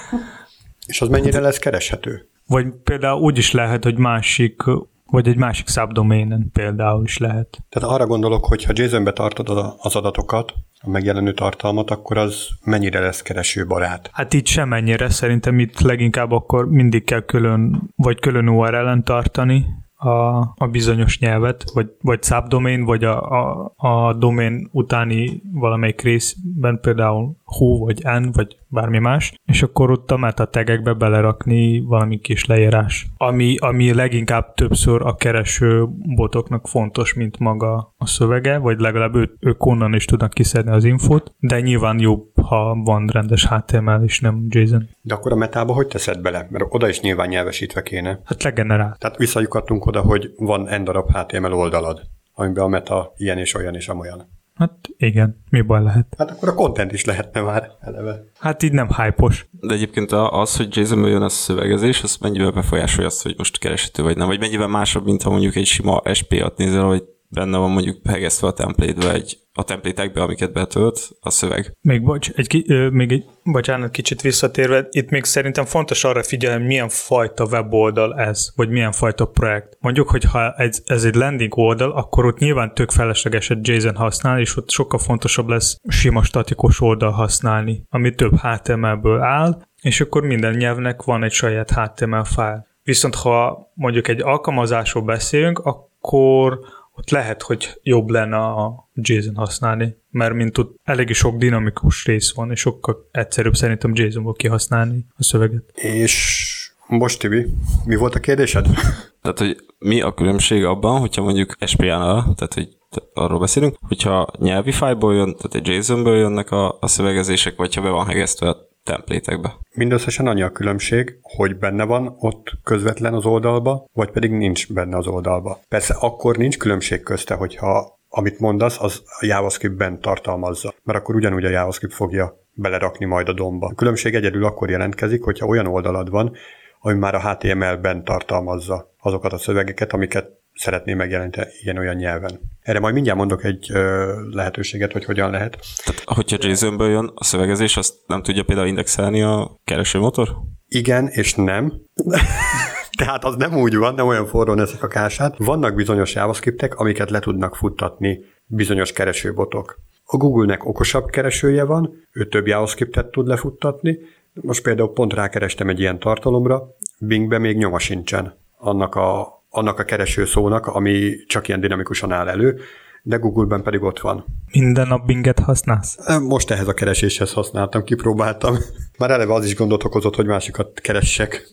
és 0.87 1.01
az 1.01 1.09
mennyire 1.09 1.41
lesz 1.41 1.59
kereshető? 1.59 2.29
Vagy 2.47 2.67
például 2.85 3.21
úgy 3.21 3.39
is 3.39 3.53
lehet, 3.53 3.85
hogy 3.85 3.99
másik 3.99 4.63
vagy 5.11 5.29
egy 5.29 5.37
másik 5.37 5.69
subdomainen 5.69 6.51
például 6.53 7.05
is 7.05 7.19
lehet. 7.19 7.59
Tehát 7.69 7.89
arra 7.89 8.07
gondolok, 8.07 8.45
hogy 8.45 8.65
ha 8.65 8.73
JSON-be 8.75 9.13
tartod 9.13 9.49
az 9.79 9.97
adatokat, 9.97 10.55
a 10.81 10.91
megjelenő 10.91 11.33
tartalmat, 11.33 11.91
akkor 11.91 12.19
az 12.19 12.49
mennyire 12.65 13.01
lesz 13.01 13.23
keresőbarát? 13.23 14.11
Hát 14.13 14.33
itt 14.33 14.47
sem 14.47 14.69
mennyire, 14.69 15.09
szerintem 15.09 15.59
itt 15.59 15.81
leginkább 15.81 16.33
akkor 16.33 16.69
mindig 16.69 17.05
kell 17.05 17.25
külön, 17.25 17.91
vagy 17.97 18.21
külön 18.21 18.49
URL-en 18.49 19.05
tartani, 19.05 19.67
a, 20.01 20.39
a 20.39 20.67
bizonyos 20.71 21.19
nyelvet, 21.19 21.71
vagy, 21.75 21.87
vagy 22.01 22.23
subdomain, 22.23 22.85
vagy 22.85 23.05
a, 23.05 23.23
a, 23.23 23.73
a 23.77 24.15
domain 24.15 24.69
utáni 24.73 25.43
valamelyik 25.53 26.01
részben, 26.01 26.81
például 26.81 27.37
who, 27.45 27.79
vagy 27.79 28.03
n, 28.03 28.31
vagy 28.33 28.57
bármi 28.69 28.99
más, 28.99 29.35
és 29.45 29.63
akkor 29.63 29.91
ott 29.91 30.11
a 30.11 30.17
meta 30.17 30.45
tagekbe 30.45 30.93
belerakni 30.93 31.81
valami 31.81 32.19
kis 32.19 32.45
leírás, 32.45 33.07
ami, 33.17 33.57
ami 33.57 33.95
leginkább 33.95 34.55
többször 34.55 35.03
a 35.07 35.15
kereső 35.15 35.87
botoknak 36.15 36.69
fontos, 36.69 37.15
mint 37.15 37.39
maga 37.39 37.95
a 37.97 38.07
szövege, 38.07 38.59
vagy 38.59 38.79
legalább 38.81 39.15
ő, 39.15 39.37
ők 39.41 39.67
onnan 39.67 39.95
is 39.95 40.05
tudnak 40.05 40.31
kiszedni 40.31 40.71
az 40.71 40.85
infót, 40.85 41.35
de 41.39 41.61
nyilván 41.61 41.99
jobb, 42.01 42.41
ha 42.43 42.75
van 42.85 43.07
rendes 43.07 43.47
HTML 43.47 44.03
és 44.05 44.21
nem 44.21 44.47
JSON. 44.49 44.89
De 45.03 45.15
akkor 45.15 45.33
a 45.33 45.37
metába 45.37 45.73
hogy 45.73 45.87
teszed 45.87 46.21
bele? 46.21 46.47
Mert 46.51 46.65
oda 46.69 46.89
is 46.89 47.01
nyilván 47.01 47.29
nyelvesítve 47.29 47.83
kéne. 47.83 48.21
Hát 48.25 48.43
legenerált. 48.43 48.99
Tehát 48.99 49.17
visszajukadtunk 49.17 49.87
oda, 49.87 50.01
hogy 50.01 50.31
van 50.37 50.69
n 50.81 50.85
darab 50.85 51.11
HTML 51.11 51.53
oldalad, 51.53 52.01
amiben 52.35 52.65
a 52.65 52.69
meta 52.69 53.13
ilyen 53.17 53.39
és 53.39 53.55
olyan 53.55 53.75
és 53.75 53.89
amolyan. 53.89 54.38
Hát 54.59 54.89
igen, 54.97 55.43
mi 55.51 55.61
baj 55.61 55.83
lehet? 55.83 56.15
Hát 56.19 56.31
akkor 56.31 56.49
a 56.49 56.55
content 56.55 56.93
is 56.93 57.05
lehetne 57.05 57.41
már 57.41 57.71
eleve. 57.81 58.25
Hát 58.39 58.63
így 58.63 58.73
nem 58.73 58.89
hype 58.89 59.45
De 59.51 59.75
egyébként 59.75 60.13
az, 60.13 60.57
hogy 60.57 60.77
Jasonből 60.77 61.11
jön 61.11 61.23
a 61.23 61.29
szövegezés, 61.29 62.03
az 62.03 62.17
mennyivel 62.17 62.51
befolyásolja 62.51 63.09
azt, 63.09 63.23
hogy 63.23 63.35
most 63.37 63.59
kereshető 63.59 64.03
vagy 64.03 64.17
nem, 64.17 64.27
vagy 64.27 64.39
mennyivel 64.39 64.67
másabb, 64.67 65.05
mint 65.05 65.23
ha 65.23 65.31
mondjuk 65.31 65.57
egy 65.57 65.67
sima 65.67 66.03
SP-at 66.13 66.57
nézel, 66.57 66.85
hogy 66.85 67.05
benne 67.29 67.59
van 67.59 67.71
mondjuk 67.71 68.07
hegesztve 68.09 68.47
a 68.47 68.53
template 68.53 69.13
egy 69.13 69.39
a 69.59 69.63
templétekbe, 69.63 70.23
amiket 70.23 70.53
betölt 70.53 71.09
a 71.21 71.31
szöveg. 71.31 71.77
Még, 71.81 72.03
bocs, 72.03 72.31
egy, 72.31 72.65
ö, 72.67 72.89
még 72.89 73.13
egy, 73.13 73.25
bocsánat, 73.43 73.91
kicsit 73.91 74.21
visszatérve, 74.21 74.87
itt 74.91 75.11
még 75.11 75.25
szerintem 75.25 75.65
fontos 75.65 76.05
arra 76.05 76.23
figyelni, 76.23 76.65
milyen 76.65 76.89
fajta 76.89 77.45
weboldal 77.45 78.19
ez, 78.19 78.53
vagy 78.57 78.69
milyen 78.69 78.93
fajta 78.93 79.25
projekt. 79.25 79.77
Mondjuk, 79.81 80.09
hogy 80.09 80.25
ha 80.25 80.53
ez, 80.53 80.83
ez 80.85 81.05
egy 81.05 81.15
landing 81.15 81.57
oldal, 81.57 81.91
akkor 81.93 82.27
ott 82.27 82.39
nyilván 82.39 82.75
tök 82.75 82.91
felesleges 82.91 83.51
egy 83.51 83.69
JSON 83.69 83.97
használni, 83.97 84.41
és 84.41 84.57
ott 84.57 84.71
sokkal 84.71 84.99
fontosabb 84.99 85.49
lesz 85.49 85.77
sima 85.89 86.23
statikus 86.23 86.81
oldal 86.81 87.11
használni, 87.11 87.83
ami 87.89 88.15
több 88.15 88.39
HTML-ből 88.41 89.21
áll, 89.21 89.63
és 89.83 90.01
akkor 90.01 90.23
minden 90.23 90.55
nyelvnek 90.55 91.03
van 91.03 91.25
egy 91.25 91.33
saját 91.33 91.71
HTML 91.71 92.25
file. 92.25 92.67
Viszont 92.83 93.15
ha 93.15 93.71
mondjuk 93.75 94.09
egy 94.09 94.23
alkalmazásról 94.23 95.03
beszélünk, 95.05 95.59
akkor 95.59 96.59
ott 96.99 97.11
lehet, 97.11 97.43
hogy 97.43 97.81
jobb 97.83 98.09
lenne 98.09 98.37
a 98.37 98.89
JSON 98.95 99.37
használni, 99.37 99.97
mert 100.11 100.35
mint 100.35 100.53
tud, 100.53 100.69
elég 100.85 101.15
sok 101.15 101.37
dinamikus 101.37 102.05
rész 102.05 102.33
van, 102.33 102.51
és 102.51 102.61
sokkal 102.61 103.09
egyszerűbb 103.13 103.55
szerintem 103.55 103.95
JSON-ból 103.95 104.35
kihasználni 104.35 105.07
a 105.17 105.23
szöveget. 105.23 105.71
És 105.75 106.45
most, 106.87 107.19
Tibi, 107.19 107.47
mi 107.85 107.97
volt 107.97 108.15
a 108.15 108.21
kérdésed? 108.21 108.67
Tehát, 109.23 109.39
hogy 109.39 109.57
mi 109.79 110.01
a 110.01 110.15
különbség 110.15 110.65
abban, 110.65 111.01
hogyha 111.01 111.23
mondjuk 111.23 111.57
SPA-nal, 111.67 112.35
tehát, 112.35 112.55
hogy 112.55 112.69
arról 113.15 113.39
beszélünk, 113.39 113.77
hogyha 113.81 114.27
nyelvi 114.39 114.73
fájból 114.73 115.15
jön, 115.15 115.37
tehát 115.37 115.55
egy 115.55 115.67
JSON-ből 115.67 116.17
jönnek 116.17 116.51
a, 116.51 116.77
a 116.81 116.87
szövegezések, 116.87 117.57
vagy 117.57 117.75
ha 117.75 117.83
be 117.83 117.89
van 117.89 118.07
hegesztve 118.07 118.49
a 118.49 118.68
templétekbe. 118.89 119.57
Mindösszesen 119.75 120.27
annyi 120.27 120.43
a 120.43 120.53
különbség, 120.53 121.19
hogy 121.23 121.57
benne 121.57 121.85
van 121.85 122.17
ott 122.19 122.51
közvetlen 122.65 123.15
az 123.15 123.25
oldalba, 123.25 123.85
vagy 123.93 124.11
pedig 124.11 124.31
nincs 124.31 124.73
benne 124.73 124.97
az 124.97 125.07
oldalba. 125.07 125.61
Persze 125.69 125.95
akkor 126.01 126.37
nincs 126.37 126.59
különbség 126.59 127.03
közte, 127.03 127.35
hogyha 127.35 127.99
amit 128.09 128.39
mondasz, 128.39 128.81
az 128.81 129.03
a 129.05 129.25
JavaScript-ben 129.27 130.01
tartalmazza, 130.01 130.75
mert 130.83 130.99
akkor 130.99 131.15
ugyanúgy 131.15 131.45
a 131.45 131.49
JavaScript 131.49 131.95
fogja 131.95 132.47
belerakni 132.53 133.05
majd 133.07 133.29
a 133.29 133.33
domba. 133.33 133.67
A 133.67 133.75
különbség 133.75 134.15
egyedül 134.15 134.45
akkor 134.45 134.71
jelentkezik, 134.71 135.23
hogyha 135.23 135.47
olyan 135.47 135.67
oldalad 135.67 136.11
van, 136.11 136.37
ami 136.81 136.99
már 136.99 137.15
a 137.15 137.31
HTML-ben 137.31 138.05
tartalmazza 138.05 138.95
azokat 139.01 139.33
a 139.33 139.39
szövegeket, 139.39 139.93
amiket 139.93 140.38
szeretné 140.59 140.95
megjeleníteni 140.95 141.51
ilyen-olyan 141.63 141.97
nyelven. 141.97 142.41
Erre 142.61 142.79
majd 142.79 142.95
mindjárt 142.95 143.19
mondok 143.19 143.45
egy 143.45 143.71
ö, 143.73 144.13
lehetőséget, 144.31 144.93
hogy 144.93 145.05
hogyan 145.05 145.31
lehet. 145.31 145.59
Tehát, 145.85 146.03
hogyha 146.05 146.37
JSON-ből 146.41 146.91
jön 146.91 147.11
a 147.15 147.25
szövegezés, 147.25 147.77
azt 147.77 147.95
nem 148.07 148.23
tudja 148.23 148.43
például 148.43 148.67
indexelni 148.67 149.23
a 149.23 149.57
keresőmotor? 149.65 150.37
Igen 150.69 151.09
és 151.09 151.35
nem. 151.35 151.73
Tehát 152.99 153.25
az 153.25 153.37
nem 153.37 153.57
úgy 153.57 153.77
van, 153.77 153.95
nem 153.95 154.07
olyan 154.07 154.27
forró 154.27 154.59
ezek 154.59 154.83
a 154.83 154.89
kását. 154.89 155.37
Vannak 155.37 155.75
bizonyos 155.75 156.15
JavaScriptek, 156.15 156.75
amiket 156.75 157.11
le 157.11 157.19
tudnak 157.19 157.57
futtatni 157.57 158.21
bizonyos 158.47 158.93
keresőbotok. 158.93 159.81
A 160.05 160.17
Google-nek 160.17 160.65
okosabb 160.65 161.11
keresője 161.11 161.65
van, 161.65 162.07
ő 162.13 162.29
több 162.29 162.47
JavaScriptet 162.47 163.11
tud 163.11 163.27
lefuttatni. 163.27 163.99
Most 164.33 164.63
például 164.63 164.93
pont 164.93 165.15
rákerestem 165.15 165.69
egy 165.69 165.81
ilyen 165.81 165.99
tartalomra, 165.99 166.67
Bingbe 167.01 167.39
még 167.39 167.57
nyoma 167.57 167.79
sincsen 167.79 168.35
annak 168.57 168.95
a 168.95 169.38
annak 169.51 169.79
a 169.79 169.85
kereső 169.85 170.25
szónak, 170.25 170.67
ami 170.67 171.17
csak 171.27 171.49
ilyen 171.49 171.61
dinamikusan 171.61 172.13
áll 172.13 172.29
elő, 172.29 172.61
de 173.03 173.17
Google-ben 173.17 173.63
pedig 173.63 173.83
ott 173.83 174.01
van. 174.01 174.25
Minden 174.53 174.89
nap 174.89 175.07
Binget 175.07 175.39
használsz? 175.39 176.19
Most 176.21 176.51
ehhez 176.51 176.69
a 176.69 176.75
kereséshez 176.75 177.33
használtam, 177.33 177.85
kipróbáltam. 177.85 178.57
Már 178.99 179.11
eleve 179.11 179.33
az 179.33 179.45
is 179.45 179.55
gondot 179.55 179.85
okozott, 179.85 180.15
hogy 180.15 180.27
másikat 180.27 180.81
keressek. 180.81 181.47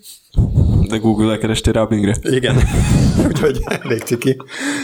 De 0.88 0.98
Google-le 0.98 1.38
kerestél 1.38 1.74
rá 1.74 1.84
Bingre? 1.84 2.16
Igen. 2.22 2.56
Úgyhogy 3.28 3.64
elég 3.66 4.02
ciki. 4.02 4.38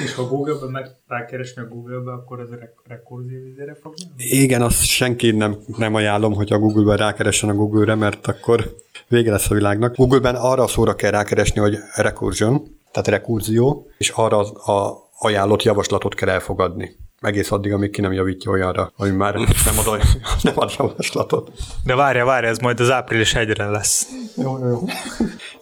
És 0.04 0.14
ha 0.16 0.28
Google-ben 0.28 0.70
meg 0.70 0.86
rákeresni 1.08 1.62
a 1.62 1.66
Google-be, 1.66 2.12
akkor 2.12 2.40
ez 2.40 2.50
a 2.52 2.56
rekurzív 2.88 3.46
izére 3.46 3.78
fog 3.82 3.94
Igen, 4.18 4.62
azt 4.62 4.86
senki 4.86 5.32
nem, 5.32 5.58
nem 5.78 5.96
ajánlom, 5.96 6.34
hogy 6.34 6.54
a 6.54 6.60
Google-ben 6.60 6.98
rákeressen 6.98 7.50
a 7.50 7.54
Google-re, 7.54 7.96
mert 7.96 8.28
akkor 8.28 8.76
vége 9.08 9.32
lesz 9.32 9.52
a 9.52 9.54
világnak. 9.54 9.96
Google-ben 9.96 10.36
arra 10.36 10.64
a 10.64 10.68
szóra 10.68 10.96
kell 10.96 11.12
rákeresni, 11.12 11.60
hogy 11.60 11.78
recursion, 11.96 12.80
tehát 12.92 13.08
rekurzió, 13.08 13.88
és 13.98 14.10
arra 14.10 14.40
a 14.52 15.10
ajánlott 15.20 15.64
javaslatot 15.64 16.16
kell 16.16 16.30
elfogadni. 16.30 17.00
Egész 17.20 17.52
addig, 17.52 17.74
amíg 17.74 17.90
ki 17.90 18.02
nem 18.02 18.14
javítja 18.14 18.52
olyanra, 18.52 18.92
ami 18.96 19.10
már 19.10 19.34
nem 19.66 19.78
ad, 19.78 19.88
olyan, 19.88 20.06
nem 20.42 20.54
ad 20.56 20.74
javaslatot. 20.78 21.52
De 21.84 21.96
várja, 21.96 22.26
várja, 22.26 22.50
ez 22.50 22.58
majd 22.58 22.80
az 22.80 22.92
április 22.92 23.34
hegyre 23.34 23.70
lesz. 23.70 24.08
Jó, 24.36 24.68
jó. 24.68 24.80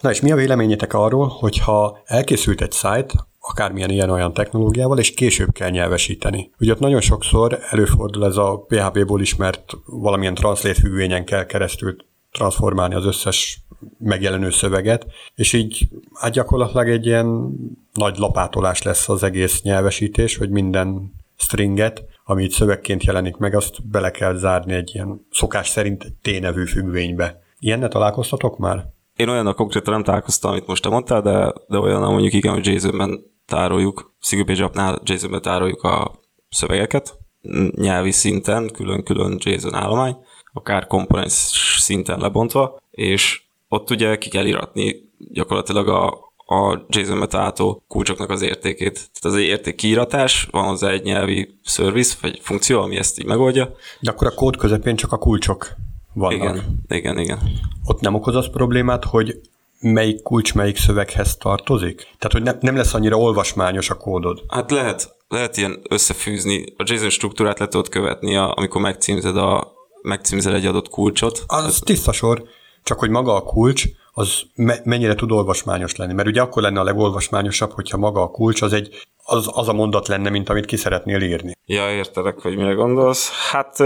Na 0.00 0.10
és 0.10 0.20
mi 0.20 0.32
a 0.32 0.36
véleményetek 0.36 0.94
arról, 0.94 1.28
hogyha 1.28 1.98
elkészült 2.04 2.60
egy 2.60 2.72
szájt, 2.72 3.12
akármilyen 3.40 3.90
ilyen-olyan 3.90 4.32
technológiával, 4.32 4.98
és 4.98 5.14
később 5.14 5.52
kell 5.52 5.70
nyelvesíteni. 5.70 6.50
Ugye 6.58 6.72
ott 6.72 6.78
nagyon 6.78 7.00
sokszor 7.00 7.58
előfordul 7.70 8.24
ez 8.24 8.36
a 8.36 8.64
PHP-ból 8.68 9.20
ismert 9.20 9.72
valamilyen 9.86 10.34
translate 10.34 10.80
függvényen 10.80 11.24
kell 11.24 11.46
keresztül 11.46 11.96
transformálni 12.32 12.94
az 12.94 13.04
összes 13.04 13.60
megjelenő 13.98 14.50
szöveget, 14.50 15.06
és 15.34 15.52
így 15.52 15.88
hát 16.14 16.32
gyakorlatilag 16.32 16.88
egy 16.88 17.06
ilyen 17.06 17.54
nagy 17.92 18.18
lapátolás 18.18 18.82
lesz 18.82 19.08
az 19.08 19.22
egész 19.22 19.62
nyelvesítés, 19.62 20.36
hogy 20.36 20.50
minden 20.50 21.12
stringet, 21.36 22.04
ami 22.24 22.44
itt 22.44 22.52
szövegként 22.52 23.04
jelenik 23.04 23.36
meg, 23.36 23.54
azt 23.54 23.88
bele 23.88 24.10
kell 24.10 24.34
zárni 24.34 24.72
egy 24.72 24.90
ilyen 24.94 25.26
szokás 25.30 25.68
szerint 25.68 26.04
egy 26.04 26.14
T-nevű 26.38 26.64
függvénybe. 26.64 27.42
Ilyenne 27.58 27.88
találkoztatok 27.88 28.58
már? 28.58 28.86
Én 29.16 29.28
olyannal 29.28 29.54
konkrétan 29.54 29.92
nem 29.92 30.02
találkoztam, 30.02 30.50
amit 30.50 30.66
most 30.66 30.82
te 30.82 30.88
mondtál, 30.88 31.20
de, 31.22 31.52
de 31.68 31.78
olyan, 31.78 32.00
mondjuk 32.00 32.32
igen, 32.32 32.52
hogy 32.52 32.66
JSON-ben 32.66 33.20
tároljuk, 33.46 34.14
SinglePage 34.20 35.00
JSON-ben 35.02 35.42
tároljuk 35.42 35.82
a 35.82 36.20
szövegeket, 36.48 37.18
nyelvi 37.70 38.10
szinten, 38.10 38.70
külön-külön 38.70 39.38
JSON 39.38 39.74
állomány, 39.74 40.16
akár 40.52 40.86
komponens 40.86 41.32
szinten 41.90 42.18
lebontva, 42.18 42.80
és 42.90 43.42
ott 43.68 43.90
ugye 43.90 44.18
ki 44.18 44.28
kell 44.28 44.46
iratni 44.46 45.08
gyakorlatilag 45.32 45.88
a, 45.88 46.06
a 46.46 46.86
JSON 46.88 47.16
metáltó 47.16 47.82
kulcsoknak 47.88 48.30
az 48.30 48.42
értékét. 48.42 48.92
Tehát 48.92 49.22
az 49.22 49.34
egy 49.34 49.42
érték 49.42 49.74
kiíratás, 49.74 50.48
van 50.50 50.64
hozzá 50.64 50.90
egy 50.90 51.02
nyelvi 51.02 51.58
service, 51.64 52.16
vagy 52.20 52.38
funkció, 52.42 52.80
ami 52.80 52.96
ezt 52.96 53.18
így 53.18 53.26
megoldja. 53.26 53.74
De 54.00 54.10
akkor 54.10 54.26
a 54.26 54.34
kód 54.34 54.56
közepén 54.56 54.96
csak 54.96 55.12
a 55.12 55.18
kulcsok 55.18 55.70
vannak. 56.12 56.56
Igen, 56.56 56.82
igen, 56.88 57.18
igen. 57.18 57.38
Ott 57.84 58.00
nem 58.00 58.14
okoz 58.14 58.34
az 58.34 58.50
problémát, 58.50 59.04
hogy 59.04 59.40
melyik 59.80 60.22
kulcs 60.22 60.54
melyik 60.54 60.76
szöveghez 60.76 61.36
tartozik? 61.36 61.96
Tehát, 61.96 62.32
hogy 62.32 62.42
ne, 62.42 62.52
nem 62.60 62.76
lesz 62.76 62.94
annyira 62.94 63.16
olvasmányos 63.16 63.90
a 63.90 63.94
kódod? 63.94 64.42
Hát 64.48 64.70
lehet, 64.70 65.16
lehet 65.28 65.56
ilyen 65.56 65.80
összefűzni, 65.88 66.64
a 66.76 66.82
JSON 66.86 67.10
struktúrát 67.10 67.58
le 67.58 67.68
tudod 67.68 67.88
követni, 67.88 68.36
amikor 68.36 68.80
megcímzed, 68.80 69.36
a, 69.36 69.78
megcímzel 70.02 70.54
egy 70.54 70.66
adott 70.66 70.88
kulcsot. 70.88 71.44
Az 71.46 71.78
tiszta 71.84 72.12
sor. 72.12 72.42
Csak 72.82 72.98
hogy 72.98 73.10
maga 73.10 73.34
a 73.34 73.42
kulcs, 73.42 73.84
az 74.12 74.42
me- 74.54 74.84
mennyire 74.84 75.14
tud 75.14 75.30
olvasmányos 75.30 75.96
lenni. 75.96 76.12
Mert 76.12 76.28
ugye 76.28 76.40
akkor 76.40 76.62
lenne 76.62 76.80
a 76.80 76.84
legolvasmányosabb, 76.84 77.72
hogyha 77.72 77.96
maga 77.96 78.22
a 78.22 78.30
kulcs 78.30 78.62
az 78.62 78.72
egy 78.72 79.08
az, 79.24 79.48
az 79.52 79.68
a 79.68 79.72
mondat 79.72 80.08
lenne, 80.08 80.30
mint 80.30 80.48
amit 80.48 80.64
ki 80.64 80.76
szeretnél 80.76 81.22
írni. 81.22 81.56
Ja, 81.66 81.90
értelek, 81.90 82.40
hogy 82.40 82.56
mire 82.56 82.72
gondolsz. 82.72 83.30
Hát... 83.50 83.76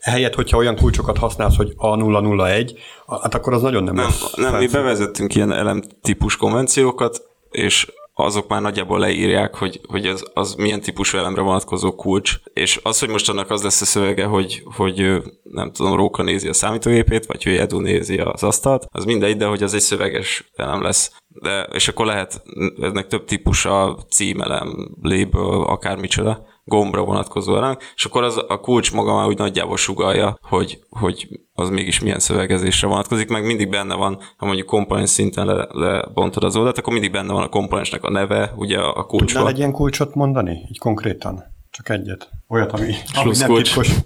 Helyett, 0.00 0.34
hogyha 0.34 0.56
olyan 0.56 0.76
kulcsokat 0.76 1.18
használsz, 1.18 1.56
hogy 1.56 1.74
A001, 1.78 2.78
hát 3.06 3.34
akkor 3.34 3.52
az 3.52 3.62
nagyon 3.62 3.84
nem 3.84 3.94
Nem, 3.94 4.10
nem 4.36 4.56
mi 4.56 4.66
bevezettünk 4.66 5.34
ilyen 5.34 5.52
elemtípus 5.52 6.36
konvenciókat, 6.36 7.22
és 7.50 7.92
azok 8.14 8.48
már 8.48 8.60
nagyjából 8.60 8.98
leírják, 8.98 9.54
hogy, 9.54 9.80
hogy 9.88 10.06
az, 10.06 10.30
az 10.34 10.54
milyen 10.54 10.80
típusú 10.80 11.18
elemre 11.18 11.40
vonatkozó 11.40 11.94
kulcs, 11.94 12.36
és 12.52 12.80
az, 12.82 12.98
hogy 12.98 13.08
most 13.08 13.28
annak 13.28 13.50
az 13.50 13.62
lesz 13.62 13.80
a 13.80 13.84
szövege, 13.84 14.24
hogy, 14.24 14.62
hogy 14.76 15.22
nem 15.42 15.72
tudom, 15.72 15.96
Róka 15.96 16.22
nézi 16.22 16.48
a 16.48 16.52
számítógépét, 16.52 17.26
vagy 17.26 17.42
hogy 17.42 17.56
Edu 17.56 17.80
nézi 17.80 18.18
az 18.18 18.42
asztalt, 18.42 18.86
az 18.90 19.04
mindegy, 19.04 19.36
de 19.36 19.46
hogy 19.46 19.62
az 19.62 19.74
egy 19.74 19.80
szöveges 19.80 20.50
elem 20.54 20.82
lesz. 20.82 21.12
de, 21.28 21.62
és 21.62 21.88
akkor 21.88 22.06
lehet, 22.06 22.42
ennek 22.80 23.06
több 23.06 23.24
típusa, 23.24 23.98
címelem, 24.10 24.96
label, 25.00 25.62
akármicsoda, 25.62 26.46
gombra 26.64 27.04
vonatkozóan, 27.04 27.78
és 27.94 28.04
akkor 28.04 28.22
az, 28.22 28.44
a 28.48 28.60
kulcs 28.60 28.92
maga 28.92 29.14
már 29.14 29.26
úgy 29.26 29.38
nagyjából 29.38 29.76
sugalja, 29.76 30.38
hogy, 30.40 30.78
hogy 30.90 31.28
az 31.52 31.68
mégis 31.68 32.00
milyen 32.00 32.18
szövegezésre 32.18 32.88
vonatkozik, 32.88 33.28
meg 33.28 33.46
mindig 33.46 33.68
benne 33.68 33.94
van, 33.94 34.18
ha 34.36 34.46
mondjuk 34.46 34.66
komponens 34.66 35.10
szinten 35.10 35.46
le, 35.46 35.66
lebontod 35.70 36.44
az 36.44 36.56
oldalt, 36.56 36.78
akkor 36.78 36.92
mindig 36.92 37.12
benne 37.12 37.32
van 37.32 37.42
a 37.42 37.48
komponensnek 37.48 38.04
a 38.04 38.10
neve, 38.10 38.52
ugye 38.56 38.78
a 38.78 39.04
kulcsban. 39.04 39.26
Tudnál 39.26 39.48
egy 39.48 39.58
ilyen 39.58 39.72
kulcsot 39.72 40.14
mondani, 40.14 40.66
így 40.68 40.78
konkrétan? 40.78 41.44
Csak 41.70 41.88
egyet. 41.88 42.30
Olyat, 42.48 42.72
ami, 42.72 42.94
ami 43.14 43.36
nem 43.38 43.54
titkos. 43.54 43.90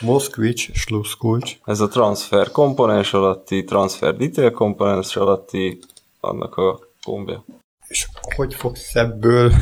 Moszkvics, 0.00 0.72
slusszkulcs. 0.72 1.58
Ez 1.64 1.80
a 1.80 1.88
transfer 1.88 2.50
komponens 2.50 3.12
alatti, 3.12 3.64
transfer 3.64 4.16
detail 4.16 4.50
komponens 4.50 5.16
alatti, 5.16 5.78
annak 6.20 6.56
a 6.56 6.78
gombja. 7.02 7.44
És 7.88 8.06
hogy 8.36 8.54
fogsz 8.54 8.94
ebből, 8.94 9.52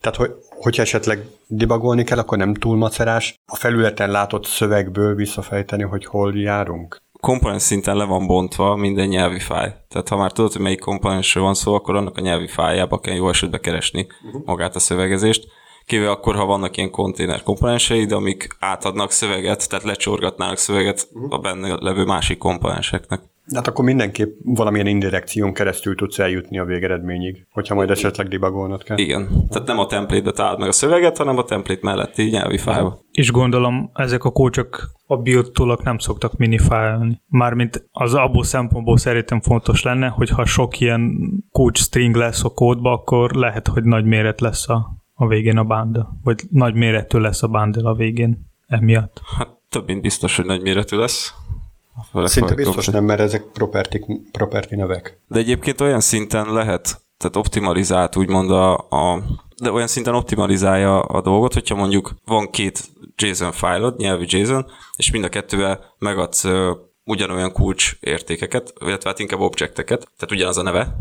tehát 0.00 0.16
hogy, 0.16 0.30
hogyha 0.48 0.82
esetleg 0.82 1.24
debugolni 1.46 2.04
kell, 2.04 2.18
akkor 2.18 2.38
nem 2.38 2.54
túl 2.54 2.76
macerás 2.76 3.34
a 3.52 3.56
felületen 3.56 4.10
látott 4.10 4.44
szövegből 4.44 5.14
visszafejteni, 5.14 5.82
hogy 5.82 6.04
hol 6.04 6.38
járunk? 6.38 7.04
komponens 7.20 7.62
szinten 7.62 7.96
le 7.96 8.04
van 8.04 8.26
bontva 8.26 8.76
minden 8.76 9.08
nyelvi 9.08 9.38
fáj. 9.38 9.74
Tehát 9.88 10.08
ha 10.08 10.16
már 10.16 10.32
tudod, 10.32 10.52
hogy 10.52 10.60
melyik 10.60 10.80
komponensről 10.80 11.42
van 11.44 11.54
szó, 11.54 11.74
akkor 11.74 11.96
annak 11.96 12.16
a 12.16 12.20
nyelvi 12.20 12.46
fájába 12.46 12.98
kell 12.98 13.14
jó 13.14 13.28
esetben 13.28 13.60
keresni 13.60 14.06
uh-huh. 14.26 14.42
magát 14.44 14.74
a 14.74 14.78
szövegezést 14.78 15.48
kivéve 15.86 16.10
akkor, 16.10 16.34
ha 16.34 16.44
vannak 16.44 16.76
ilyen 16.76 16.90
konténer 16.90 17.42
komponenseid, 17.42 18.12
amik 18.12 18.56
átadnak 18.60 19.10
szöveget, 19.10 19.68
tehát 19.68 19.84
lecsorgatnának 19.84 20.56
szöveget 20.56 21.08
uh-huh. 21.12 21.32
a 21.32 21.38
benne 21.38 21.76
levő 21.80 22.04
másik 22.04 22.38
komponenseknek. 22.38 23.20
Hát 23.54 23.66
akkor 23.66 23.84
mindenképp 23.84 24.38
valamilyen 24.42 24.86
indirekción 24.86 25.52
keresztül 25.52 25.94
tudsz 25.94 26.18
eljutni 26.18 26.58
a 26.58 26.64
végeredményig, 26.64 27.46
hogyha 27.50 27.74
majd 27.74 27.90
esetleg 27.90 28.28
debugolnod 28.28 28.82
kell. 28.82 28.98
Igen, 28.98 29.28
tehát 29.48 29.68
nem 29.68 29.78
a 29.78 29.86
template-be 29.86 30.30
találd 30.30 30.58
meg 30.58 30.68
a 30.68 30.72
szöveget, 30.72 31.16
hanem 31.16 31.38
a 31.38 31.44
template 31.44 31.80
melletti 31.82 32.22
nyelvi 32.22 32.58
fájba. 32.58 32.98
És 33.10 33.30
gondolom, 33.30 33.90
ezek 33.94 34.24
a 34.24 34.30
kócsok 34.30 34.90
a 35.06 35.16
build 35.16 35.50
nem 35.82 35.98
szoktak 35.98 36.36
minifájolni. 36.36 37.22
Mármint 37.26 37.88
az 37.92 38.14
abból 38.14 38.44
szempontból 38.44 38.96
szerintem 38.96 39.40
fontos 39.40 39.82
lenne, 39.82 40.06
hogy 40.06 40.30
ha 40.30 40.44
sok 40.44 40.80
ilyen 40.80 41.16
kulcs 41.50 41.78
string 41.78 42.14
lesz 42.14 42.44
a 42.44 42.48
kódba, 42.48 42.92
akkor 42.92 43.34
lehet, 43.34 43.68
hogy 43.68 43.84
nagy 43.84 44.04
méret 44.04 44.40
lesz 44.40 44.68
a 44.68 45.04
a 45.18 45.26
végén 45.26 45.58
a 45.58 45.64
bundle, 45.64 46.06
vagy 46.22 46.42
nagy 46.50 46.74
méretű 46.74 47.18
lesz 47.18 47.42
a 47.42 47.48
bundle 47.48 47.88
a 47.88 47.94
végén 47.94 48.46
emiatt? 48.66 49.20
Hát 49.36 49.48
több 49.68 49.86
mint 49.86 50.02
biztos, 50.02 50.36
hogy 50.36 50.44
nagy 50.44 50.62
méretű 50.62 50.96
lesz. 50.96 51.34
Szinte 52.24 52.54
biztos 52.54 52.86
nem, 52.86 53.04
mert 53.04 53.20
ezek 53.20 53.44
property, 53.52 53.98
property 54.32 54.74
nevek. 54.74 55.20
De 55.28 55.38
egyébként 55.38 55.80
olyan 55.80 56.00
szinten 56.00 56.52
lehet, 56.52 57.00
tehát 57.16 57.36
optimalizált 57.36 58.16
úgymond 58.16 58.50
a, 58.50 58.74
a 58.74 59.22
de 59.62 59.72
olyan 59.72 59.86
szinten 59.86 60.14
optimalizálja 60.14 61.00
a 61.00 61.20
dolgot, 61.20 61.52
hogyha 61.52 61.74
mondjuk 61.74 62.14
van 62.24 62.50
két 62.50 62.82
JSON 63.16 63.52
fájlod, 63.52 63.96
nyelvi 63.96 64.24
JSON, 64.28 64.66
és 64.96 65.10
mind 65.10 65.24
a 65.24 65.28
kettővel 65.28 65.94
megadsz 65.98 66.44
ugyanolyan 67.04 67.52
kulcs 67.52 67.96
értékeket, 68.00 68.72
illetve 68.80 69.08
hát 69.08 69.18
inkább 69.18 69.40
objecteket, 69.40 69.98
tehát 69.98 70.32
ugyanaz 70.32 70.56
a 70.56 70.62
neve, 70.62 70.96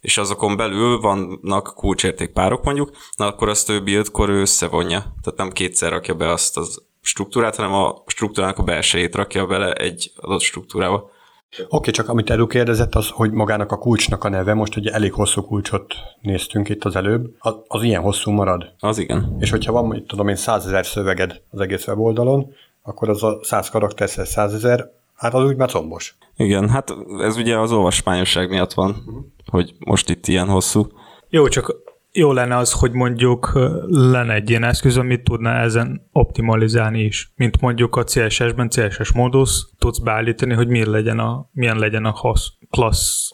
és 0.00 0.18
azokon 0.18 0.56
belül 0.56 1.00
vannak 1.00 1.72
kulcsértékpárok 1.74 2.64
mondjuk, 2.64 2.90
na 3.16 3.26
akkor 3.26 3.48
azt 3.48 3.70
ő 3.70 3.82
buildkor 3.82 4.28
ő 4.28 4.40
összevonja. 4.40 4.98
Tehát 4.98 5.36
nem 5.36 5.50
kétszer 5.50 5.90
rakja 5.90 6.14
be 6.14 6.30
azt 6.30 6.56
az 6.56 6.82
struktúrát, 7.04 7.56
hanem 7.56 7.72
a 7.72 8.02
struktúrának 8.06 8.58
a 8.58 8.62
belsejét 8.62 9.14
rakja 9.14 9.46
bele 9.46 9.72
egy 9.72 10.12
adott 10.16 10.40
struktúrába. 10.40 11.10
Oké, 11.58 11.66
okay, 11.68 11.92
csak 11.92 12.08
amit 12.08 12.30
Edu 12.30 12.46
kérdezett, 12.46 12.94
az, 12.94 13.08
hogy 13.08 13.30
magának 13.30 13.72
a 13.72 13.78
kulcsnak 13.78 14.24
a 14.24 14.28
neve, 14.28 14.54
most 14.54 14.76
ugye 14.76 14.90
elég 14.90 15.12
hosszú 15.12 15.42
kulcsot 15.42 15.94
néztünk 16.20 16.68
itt 16.68 16.84
az 16.84 16.96
előbb, 16.96 17.34
az, 17.38 17.54
az 17.66 17.82
ilyen 17.82 18.02
hosszú 18.02 18.30
marad. 18.30 18.74
Az 18.78 18.98
igen. 18.98 19.36
És 19.38 19.50
hogyha 19.50 19.72
van, 19.72 19.86
mit 19.86 20.06
tudom 20.06 20.28
én, 20.28 20.36
százezer 20.36 20.86
szöveged 20.86 21.40
az 21.50 21.60
egész 21.60 21.86
weboldalon, 21.86 22.54
akkor 22.82 23.08
az 23.08 23.22
a 23.22 23.38
száz 23.42 23.68
karakter 23.68 24.08
százezer, 24.08 24.90
hát 25.14 25.34
az 25.34 25.44
úgy 25.44 25.56
már 25.56 25.70
combos. 25.70 26.16
Igen, 26.36 26.68
hát 26.68 26.94
ez 27.20 27.36
ugye 27.36 27.58
az 27.58 27.72
olvasmányosság 27.72 28.48
miatt 28.48 28.72
van, 28.72 28.90
uh-huh. 28.90 29.24
hogy 29.46 29.74
most 29.78 30.10
itt 30.10 30.26
ilyen 30.26 30.48
hosszú. 30.48 30.86
Jó, 31.28 31.48
csak 31.48 31.76
jó 32.16 32.32
lenne 32.32 32.56
az, 32.56 32.72
hogy 32.72 32.92
mondjuk 32.92 33.52
lenne 33.86 34.34
egy 34.34 34.50
ilyen 34.50 34.64
eszköz, 34.64 34.96
amit 34.96 35.24
tudna 35.24 35.50
ezen 35.50 36.08
optimalizálni 36.12 37.00
is. 37.00 37.32
Mint 37.36 37.60
mondjuk 37.60 37.96
a 37.96 38.04
CSS-ben 38.04 38.68
CSS 38.68 39.12
módusz, 39.12 39.70
tudsz 39.78 39.98
beállítani, 39.98 40.54
hogy 40.54 40.68
milyen 40.68 40.90
legyen 40.90 41.18
a, 41.18 41.48
milyen 41.52 41.78
legyen 41.78 42.04
a 42.04 42.10
hossz, 42.10 42.46
klassz, 42.70 43.30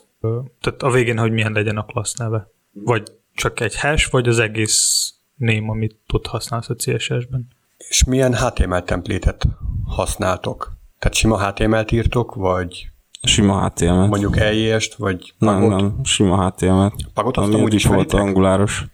tehát 0.61 0.83
a 0.83 0.91
végén, 0.91 1.19
hogy 1.19 1.33
milyen 1.33 1.53
legyen 1.53 1.77
a 1.77 1.85
klassz 1.85 2.15
neve. 2.15 2.51
Vagy 2.73 3.03
csak 3.35 3.61
egy 3.61 3.81
hash, 3.81 4.11
vagy 4.11 4.29
az 4.29 4.39
egész 4.39 5.11
name, 5.37 5.71
amit 5.71 5.97
tud 6.07 6.27
használsz 6.27 6.69
a 6.69 6.75
CSS-ben. 6.75 7.49
És 7.77 8.05
milyen 8.05 8.35
HTML 8.35 8.83
templétet 8.83 9.47
használtok? 9.87 10.73
Tehát 10.99 11.17
sima 11.17 11.49
HTML-t 11.49 11.93
írtok, 11.93 12.35
vagy 12.35 12.91
Sima 13.23 13.67
HTML. 13.67 14.07
Mondjuk 14.07 14.39
EJS-t, 14.39 14.95
vagy 14.95 15.35
Pagot? 15.39 15.69
Nem, 15.69 15.77
nem, 15.77 16.05
sima 16.05 16.47
HTML. 16.47 16.93
Pagot 17.15 17.37
azt 17.37 17.55
úgy 17.55 17.75
is 17.75 17.85
volt 17.85 18.13
anguláros. 18.13 18.85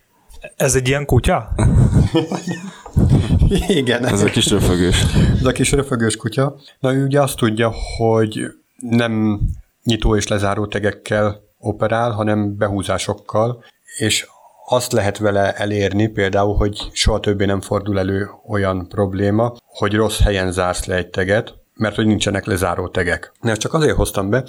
Ez 0.57 0.75
egy 0.75 0.89
ilyen 0.89 1.05
kutya? 1.05 1.49
Igen. 3.69 4.05
Ez 4.05 4.23
a 4.23 4.27
kis 4.27 4.51
röfögős. 4.51 5.03
Ez 5.39 5.45
a 5.45 5.53
kis 5.53 5.73
röfögős 5.73 6.17
kutya. 6.17 6.57
Na 6.81 6.95
ő 6.95 7.05
ugye 7.05 7.23
azt 7.23 7.37
tudja, 7.37 7.73
hogy 7.97 8.41
nem 8.77 9.41
nyitó 9.85 10.17
és 10.17 10.27
lezáró 10.27 10.67
tegekkel 10.67 11.41
operál, 11.59 12.11
hanem 12.11 12.57
behúzásokkal, 12.57 13.65
és 13.99 14.27
azt 14.69 14.93
lehet 14.93 15.19
vele 15.19 15.53
elérni 15.53 16.07
például, 16.09 16.57
hogy 16.57 16.89
soha 16.93 17.21
többé 17.21 17.45
nem 17.45 17.61
fordul 17.61 17.99
elő 17.99 18.29
olyan 18.49 18.89
probléma, 18.89 19.53
hogy 19.65 19.95
rossz 19.95 20.21
helyen 20.21 20.53
zársz 20.53 20.85
le 20.85 20.95
egy 20.95 21.09
teget, 21.09 21.55
mert 21.77 21.95
hogy 21.95 22.07
nincsenek 22.07 22.45
lezáró 22.45 22.89
tegek. 22.89 23.33
De 23.43 23.51
ezt 23.51 23.61
csak 23.61 23.75
azért 23.75 23.97
hoztam 23.97 24.31
be, 24.31 24.45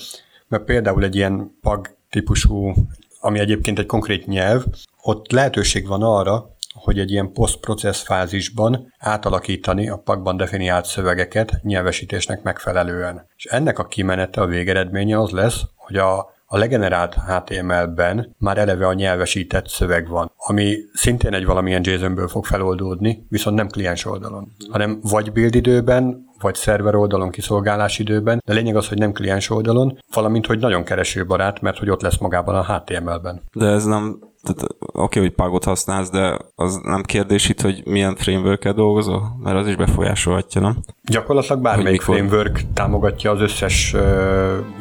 mert 0.48 0.64
például 0.64 1.04
egy 1.04 1.16
ilyen 1.16 1.58
pag 1.62 1.96
típusú, 2.10 2.74
ami 3.20 3.40
egyébként 3.40 3.80
egy 3.80 3.86
konkrét 3.86 4.28
nyelv, 4.28 4.64
ott 5.02 5.32
lehetőség 5.32 5.88
van 5.88 6.04
arra, 6.04 6.56
hogy 6.74 7.00
egy 7.00 7.12
ilyen 7.12 7.32
post-process 7.32 8.02
fázisban 8.02 8.94
átalakítani 9.00 9.90
a 9.90 9.98
pakban 9.98 10.38
definiált 10.38 10.86
szövegeket 10.86 11.60
nyelvesítésnek 11.62 12.44
megfelelően. 12.44 13.28
És 13.36 13.46
ennek 13.46 13.80
a 13.80 13.88
kimenete, 13.88 14.42
a 14.42 14.46
végeredménye 14.46 15.20
az 15.20 15.32
lesz, 15.32 15.62
hogy 15.76 15.96
a 15.96 16.36
a 16.50 16.58
legenerált 16.58 17.16
HTML-ben 17.16 18.36
már 18.38 18.58
eleve 18.58 18.88
a 18.88 18.94
nyelvesített 18.94 19.68
szöveg 19.68 20.08
van, 20.08 20.32
ami 20.38 20.78
szintén 20.94 21.34
egy 21.34 21.46
valamilyen 21.46 21.82
JSON-ből 21.84 22.28
fog 22.28 22.46
feloldódni, 22.46 23.26
viszont 23.30 23.56
nem 23.56 23.68
kliens 23.68 24.06
oldalon, 24.06 24.52
hanem 24.70 25.00
vagy 25.02 25.32
build 25.32 25.56
időben, 25.56 26.27
vagy 26.42 26.56
szerver 26.56 26.96
oldalon 26.96 27.30
kiszolgálás 27.30 28.00
időben, 28.00 28.42
de 28.46 28.54
lényeg 28.54 28.76
az, 28.76 28.88
hogy 28.88 28.98
nem 28.98 29.12
kliens 29.12 29.50
oldalon, 29.50 30.00
valamint, 30.14 30.46
hogy 30.46 30.60
nagyon 30.60 30.84
keresőbarát, 30.84 31.62
mert 31.62 31.78
hogy 31.78 31.90
ott 31.90 32.02
lesz 32.02 32.18
magában 32.18 32.56
a 32.56 32.74
HTML-ben. 32.74 33.42
De 33.54 33.66
ez 33.66 33.86
nem 33.86 34.20
tehát 34.44 34.76
oké, 34.80 35.02
okay, 35.02 35.22
hogy 35.22 35.32
pagot 35.32 35.64
használsz, 35.64 36.10
de 36.10 36.38
az 36.56 36.80
nem 36.84 37.02
kérdés 37.04 37.50
itt, 37.50 37.62
hogy 37.62 37.82
milyen 37.86 38.16
framework 38.16 38.70
dolgozol, 38.70 39.38
mert 39.44 39.58
az 39.58 39.68
is 39.68 39.76
befolyásolhatja, 39.76 40.62
nem? 40.62 40.78
Gyakorlatilag 41.04 41.62
bármelyik 41.62 42.02
framework 42.02 42.62
támogatja 42.74 43.32
az 43.32 43.42
összes 43.42 43.94
uh, 43.94 44.02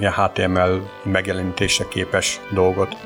HTML 0.01 0.81
megjelenítésre 1.05 1.85
képes 1.89 2.41
dolgot. 2.55 2.97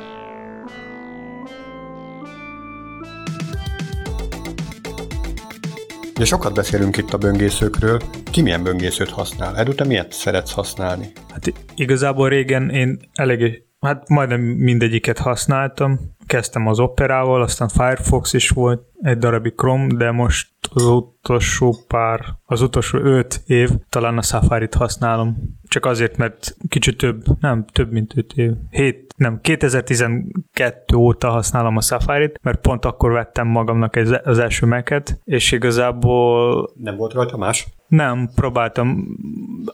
De 6.20 6.26
sokat 6.26 6.54
beszélünk 6.54 6.96
itt 6.96 7.12
a 7.12 7.18
böngészőkről. 7.18 8.00
Ki 8.30 8.42
milyen 8.42 8.62
böngészőt 8.62 9.10
használ? 9.10 9.56
Edu, 9.56 9.74
te 9.74 9.84
miért 9.84 10.12
szeretsz 10.12 10.52
használni? 10.52 11.12
Hát 11.32 11.52
igazából 11.74 12.28
régen 12.28 12.70
én 12.70 12.98
elég, 13.12 13.62
hát 13.80 14.08
majdnem 14.08 14.40
mindegyiket 14.40 15.18
használtam. 15.18 16.00
Kezdtem 16.26 16.66
az 16.66 16.78
Operával, 16.78 17.42
aztán 17.42 17.68
Firefox 17.68 18.32
is 18.32 18.48
volt, 18.48 18.82
egy 19.00 19.18
darabig 19.18 19.54
Chrome, 19.54 19.94
de 19.94 20.10
most 20.10 20.48
az 20.70 20.84
utolsó 20.84 21.76
pár, 21.86 22.20
az 22.44 22.62
utolsó 22.62 22.98
öt 22.98 23.42
év 23.46 23.70
talán 23.88 24.18
a 24.18 24.22
Safari-t 24.22 24.74
használom. 24.74 25.36
Csak 25.68 25.86
azért, 25.86 26.16
mert 26.16 26.56
kicsit 26.68 26.96
több, 26.96 27.22
nem, 27.40 27.64
több 27.72 27.92
mint 27.92 28.12
öt 28.16 28.32
év. 28.32 28.52
Hét, 28.70 29.09
nem, 29.20 29.40
2012 29.40 30.96
óta 30.96 31.30
használom 31.30 31.76
a 31.76 31.80
Safari-t, 31.80 32.38
mert 32.42 32.60
pont 32.60 32.84
akkor 32.84 33.12
vettem 33.12 33.46
magamnak 33.46 33.96
az 34.24 34.38
első 34.38 34.66
meket, 34.66 35.20
és 35.24 35.52
igazából... 35.52 36.70
Nem 36.74 36.96
volt 36.96 37.12
rajta 37.12 37.36
más? 37.36 37.66
Nem, 37.91 38.30
próbáltam. 38.34 39.07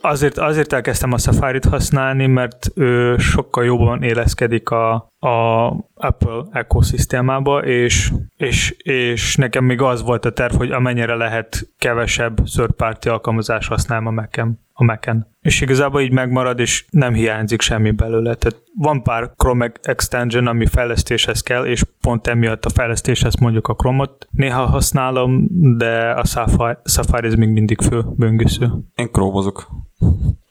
Azért, 0.00 0.38
azért 0.38 0.72
elkezdtem 0.72 1.12
a 1.12 1.18
Safari-t 1.18 1.64
használni, 1.64 2.26
mert 2.26 2.70
ő 2.74 3.16
sokkal 3.16 3.64
jobban 3.64 4.02
éleszkedik 4.02 4.70
a, 4.70 4.92
a 5.18 5.66
Apple 5.94 6.44
ekoszisztémába, 6.52 7.64
és, 7.64 8.12
és, 8.36 8.70
és 8.78 9.36
nekem 9.36 9.64
még 9.64 9.80
az 9.80 10.02
volt 10.02 10.24
a 10.24 10.32
terv, 10.32 10.54
hogy 10.54 10.70
amennyire 10.70 11.14
lehet 11.14 11.68
kevesebb 11.78 12.38
szörpárti 12.44 13.08
alkalmazás 13.08 13.66
használom 13.66 14.06
a 14.06 14.10
Mac-en 14.10 14.64
a 14.78 14.84
Mac-en. 14.84 15.26
És 15.40 15.60
igazából 15.60 16.00
így 16.00 16.12
megmarad, 16.12 16.58
és 16.58 16.84
nem 16.90 17.14
hiányzik 17.14 17.60
semmi 17.60 17.90
belőle. 17.90 18.34
Tehát 18.34 18.62
van 18.78 19.02
pár 19.02 19.30
Chrome 19.36 19.72
extension, 19.82 20.46
ami 20.46 20.66
fejlesztéshez 20.66 21.40
kell, 21.40 21.64
és 21.64 21.82
pont 22.00 22.26
emiatt 22.26 22.64
a 22.64 22.70
fejlesztéshez 22.70 23.34
mondjuk 23.34 23.68
a 23.68 23.74
Chrome-ot 23.74 24.26
néha 24.30 24.66
használom, 24.66 25.46
de 25.76 26.10
a 26.10 26.24
Safari, 26.24 26.76
Safari 26.84 27.36
még 27.36 27.48
mindig 27.48 27.80
fő 27.80 28.04
böngésző. 28.16 28.70
Én 28.94 29.08
chromozok. 29.12 29.66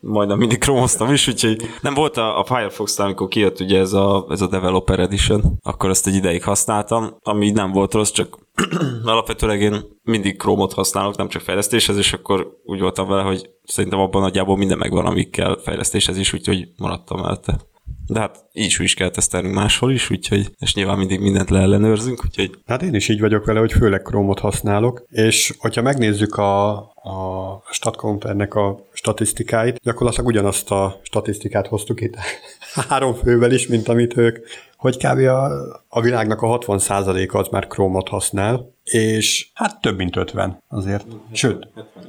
Majdnem 0.02 0.38
mindig 0.38 0.60
chromoztam 0.60 1.12
is, 1.14 1.28
úgyhogy 1.28 1.62
nem 1.82 1.94
volt 1.94 2.18
a, 2.18 2.40
a 2.40 2.44
firefox 2.44 3.00
amikor 3.00 3.28
kijött 3.28 3.60
ugye 3.60 3.80
ez 3.80 3.94
a, 3.94 4.26
ez 4.30 4.42
a 4.42 4.48
Developer 4.48 5.00
Edition, 5.00 5.60
akkor 5.64 5.90
ezt 5.90 6.08
egy 6.08 6.16
ideig 6.16 6.44
használtam, 6.44 7.16
ami 7.22 7.52
nem 7.52 7.72
volt 7.72 7.94
rossz, 7.94 8.12
csak 8.12 8.38
alapvetőleg 9.06 9.62
én 9.62 9.76
mindig 10.04 10.40
Chrome-ot 10.40 10.74
használok, 10.74 11.18
nem 11.18 11.28
csak 11.28 11.42
fejlesztéshez, 11.42 11.98
és 11.98 12.14
akkor 12.14 12.48
úgy 12.64 12.80
voltam 12.80 13.08
vele, 13.08 13.22
hogy 13.22 13.50
szerintem 13.64 14.00
abban 14.00 14.22
nagyjából 14.22 14.58
minden 14.58 14.78
megvan, 14.78 15.06
amik 15.06 15.30
kell 15.30 15.60
fejlesztéshez 15.64 16.18
is, 16.18 16.34
úgyhogy 16.34 16.68
maradtam 16.78 17.20
mellette. 17.20 17.60
De 18.08 18.20
hát 18.20 18.46
így 18.54 18.76
is 18.80 18.94
kell 18.94 19.10
tesztelni 19.10 19.50
máshol 19.50 19.92
is, 19.92 20.10
úgyhogy, 20.10 20.52
és 20.60 20.74
nyilván 20.74 20.98
mindig 20.98 21.20
mindent 21.20 21.50
leellenőrzünk, 21.50 22.22
úgyhogy... 22.26 22.52
Hát 22.66 22.82
én 22.82 22.94
is 22.94 23.10
így 23.10 23.20
vagyok 23.20 23.46
vele, 23.46 23.60
hogy 23.60 23.72
főleg 23.72 24.02
Chrome-ot 24.02 24.40
használok, 24.40 25.06
és 25.10 25.54
hogyha 25.58 25.82
megnézzük 25.82 26.36
a, 26.36 26.72
a 26.84 27.64
StatCounternek 27.72 28.56
a 28.56 28.80
statisztikáit, 28.94 29.80
gyakorlatilag 29.84 30.28
ugyanazt 30.28 30.72
a 30.72 31.00
statisztikát 31.04 31.68
hoztuk 31.68 32.02
itt 32.02 32.16
három 32.90 33.14
fővel 33.14 33.52
is, 33.52 33.68
mint 33.68 33.88
amit 33.88 34.18
ők, 34.18 34.48
hogy 34.78 34.98
kb. 34.98 35.20
a, 35.20 35.52
a 35.88 36.02
világnak 36.02 36.42
a 36.42 36.58
60%-a 36.58 37.38
az 37.38 37.48
már 37.48 37.68
Chrome-ot 37.68 38.10
használ, 38.10 38.74
és 38.84 39.48
hát 39.54 39.82
több 39.82 39.98
mint 39.98 40.16
50 40.16 40.64
azért. 40.68 41.06
Sőt, 41.32 41.68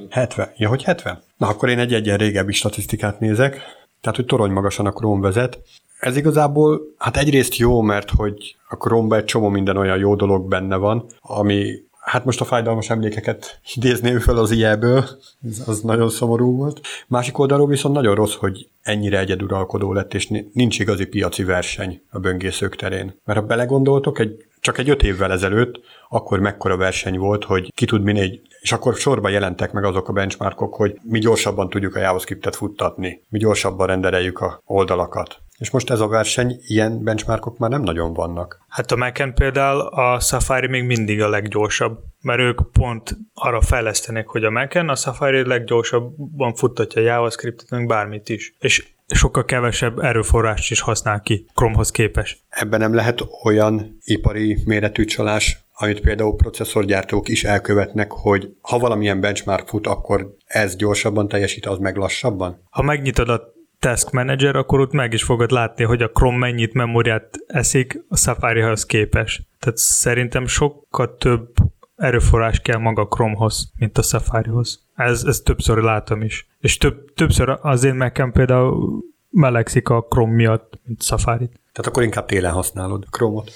70. 0.09 0.51
Ja, 0.57 0.69
hogy 0.69 0.83
70? 0.83 1.21
Na, 1.37 1.47
akkor 1.47 1.69
én 1.69 1.79
egy 1.79 1.93
egyen 1.93 2.17
régebbi 2.17 2.53
statisztikát 2.53 3.19
nézek, 3.19 3.61
tehát, 4.01 4.15
hogy 4.15 4.25
torony 4.25 4.51
magasan 4.51 4.85
a 4.85 4.91
Chrome 4.91 5.21
vezet. 5.21 5.59
Ez 5.99 6.17
igazából, 6.17 6.81
hát 6.97 7.17
egyrészt 7.17 7.55
jó, 7.55 7.81
mert 7.81 8.09
hogy 8.09 8.55
a 8.69 8.75
chrome 8.75 9.15
egy 9.17 9.25
csomó 9.25 9.49
minden 9.49 9.77
olyan 9.77 9.97
jó 9.97 10.15
dolog 10.15 10.47
benne 10.47 10.75
van, 10.75 11.05
ami 11.21 11.85
Hát 12.07 12.25
most 12.25 12.41
a 12.41 12.45
fájdalmas 12.45 12.89
emlékeket 12.89 13.59
idézném 13.75 14.19
fel 14.19 14.37
az 14.37 14.51
ilyeből, 14.51 15.05
ez 15.43 15.61
az 15.65 15.81
nagyon 15.81 16.09
szomorú 16.09 16.55
volt. 16.55 16.81
Másik 17.07 17.37
oldalról 17.37 17.67
viszont 17.67 17.95
nagyon 17.95 18.15
rossz, 18.15 18.33
hogy 18.33 18.67
ennyire 18.81 19.19
egyeduralkodó 19.19 19.93
lett, 19.93 20.13
és 20.13 20.27
nincs 20.53 20.79
igazi 20.79 21.05
piaci 21.05 21.43
verseny 21.43 22.01
a 22.09 22.19
böngészők 22.19 22.75
terén. 22.75 23.19
Mert 23.25 23.39
ha 23.39 23.45
belegondoltok, 23.45 24.19
egy, 24.19 24.45
csak 24.59 24.77
egy 24.77 24.89
öt 24.89 25.03
évvel 25.03 25.31
ezelőtt, 25.31 25.79
akkor 26.09 26.39
mekkora 26.39 26.77
verseny 26.77 27.17
volt, 27.17 27.43
hogy 27.43 27.73
ki 27.75 27.85
tud 27.85 28.03
minél, 28.03 28.39
és 28.61 28.71
akkor 28.71 28.95
sorba 28.95 29.29
jelentek 29.29 29.71
meg 29.71 29.83
azok 29.83 30.09
a 30.09 30.13
benchmarkok, 30.13 30.75
hogy 30.75 30.99
mi 31.03 31.19
gyorsabban 31.19 31.69
tudjuk 31.69 31.95
a 31.95 31.99
JavaScriptet 31.99 32.55
futtatni, 32.55 33.21
mi 33.29 33.39
gyorsabban 33.39 33.87
rendereljük 33.87 34.39
a 34.39 34.61
oldalakat. 34.65 35.41
És 35.57 35.69
most 35.69 35.89
ez 35.89 35.99
a 35.99 36.07
verseny, 36.07 36.55
ilyen 36.67 37.03
benchmarkok 37.03 37.57
már 37.57 37.69
nem 37.69 37.81
nagyon 37.81 38.13
vannak. 38.13 38.65
Hát 38.67 38.91
a 38.91 38.95
mac 38.95 39.33
például 39.35 39.79
a 39.79 40.19
Safari 40.19 40.67
még 40.67 40.83
mindig 40.83 41.21
a 41.21 41.29
leggyorsabb, 41.29 41.99
mert 42.21 42.39
ők 42.39 42.71
pont 42.71 43.17
arra 43.33 43.61
fejlesztenek, 43.61 44.27
hogy 44.27 44.43
a 44.43 44.49
mac 44.49 44.75
a 44.75 44.95
Safari 44.95 45.47
leggyorsabban 45.47 46.53
futtatja 46.55 47.01
a 47.01 47.05
JavaScriptet, 47.05 47.69
meg 47.69 47.87
bármit 47.87 48.29
is. 48.29 48.55
És 48.59 48.87
sokkal 49.07 49.45
kevesebb 49.45 49.99
erőforrást 49.99 50.71
is 50.71 50.81
használ 50.81 51.21
ki 51.21 51.45
Chromehoz 51.53 51.91
képes. 51.91 52.45
Ebben 52.49 52.79
nem 52.79 52.93
lehet 52.93 53.23
olyan 53.43 53.97
ipari 54.03 54.57
méretű 54.65 55.05
csalás, 55.05 55.65
amit 55.73 56.01
például 56.01 56.35
processzorgyártók 56.35 57.29
is 57.29 57.43
elkövetnek, 57.43 58.11
hogy 58.11 58.49
ha 58.61 58.79
valamilyen 58.79 59.19
benchmark 59.19 59.67
fut, 59.67 59.87
akkor 59.87 60.35
ez 60.45 60.75
gyorsabban 60.75 61.27
teljesít, 61.27 61.65
az 61.65 61.77
meg 61.77 61.95
lassabban? 61.95 62.61
Ha 62.69 62.81
megnyitod 62.81 63.29
a 63.29 63.55
Task 63.79 64.11
Manager, 64.11 64.55
akkor 64.55 64.79
ott 64.79 64.91
meg 64.91 65.13
is 65.13 65.23
fogod 65.23 65.51
látni, 65.51 65.83
hogy 65.83 66.01
a 66.01 66.09
Chrome 66.09 66.37
mennyit 66.37 66.73
memóriát 66.73 67.37
eszik 67.47 68.03
a 68.09 68.17
Safari-hoz 68.17 68.85
képes. 68.85 69.41
Tehát 69.59 69.77
szerintem 69.77 70.47
sokkal 70.47 71.15
több 71.15 71.53
erőforrás 71.95 72.59
kell 72.59 72.77
maga 72.79 73.07
Chromehoz, 73.07 73.71
mint 73.79 73.97
a 73.97 74.01
Safari-hoz. 74.01 74.85
Ez, 74.95 75.23
ez 75.23 75.39
többször 75.39 75.77
látom 75.77 76.21
is. 76.21 76.47
És 76.59 76.77
több, 76.77 77.13
többször 77.13 77.57
az 77.61 77.83
én 77.83 77.95
mac 77.95 78.31
például 78.31 79.03
melegszik 79.29 79.89
a 79.89 80.05
Chrome 80.09 80.33
miatt, 80.33 80.79
mint 80.83 81.03
Safari-t. 81.03 81.51
Tehát 81.71 81.91
akkor 81.91 82.03
inkább 82.03 82.25
télen 82.25 82.51
használod 82.51 83.05
Chrome-ot. 83.11 83.51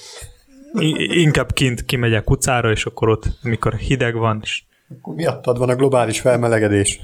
I- 0.78 1.20
inkább 1.20 1.52
kint 1.52 1.84
kimegyek 1.84 2.30
utcára, 2.30 2.70
és 2.70 2.86
akkor 2.86 3.08
ott, 3.08 3.24
amikor 3.42 3.74
hideg 3.74 4.14
van, 4.14 4.40
és... 4.42 4.62
Akkor 4.98 5.14
miattad 5.14 5.58
van 5.58 5.68
a 5.68 5.76
globális 5.76 6.20
felmelegedés. 6.20 7.00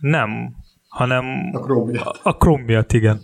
Nem, 0.00 0.54
hanem 0.90 1.24
a 1.52 1.58
Chrome 1.58 1.90
miatt. 1.90 2.20
A 2.22 2.36
Chrome 2.36 2.64
miatt, 2.64 2.92
igen. 2.92 3.20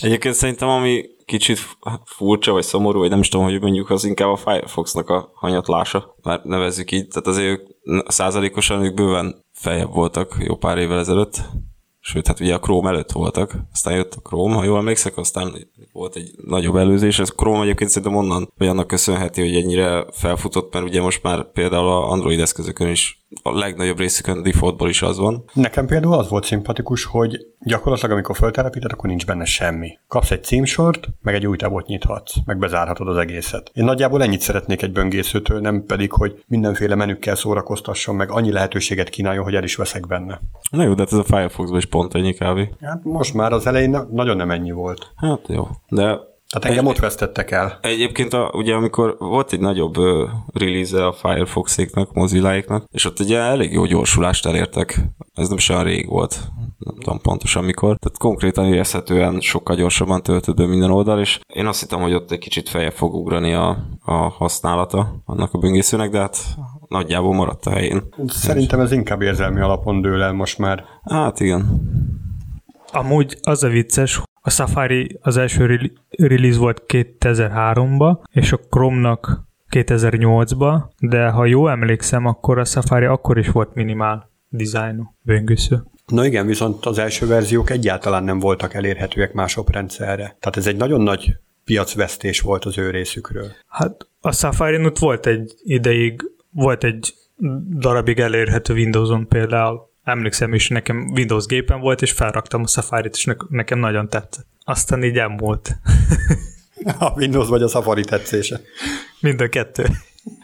Egyébként 0.00 0.34
szerintem, 0.34 0.68
ami 0.68 1.04
kicsit 1.24 1.58
furcsa, 2.04 2.52
vagy 2.52 2.62
szomorú, 2.62 2.98
vagy 2.98 3.10
nem 3.10 3.20
is 3.20 3.28
tudom, 3.28 3.46
hogy 3.46 3.60
mondjuk 3.60 3.90
az 3.90 4.04
inkább 4.04 4.28
a 4.28 4.36
Firefoxnak 4.36 5.08
a 5.08 5.30
hanyatlása, 5.34 6.16
már 6.22 6.40
nevezzük 6.42 6.90
így, 6.90 7.08
tehát 7.08 7.26
azért 7.26 7.48
ők 7.48 7.60
százalékosan 8.10 8.84
ők 8.84 8.94
bőven 8.94 9.44
feljebb 9.52 9.92
voltak 9.92 10.36
jó 10.38 10.56
pár 10.56 10.78
évvel 10.78 10.98
ezelőtt, 10.98 11.40
sőt, 12.00 12.26
hát 12.26 12.40
ugye 12.40 12.54
a 12.54 12.58
Chrome 12.58 12.88
előtt 12.88 13.12
voltak, 13.12 13.56
aztán 13.72 13.94
jött 13.94 14.14
a 14.14 14.20
Chrome, 14.20 14.54
ha 14.54 14.64
jól 14.64 14.78
emlékszek, 14.78 15.16
aztán 15.16 15.52
volt 15.92 16.16
egy 16.16 16.30
nagyobb 16.44 16.76
előzés, 16.76 17.18
ez 17.18 17.28
Chrome 17.28 17.62
egyébként 17.62 17.90
szerintem 17.90 18.18
onnan, 18.18 18.52
vagy 18.58 18.68
annak 18.68 18.86
köszönheti, 18.86 19.40
hogy 19.40 19.56
ennyire 19.56 20.06
felfutott, 20.10 20.72
mert 20.72 20.86
ugye 20.86 21.00
most 21.00 21.22
már 21.22 21.52
például 21.52 21.88
a 21.88 22.10
Android 22.10 22.40
eszközökön 22.40 22.88
is 22.88 23.23
a 23.42 23.58
legnagyobb 23.58 23.98
részükön 23.98 24.42
defaultból 24.42 24.88
is 24.88 25.02
az 25.02 25.18
van. 25.18 25.44
Nekem 25.52 25.86
például 25.86 26.14
az 26.14 26.28
volt 26.28 26.44
szimpatikus, 26.44 27.04
hogy 27.04 27.46
gyakorlatilag 27.60 28.12
amikor 28.12 28.36
föltelepíted, 28.36 28.92
akkor 28.92 29.08
nincs 29.08 29.26
benne 29.26 29.44
semmi. 29.44 29.98
Kapsz 30.08 30.30
egy 30.30 30.44
címsort, 30.44 31.08
meg 31.22 31.34
egy 31.34 31.46
új 31.46 31.56
tabot 31.56 31.86
nyithatsz, 31.86 32.34
meg 32.44 32.58
bezárhatod 32.58 33.08
az 33.08 33.16
egészet. 33.16 33.70
Én 33.74 33.84
nagyjából 33.84 34.22
ennyit 34.22 34.40
szeretnék 34.40 34.82
egy 34.82 34.92
böngészőtől, 34.92 35.60
nem 35.60 35.84
pedig, 35.86 36.12
hogy 36.12 36.42
mindenféle 36.46 36.94
menükkel 36.94 37.34
szórakoztasson, 37.34 38.14
meg 38.14 38.30
annyi 38.30 38.52
lehetőséget 38.52 39.08
kínáljon, 39.08 39.44
hogy 39.44 39.54
el 39.54 39.64
is 39.64 39.76
veszek 39.76 40.06
benne. 40.06 40.40
Na 40.70 40.82
jó, 40.82 40.94
de 40.94 41.02
hát 41.02 41.12
ez 41.12 41.18
a 41.18 41.24
Firefoxban 41.24 41.78
is 41.78 41.86
pont 41.86 42.14
ennyi 42.14 42.34
kávé. 42.34 42.70
Hát 42.80 43.04
most 43.04 43.34
már 43.34 43.52
az 43.52 43.66
elején 43.66 43.98
nagyon 44.10 44.36
nem 44.36 44.50
ennyi 44.50 44.70
volt. 44.70 45.12
Hát 45.16 45.40
jó, 45.48 45.68
de 45.88 46.32
tehát 46.54 46.76
engem 46.76 46.86
ott 46.90 46.98
vesztettek 46.98 47.50
el. 47.50 47.78
Egyébként 47.80 48.32
a, 48.32 48.50
ugye 48.54 48.74
amikor 48.74 49.16
volt 49.18 49.52
egy 49.52 49.60
nagyobb 49.60 49.94
release 50.52 51.06
a 51.06 51.12
Firefox-éknak, 51.12 52.12
mozilla 52.12 52.54
és 52.90 53.04
ott 53.04 53.20
ugye 53.20 53.38
elég 53.38 53.72
jó 53.72 53.84
gyorsulást 53.84 54.46
elértek. 54.46 55.00
Ez 55.34 55.48
nem 55.48 55.56
is 55.56 55.68
olyan 55.68 55.84
rég 55.84 56.08
volt, 56.08 56.40
nem 56.78 56.94
tudom 56.98 57.20
pontosan 57.20 57.64
mikor. 57.64 57.96
Tehát 57.98 58.18
konkrétan 58.18 58.64
érezhetően 58.64 59.40
sokkal 59.40 59.76
gyorsabban 59.76 60.22
töltött 60.22 60.56
be 60.56 60.66
minden 60.66 60.90
oldal, 60.90 61.20
és 61.20 61.40
én 61.54 61.66
azt 61.66 61.80
hittem, 61.80 62.00
hogy 62.00 62.14
ott 62.14 62.30
egy 62.30 62.38
kicsit 62.38 62.68
feje 62.68 62.90
fog 62.90 63.14
ugrani 63.14 63.54
a, 63.54 63.78
a 64.04 64.14
használata 64.14 65.22
annak 65.24 65.52
a 65.52 65.58
böngészőnek, 65.58 66.10
de 66.10 66.18
hát 66.18 66.36
nagyjából 66.88 67.34
maradt 67.34 67.66
a 67.66 67.70
helyén. 67.70 68.02
Szerintem 68.26 68.80
ez 68.80 68.92
inkább 68.92 69.22
érzelmi 69.22 69.60
alapon 69.60 70.00
dől 70.00 70.22
el 70.22 70.32
most 70.32 70.58
már. 70.58 70.84
Hát 71.02 71.40
igen. 71.40 71.80
Amúgy 72.92 73.38
az 73.42 73.62
a 73.62 73.68
vicces, 73.68 74.22
a 74.46 74.50
Safari 74.50 75.18
az 75.20 75.36
első 75.36 75.90
release 76.10 76.58
volt 76.58 76.82
2003-ba, 76.88 78.18
és 78.30 78.52
a 78.52 78.56
Chrome-nak 78.56 79.42
2008-ba, 79.70 80.82
de 80.98 81.28
ha 81.28 81.44
jó 81.44 81.68
emlékszem, 81.68 82.26
akkor 82.26 82.58
a 82.58 82.64
Safari 82.64 83.04
akkor 83.04 83.38
is 83.38 83.48
volt 83.48 83.74
minimál 83.74 84.30
dizájnú 84.48 85.14
böngésző. 85.20 85.82
Na 86.06 86.26
igen, 86.26 86.46
viszont 86.46 86.86
az 86.86 86.98
első 86.98 87.26
verziók 87.26 87.70
egyáltalán 87.70 88.24
nem 88.24 88.38
voltak 88.38 88.74
elérhetőek 88.74 89.32
más 89.32 89.56
oprendszerre. 89.56 90.36
Tehát 90.40 90.56
ez 90.56 90.66
egy 90.66 90.76
nagyon 90.76 91.00
nagy 91.00 91.36
piacvesztés 91.64 92.40
volt 92.40 92.64
az 92.64 92.78
ő 92.78 92.90
részükről. 92.90 93.46
Hát 93.68 94.08
a 94.20 94.32
safari 94.32 94.84
ott 94.84 94.98
volt 94.98 95.26
egy 95.26 95.54
ideig, 95.62 96.20
volt 96.50 96.84
egy 96.84 97.14
darabig 97.78 98.18
elérhető 98.18 98.74
Windows-on 98.74 99.28
például, 99.28 99.92
emlékszem 100.04 100.54
is, 100.54 100.68
nekem 100.68 101.10
Windows 101.14 101.46
gépen 101.46 101.80
volt, 101.80 102.02
és 102.02 102.12
felraktam 102.12 102.62
a 102.62 102.66
Safari-t, 102.66 103.14
és 103.14 103.34
nekem 103.48 103.78
nagyon 103.78 104.08
tetszett. 104.08 104.46
Aztán 104.64 105.04
így 105.04 105.22
volt. 105.36 105.76
a 106.98 107.12
Windows 107.16 107.48
vagy 107.48 107.62
a 107.62 107.68
Safari 107.68 108.04
tetszése. 108.04 108.60
Mind 109.20 109.40
a 109.40 109.48
kettő. 109.48 109.84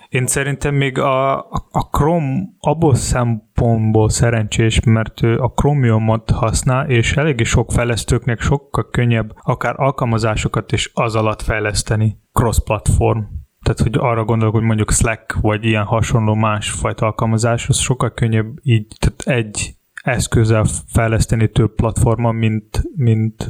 Én 0.08 0.26
szerintem 0.26 0.74
még 0.74 0.98
a, 0.98 1.38
a 1.70 1.88
Chrome 1.90 2.42
abból 2.60 2.94
szempontból 2.94 4.08
szerencsés, 4.08 4.80
mert 4.84 5.22
ő 5.22 5.38
a 5.38 5.48
Chromium-ot 5.48 6.30
használ, 6.30 6.90
és 6.90 7.12
eléggé 7.16 7.42
sok 7.42 7.72
fejlesztőknek 7.72 8.40
sokkal 8.40 8.88
könnyebb 8.90 9.34
akár 9.42 9.80
alkalmazásokat 9.80 10.72
is 10.72 10.90
az 10.94 11.14
alatt 11.14 11.42
fejleszteni 11.42 12.18
cross-platform 12.32 13.20
tehát 13.62 13.80
hogy 13.80 13.96
arra 13.98 14.24
gondolok, 14.24 14.54
hogy 14.54 14.62
mondjuk 14.62 14.92
Slack, 14.92 15.34
vagy 15.40 15.64
ilyen 15.64 15.84
hasonló 15.84 16.34
másfajta 16.34 17.06
alkalmazás, 17.06 17.68
az 17.68 17.76
sokkal 17.76 18.10
könnyebb 18.10 18.58
így, 18.62 18.86
tehát 18.98 19.42
egy 19.42 19.74
eszközzel 20.02 20.64
fejleszteni 20.86 21.50
több 21.50 21.74
platformon, 21.74 22.34
mint, 22.34 22.82
mint 22.96 23.46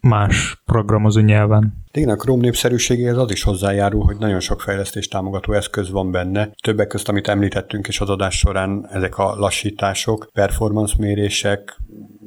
más 0.00 0.62
programozó 0.64 1.20
nyelven. 1.20 1.82
Igen, 1.92 2.08
a 2.08 2.16
Chrome 2.16 2.40
népszerűségéhez 2.40 3.16
az 3.16 3.30
is 3.30 3.42
hozzájárul, 3.42 4.04
hogy 4.04 4.16
nagyon 4.18 4.40
sok 4.40 4.60
fejlesztés 4.60 5.08
támogató 5.08 5.52
eszköz 5.52 5.90
van 5.90 6.10
benne. 6.10 6.50
Többek 6.62 6.86
között, 6.86 7.08
amit 7.08 7.28
említettünk 7.28 7.88
is 7.88 8.00
az 8.00 8.10
adás 8.10 8.38
során, 8.38 8.88
ezek 8.92 9.18
a 9.18 9.34
lassítások, 9.36 10.28
performance 10.32 10.94
mérések, 10.98 11.76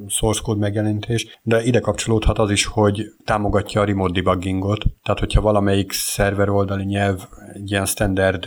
source 0.07 0.41
code 0.43 0.59
megjelentés, 0.59 1.39
de 1.43 1.63
ide 1.63 1.79
kapcsolódhat 1.79 2.39
az 2.39 2.51
is, 2.51 2.65
hogy 2.65 3.05
támogatja 3.25 3.81
a 3.81 3.85
remote 3.85 4.21
debuggingot, 4.21 4.85
tehát 5.03 5.19
hogyha 5.19 5.41
valamelyik 5.41 5.91
szerver 5.91 6.49
oldali 6.49 6.83
nyelv 6.83 7.27
egy 7.53 7.71
ilyen 7.71 7.85
standard 7.85 8.43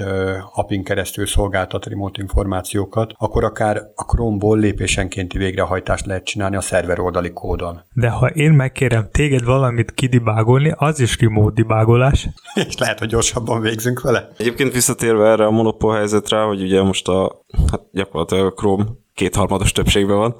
appin 0.55 0.85
keresztül 0.85 1.27
szolgáltat 1.27 1.87
remote 1.87 2.21
információkat, 2.21 3.13
akkor 3.19 3.45
akár 3.45 3.77
a 3.95 4.05
Chrome-ból 4.05 4.59
lépésenkénti 4.59 5.39
végrehajtást 5.39 6.07
lehet 6.07 6.25
csinálni 6.25 6.57
a 6.57 6.61
szerver 6.61 7.01
oldali 7.01 7.33
kódon. 7.33 7.81
De 7.93 8.09
ha 8.09 8.27
én 8.27 8.53
megkérem 8.53 9.09
téged 9.13 9.45
valamit 9.45 9.95
kidibágolni, 9.95 10.73
az 10.77 11.01
is 11.01 11.21
remote 11.21 11.55
dibágolás. 11.55 12.29
És 12.69 12.79
lehet, 12.79 12.99
hogy 12.99 13.09
gyorsabban 13.09 13.61
végzünk 13.61 14.01
vele. 14.01 14.29
Egyébként 14.37 14.73
visszatérve 14.73 15.31
erre 15.31 15.47
a 15.47 15.51
monopól 15.51 15.95
helyzetre, 15.95 16.41
hogy 16.41 16.63
ugye 16.63 16.83
most 16.83 17.09
a, 17.09 17.45
hát 17.71 17.83
gyakorlatilag 17.93 18.47
a 18.47 18.51
Chrome 18.51 18.85
kétharmados 19.15 19.73
többségben 19.73 20.17
van, 20.17 20.37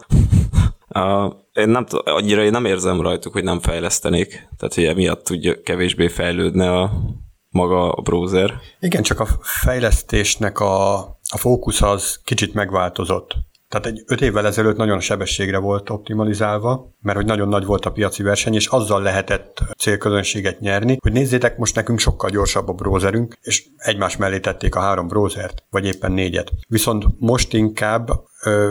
Én 1.53 1.69
nem 1.69 1.87
annyira 2.05 2.43
én 2.43 2.51
nem 2.51 2.65
érzem 2.65 3.01
rajtuk, 3.01 3.33
hogy 3.33 3.45
nem 3.45 3.61
fejlesztenék, 3.61 4.29
tehát 4.57 4.75
hogy 4.75 4.85
emiatt 4.85 5.25
tudja 5.25 5.63
kevésbé 5.63 6.09
fejlődne 6.09 6.73
a 6.73 6.91
maga 7.51 7.93
a 7.93 8.03
browser. 8.03 8.55
Igen, 8.81 9.03
csak 9.03 9.21
a 9.21 9.27
fejlesztésnek 9.41 10.61
a, 10.61 10.99
a 11.31 11.39
fókusz 11.39 11.83
az 11.83 12.21
kicsit 12.25 12.55
megváltozott. 12.55 13.35
Tehát 13.69 13.87
egy 13.87 14.03
öt 14.07 14.21
évvel 14.21 14.47
ezelőtt 14.47 14.77
nagyon 14.77 15.01
sebességre 15.01 15.59
volt 15.59 15.91
optimalizálva, 15.91 16.95
mert 17.01 17.17
hogy 17.17 17.27
nagyon 17.27 17.49
nagy 17.49 17.65
volt 17.65 17.87
a 17.87 17.93
piaci 17.93 18.23
verseny, 18.23 18.55
és 18.55 18.67
azzal 18.67 19.03
lehetett 19.03 19.63
célközönséget 19.79 20.61
nyerni, 20.61 20.97
hogy 21.01 21.13
nézzétek, 21.13 21.57
most 21.57 21.75
nekünk 21.75 21.99
sokkal 21.99 22.31
gyorsabb 22.31 22.69
a 22.69 22.73
browserünk, 22.73 23.39
és 23.43 23.65
egymás 23.77 24.17
mellé 24.17 24.41
tették 24.41 24.75
a 24.75 24.81
három 24.81 25.09
browsert, 25.09 25.65
vagy 25.71 25.87
éppen 25.87 26.13
négyet. 26.13 26.53
Viszont 26.69 27.05
most 27.19 27.53
inkább 27.55 28.11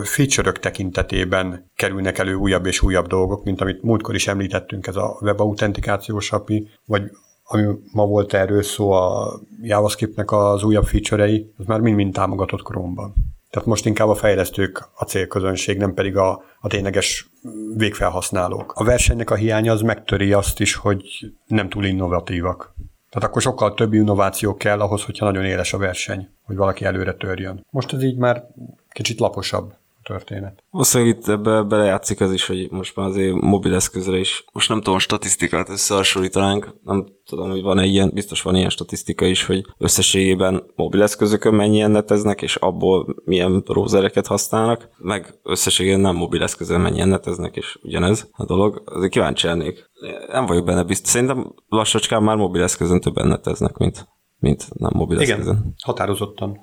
feature 0.02 0.52
tekintetében 0.52 1.70
kerülnek 1.76 2.18
elő 2.18 2.34
újabb 2.34 2.66
és 2.66 2.82
újabb 2.82 3.06
dolgok, 3.06 3.44
mint 3.44 3.60
amit 3.60 3.82
múltkor 3.82 4.14
is 4.14 4.26
említettünk, 4.26 4.86
ez 4.86 4.96
a 4.96 5.18
web 5.20 5.40
autentikációs 5.40 6.32
API, 6.32 6.68
vagy 6.84 7.02
ami 7.44 7.66
ma 7.92 8.06
volt 8.06 8.34
erről 8.34 8.62
szó, 8.62 8.90
a 8.90 9.40
JavaScriptnek 9.62 10.32
az 10.32 10.62
újabb 10.62 10.84
feature-ei, 10.84 11.52
az 11.56 11.66
már 11.66 11.80
mind-mind 11.80 12.12
támogatott 12.12 12.62
Chrome-ban. 12.62 13.14
Tehát 13.50 13.68
most 13.68 13.86
inkább 13.86 14.08
a 14.08 14.14
fejlesztők 14.14 14.88
a 14.94 15.04
célközönség, 15.04 15.78
nem 15.78 15.94
pedig 15.94 16.16
a, 16.16 16.42
a 16.60 16.68
tényleges 16.68 17.30
végfelhasználók. 17.76 18.72
A 18.72 18.84
versenynek 18.84 19.30
a 19.30 19.34
hiánya 19.34 19.72
az 19.72 19.80
megtöri 19.80 20.32
azt 20.32 20.60
is, 20.60 20.74
hogy 20.74 21.02
nem 21.46 21.68
túl 21.68 21.84
innovatívak. 21.84 22.74
Tehát 23.10 23.28
akkor 23.28 23.42
sokkal 23.42 23.74
több 23.74 23.92
innováció 23.92 24.56
kell 24.56 24.80
ahhoz, 24.80 25.04
hogyha 25.04 25.24
nagyon 25.24 25.44
éles 25.44 25.72
a 25.72 25.78
verseny, 25.78 26.28
hogy 26.42 26.56
valaki 26.56 26.84
előre 26.84 27.12
törjön. 27.12 27.66
Most 27.70 27.92
ez 27.92 28.02
így 28.02 28.16
már 28.16 28.44
kicsit 28.92 29.20
laposabb 29.20 29.72
történet. 30.02 30.64
Valószínűleg 30.70 31.16
itt 31.16 31.28
ebbe 31.28 31.62
belejátszik 31.62 32.20
az 32.20 32.32
is, 32.32 32.46
hogy 32.46 32.70
most 32.70 32.96
már 32.96 33.06
azért 33.06 33.40
mobileszközre 33.40 34.18
is, 34.18 34.44
most 34.52 34.68
nem 34.68 34.80
tudom, 34.80 34.98
statisztikát 34.98 35.68
összehasonlítanánk, 35.68 36.74
nem 36.82 37.06
tudom, 37.24 37.50
hogy 37.50 37.62
van-e 37.62 37.84
ilyen, 37.84 38.10
biztos 38.14 38.42
van 38.42 38.56
ilyen 38.56 38.70
statisztika 38.70 39.24
is, 39.24 39.46
hogy 39.46 39.64
összességében 39.78 40.62
mobileszközökön 40.74 41.54
mennyien 41.54 41.90
neteznek, 41.90 42.42
és 42.42 42.56
abból 42.56 43.16
milyen 43.24 43.60
browsereket 43.60 44.26
használnak, 44.26 44.88
meg 44.98 45.38
összességében 45.42 46.00
nem 46.00 46.16
mobileszközön 46.16 46.80
mennyien 46.80 47.08
neteznek, 47.08 47.56
és 47.56 47.78
ugyanez 47.82 48.28
a 48.32 48.44
dolog. 48.44 48.82
Azért 48.84 49.12
kíváncsi 49.12 49.46
lennék. 49.46 49.90
Nem 50.28 50.46
vagyok 50.46 50.64
benne 50.64 50.84
biztos. 50.84 51.10
Szerintem 51.10 51.54
lassacskán 51.68 52.22
már 52.22 52.36
mobileszközön 52.36 53.00
többen 53.00 53.26
neteznek, 53.26 53.76
mint, 53.76 54.08
mint 54.38 54.68
nem 54.74 54.90
mobileszközön. 54.94 55.56
Igen, 55.56 55.74
határozottan. 55.84 56.58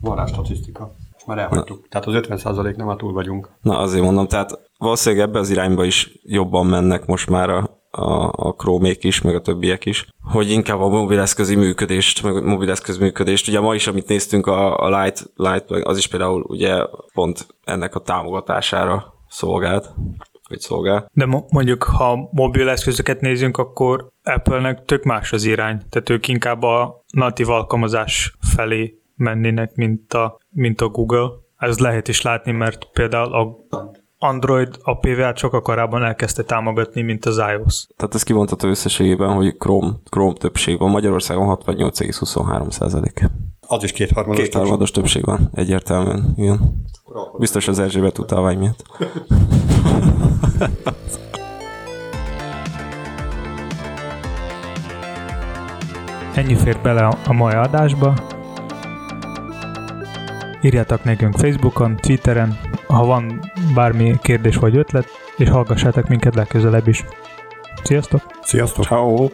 Van 0.00 0.16
rá 0.16 0.26
statisztika 0.26 0.94
már 1.26 1.38
elhagytuk. 1.38 1.80
Na. 1.80 1.86
Tehát 1.88 2.06
az 2.06 2.42
50% 2.42 2.76
nem 2.76 2.88
a 2.88 2.96
túl 2.96 3.12
vagyunk. 3.12 3.50
Na 3.60 3.78
azért 3.78 4.04
mondom, 4.04 4.26
tehát 4.26 4.58
valószínűleg 4.78 5.28
ebbe 5.28 5.38
az 5.38 5.50
irányba 5.50 5.84
is 5.84 6.10
jobban 6.22 6.66
mennek 6.66 7.06
most 7.06 7.30
már 7.30 7.50
a, 7.50 7.80
a, 7.90 8.30
a 8.32 8.54
Chrome-ék 8.56 9.04
is, 9.04 9.20
meg 9.20 9.34
a 9.34 9.40
többiek 9.40 9.84
is, 9.84 10.08
hogy 10.32 10.50
inkább 10.50 10.80
a 10.80 10.88
mobileszközi 10.88 11.54
működést, 11.54 12.22
meg 12.22 12.36
a 12.36 12.40
mobileszköz 12.40 12.98
működést. 12.98 13.48
Ugye 13.48 13.60
ma 13.60 13.74
is, 13.74 13.86
amit 13.86 14.08
néztünk 14.08 14.46
a, 14.46 14.78
a 14.78 15.00
Light, 15.00 15.30
Light, 15.34 15.70
az 15.70 15.98
is 15.98 16.06
például 16.06 16.44
ugye 16.48 16.86
pont 17.12 17.46
ennek 17.64 17.94
a 17.94 18.00
támogatására 18.00 19.14
szolgált 19.28 19.94
vagy 20.48 20.60
szolgál. 20.60 21.10
De 21.12 21.26
mondjuk, 21.48 21.82
ha 21.82 22.28
mobil 22.32 22.68
eszközöket 22.68 23.20
nézünk, 23.20 23.56
akkor 23.56 24.08
Apple-nek 24.22 24.84
tök 24.84 25.04
más 25.04 25.32
az 25.32 25.44
irány. 25.44 25.82
Tehát 25.90 26.10
ők 26.10 26.28
inkább 26.28 26.62
a 26.62 27.04
natív 27.14 27.48
alkalmazás 27.48 28.36
felé 28.40 29.01
mennének, 29.16 29.74
mint 29.74 30.12
a, 30.12 30.38
mint 30.50 30.80
a 30.80 30.88
Google. 30.88 31.28
Ez 31.56 31.78
lehet 31.78 32.08
is 32.08 32.22
látni, 32.22 32.52
mert 32.52 32.88
például 32.92 33.34
a 33.34 33.56
Android 34.24 34.78
a 34.82 34.98
PVA 34.98 35.36
sokkal 35.36 35.62
korábban 35.62 36.04
elkezdte 36.04 36.42
támogatni, 36.42 37.02
mint 37.02 37.24
az 37.24 37.36
iOS. 37.36 37.86
Tehát 37.96 38.14
ez 38.14 38.22
kimondható 38.22 38.68
összességében, 38.68 39.32
hogy 39.32 39.56
Chrome, 39.56 39.92
Chrome 40.10 40.32
többség 40.32 40.78
van. 40.78 40.90
Magyarországon 40.90 41.58
68,23 41.64 42.70
százalék. 42.70 43.30
Az 43.60 43.82
is 43.82 43.92
kétharmados, 43.92 44.42
kétharmados 44.42 44.90
többség. 44.90 45.22
többség 45.22 45.44
van, 45.44 45.50
egyértelműen, 45.54 46.34
igen. 46.36 46.84
Biztos 47.38 47.68
az 47.68 47.78
Erzsébet 47.78 48.18
utálvány 48.18 48.58
miatt. 48.58 48.84
Ennyi 56.34 56.54
fér 56.54 56.78
bele 56.82 57.08
a 57.26 57.32
mai 57.32 57.54
adásba. 57.54 58.14
Írjátok 60.62 61.04
nekünk 61.04 61.38
Facebookon, 61.38 61.96
Twitteren, 61.96 62.58
ha 62.86 63.04
van 63.04 63.40
bármi 63.74 64.18
kérdés 64.22 64.56
vagy 64.56 64.76
ötlet, 64.76 65.06
és 65.36 65.48
hallgassátok 65.48 66.08
minket 66.08 66.34
legközelebb 66.34 66.88
is. 66.88 67.04
Sziasztok! 67.82 68.20
Sziasztok! 68.42 68.84
Ciao. 68.84 69.28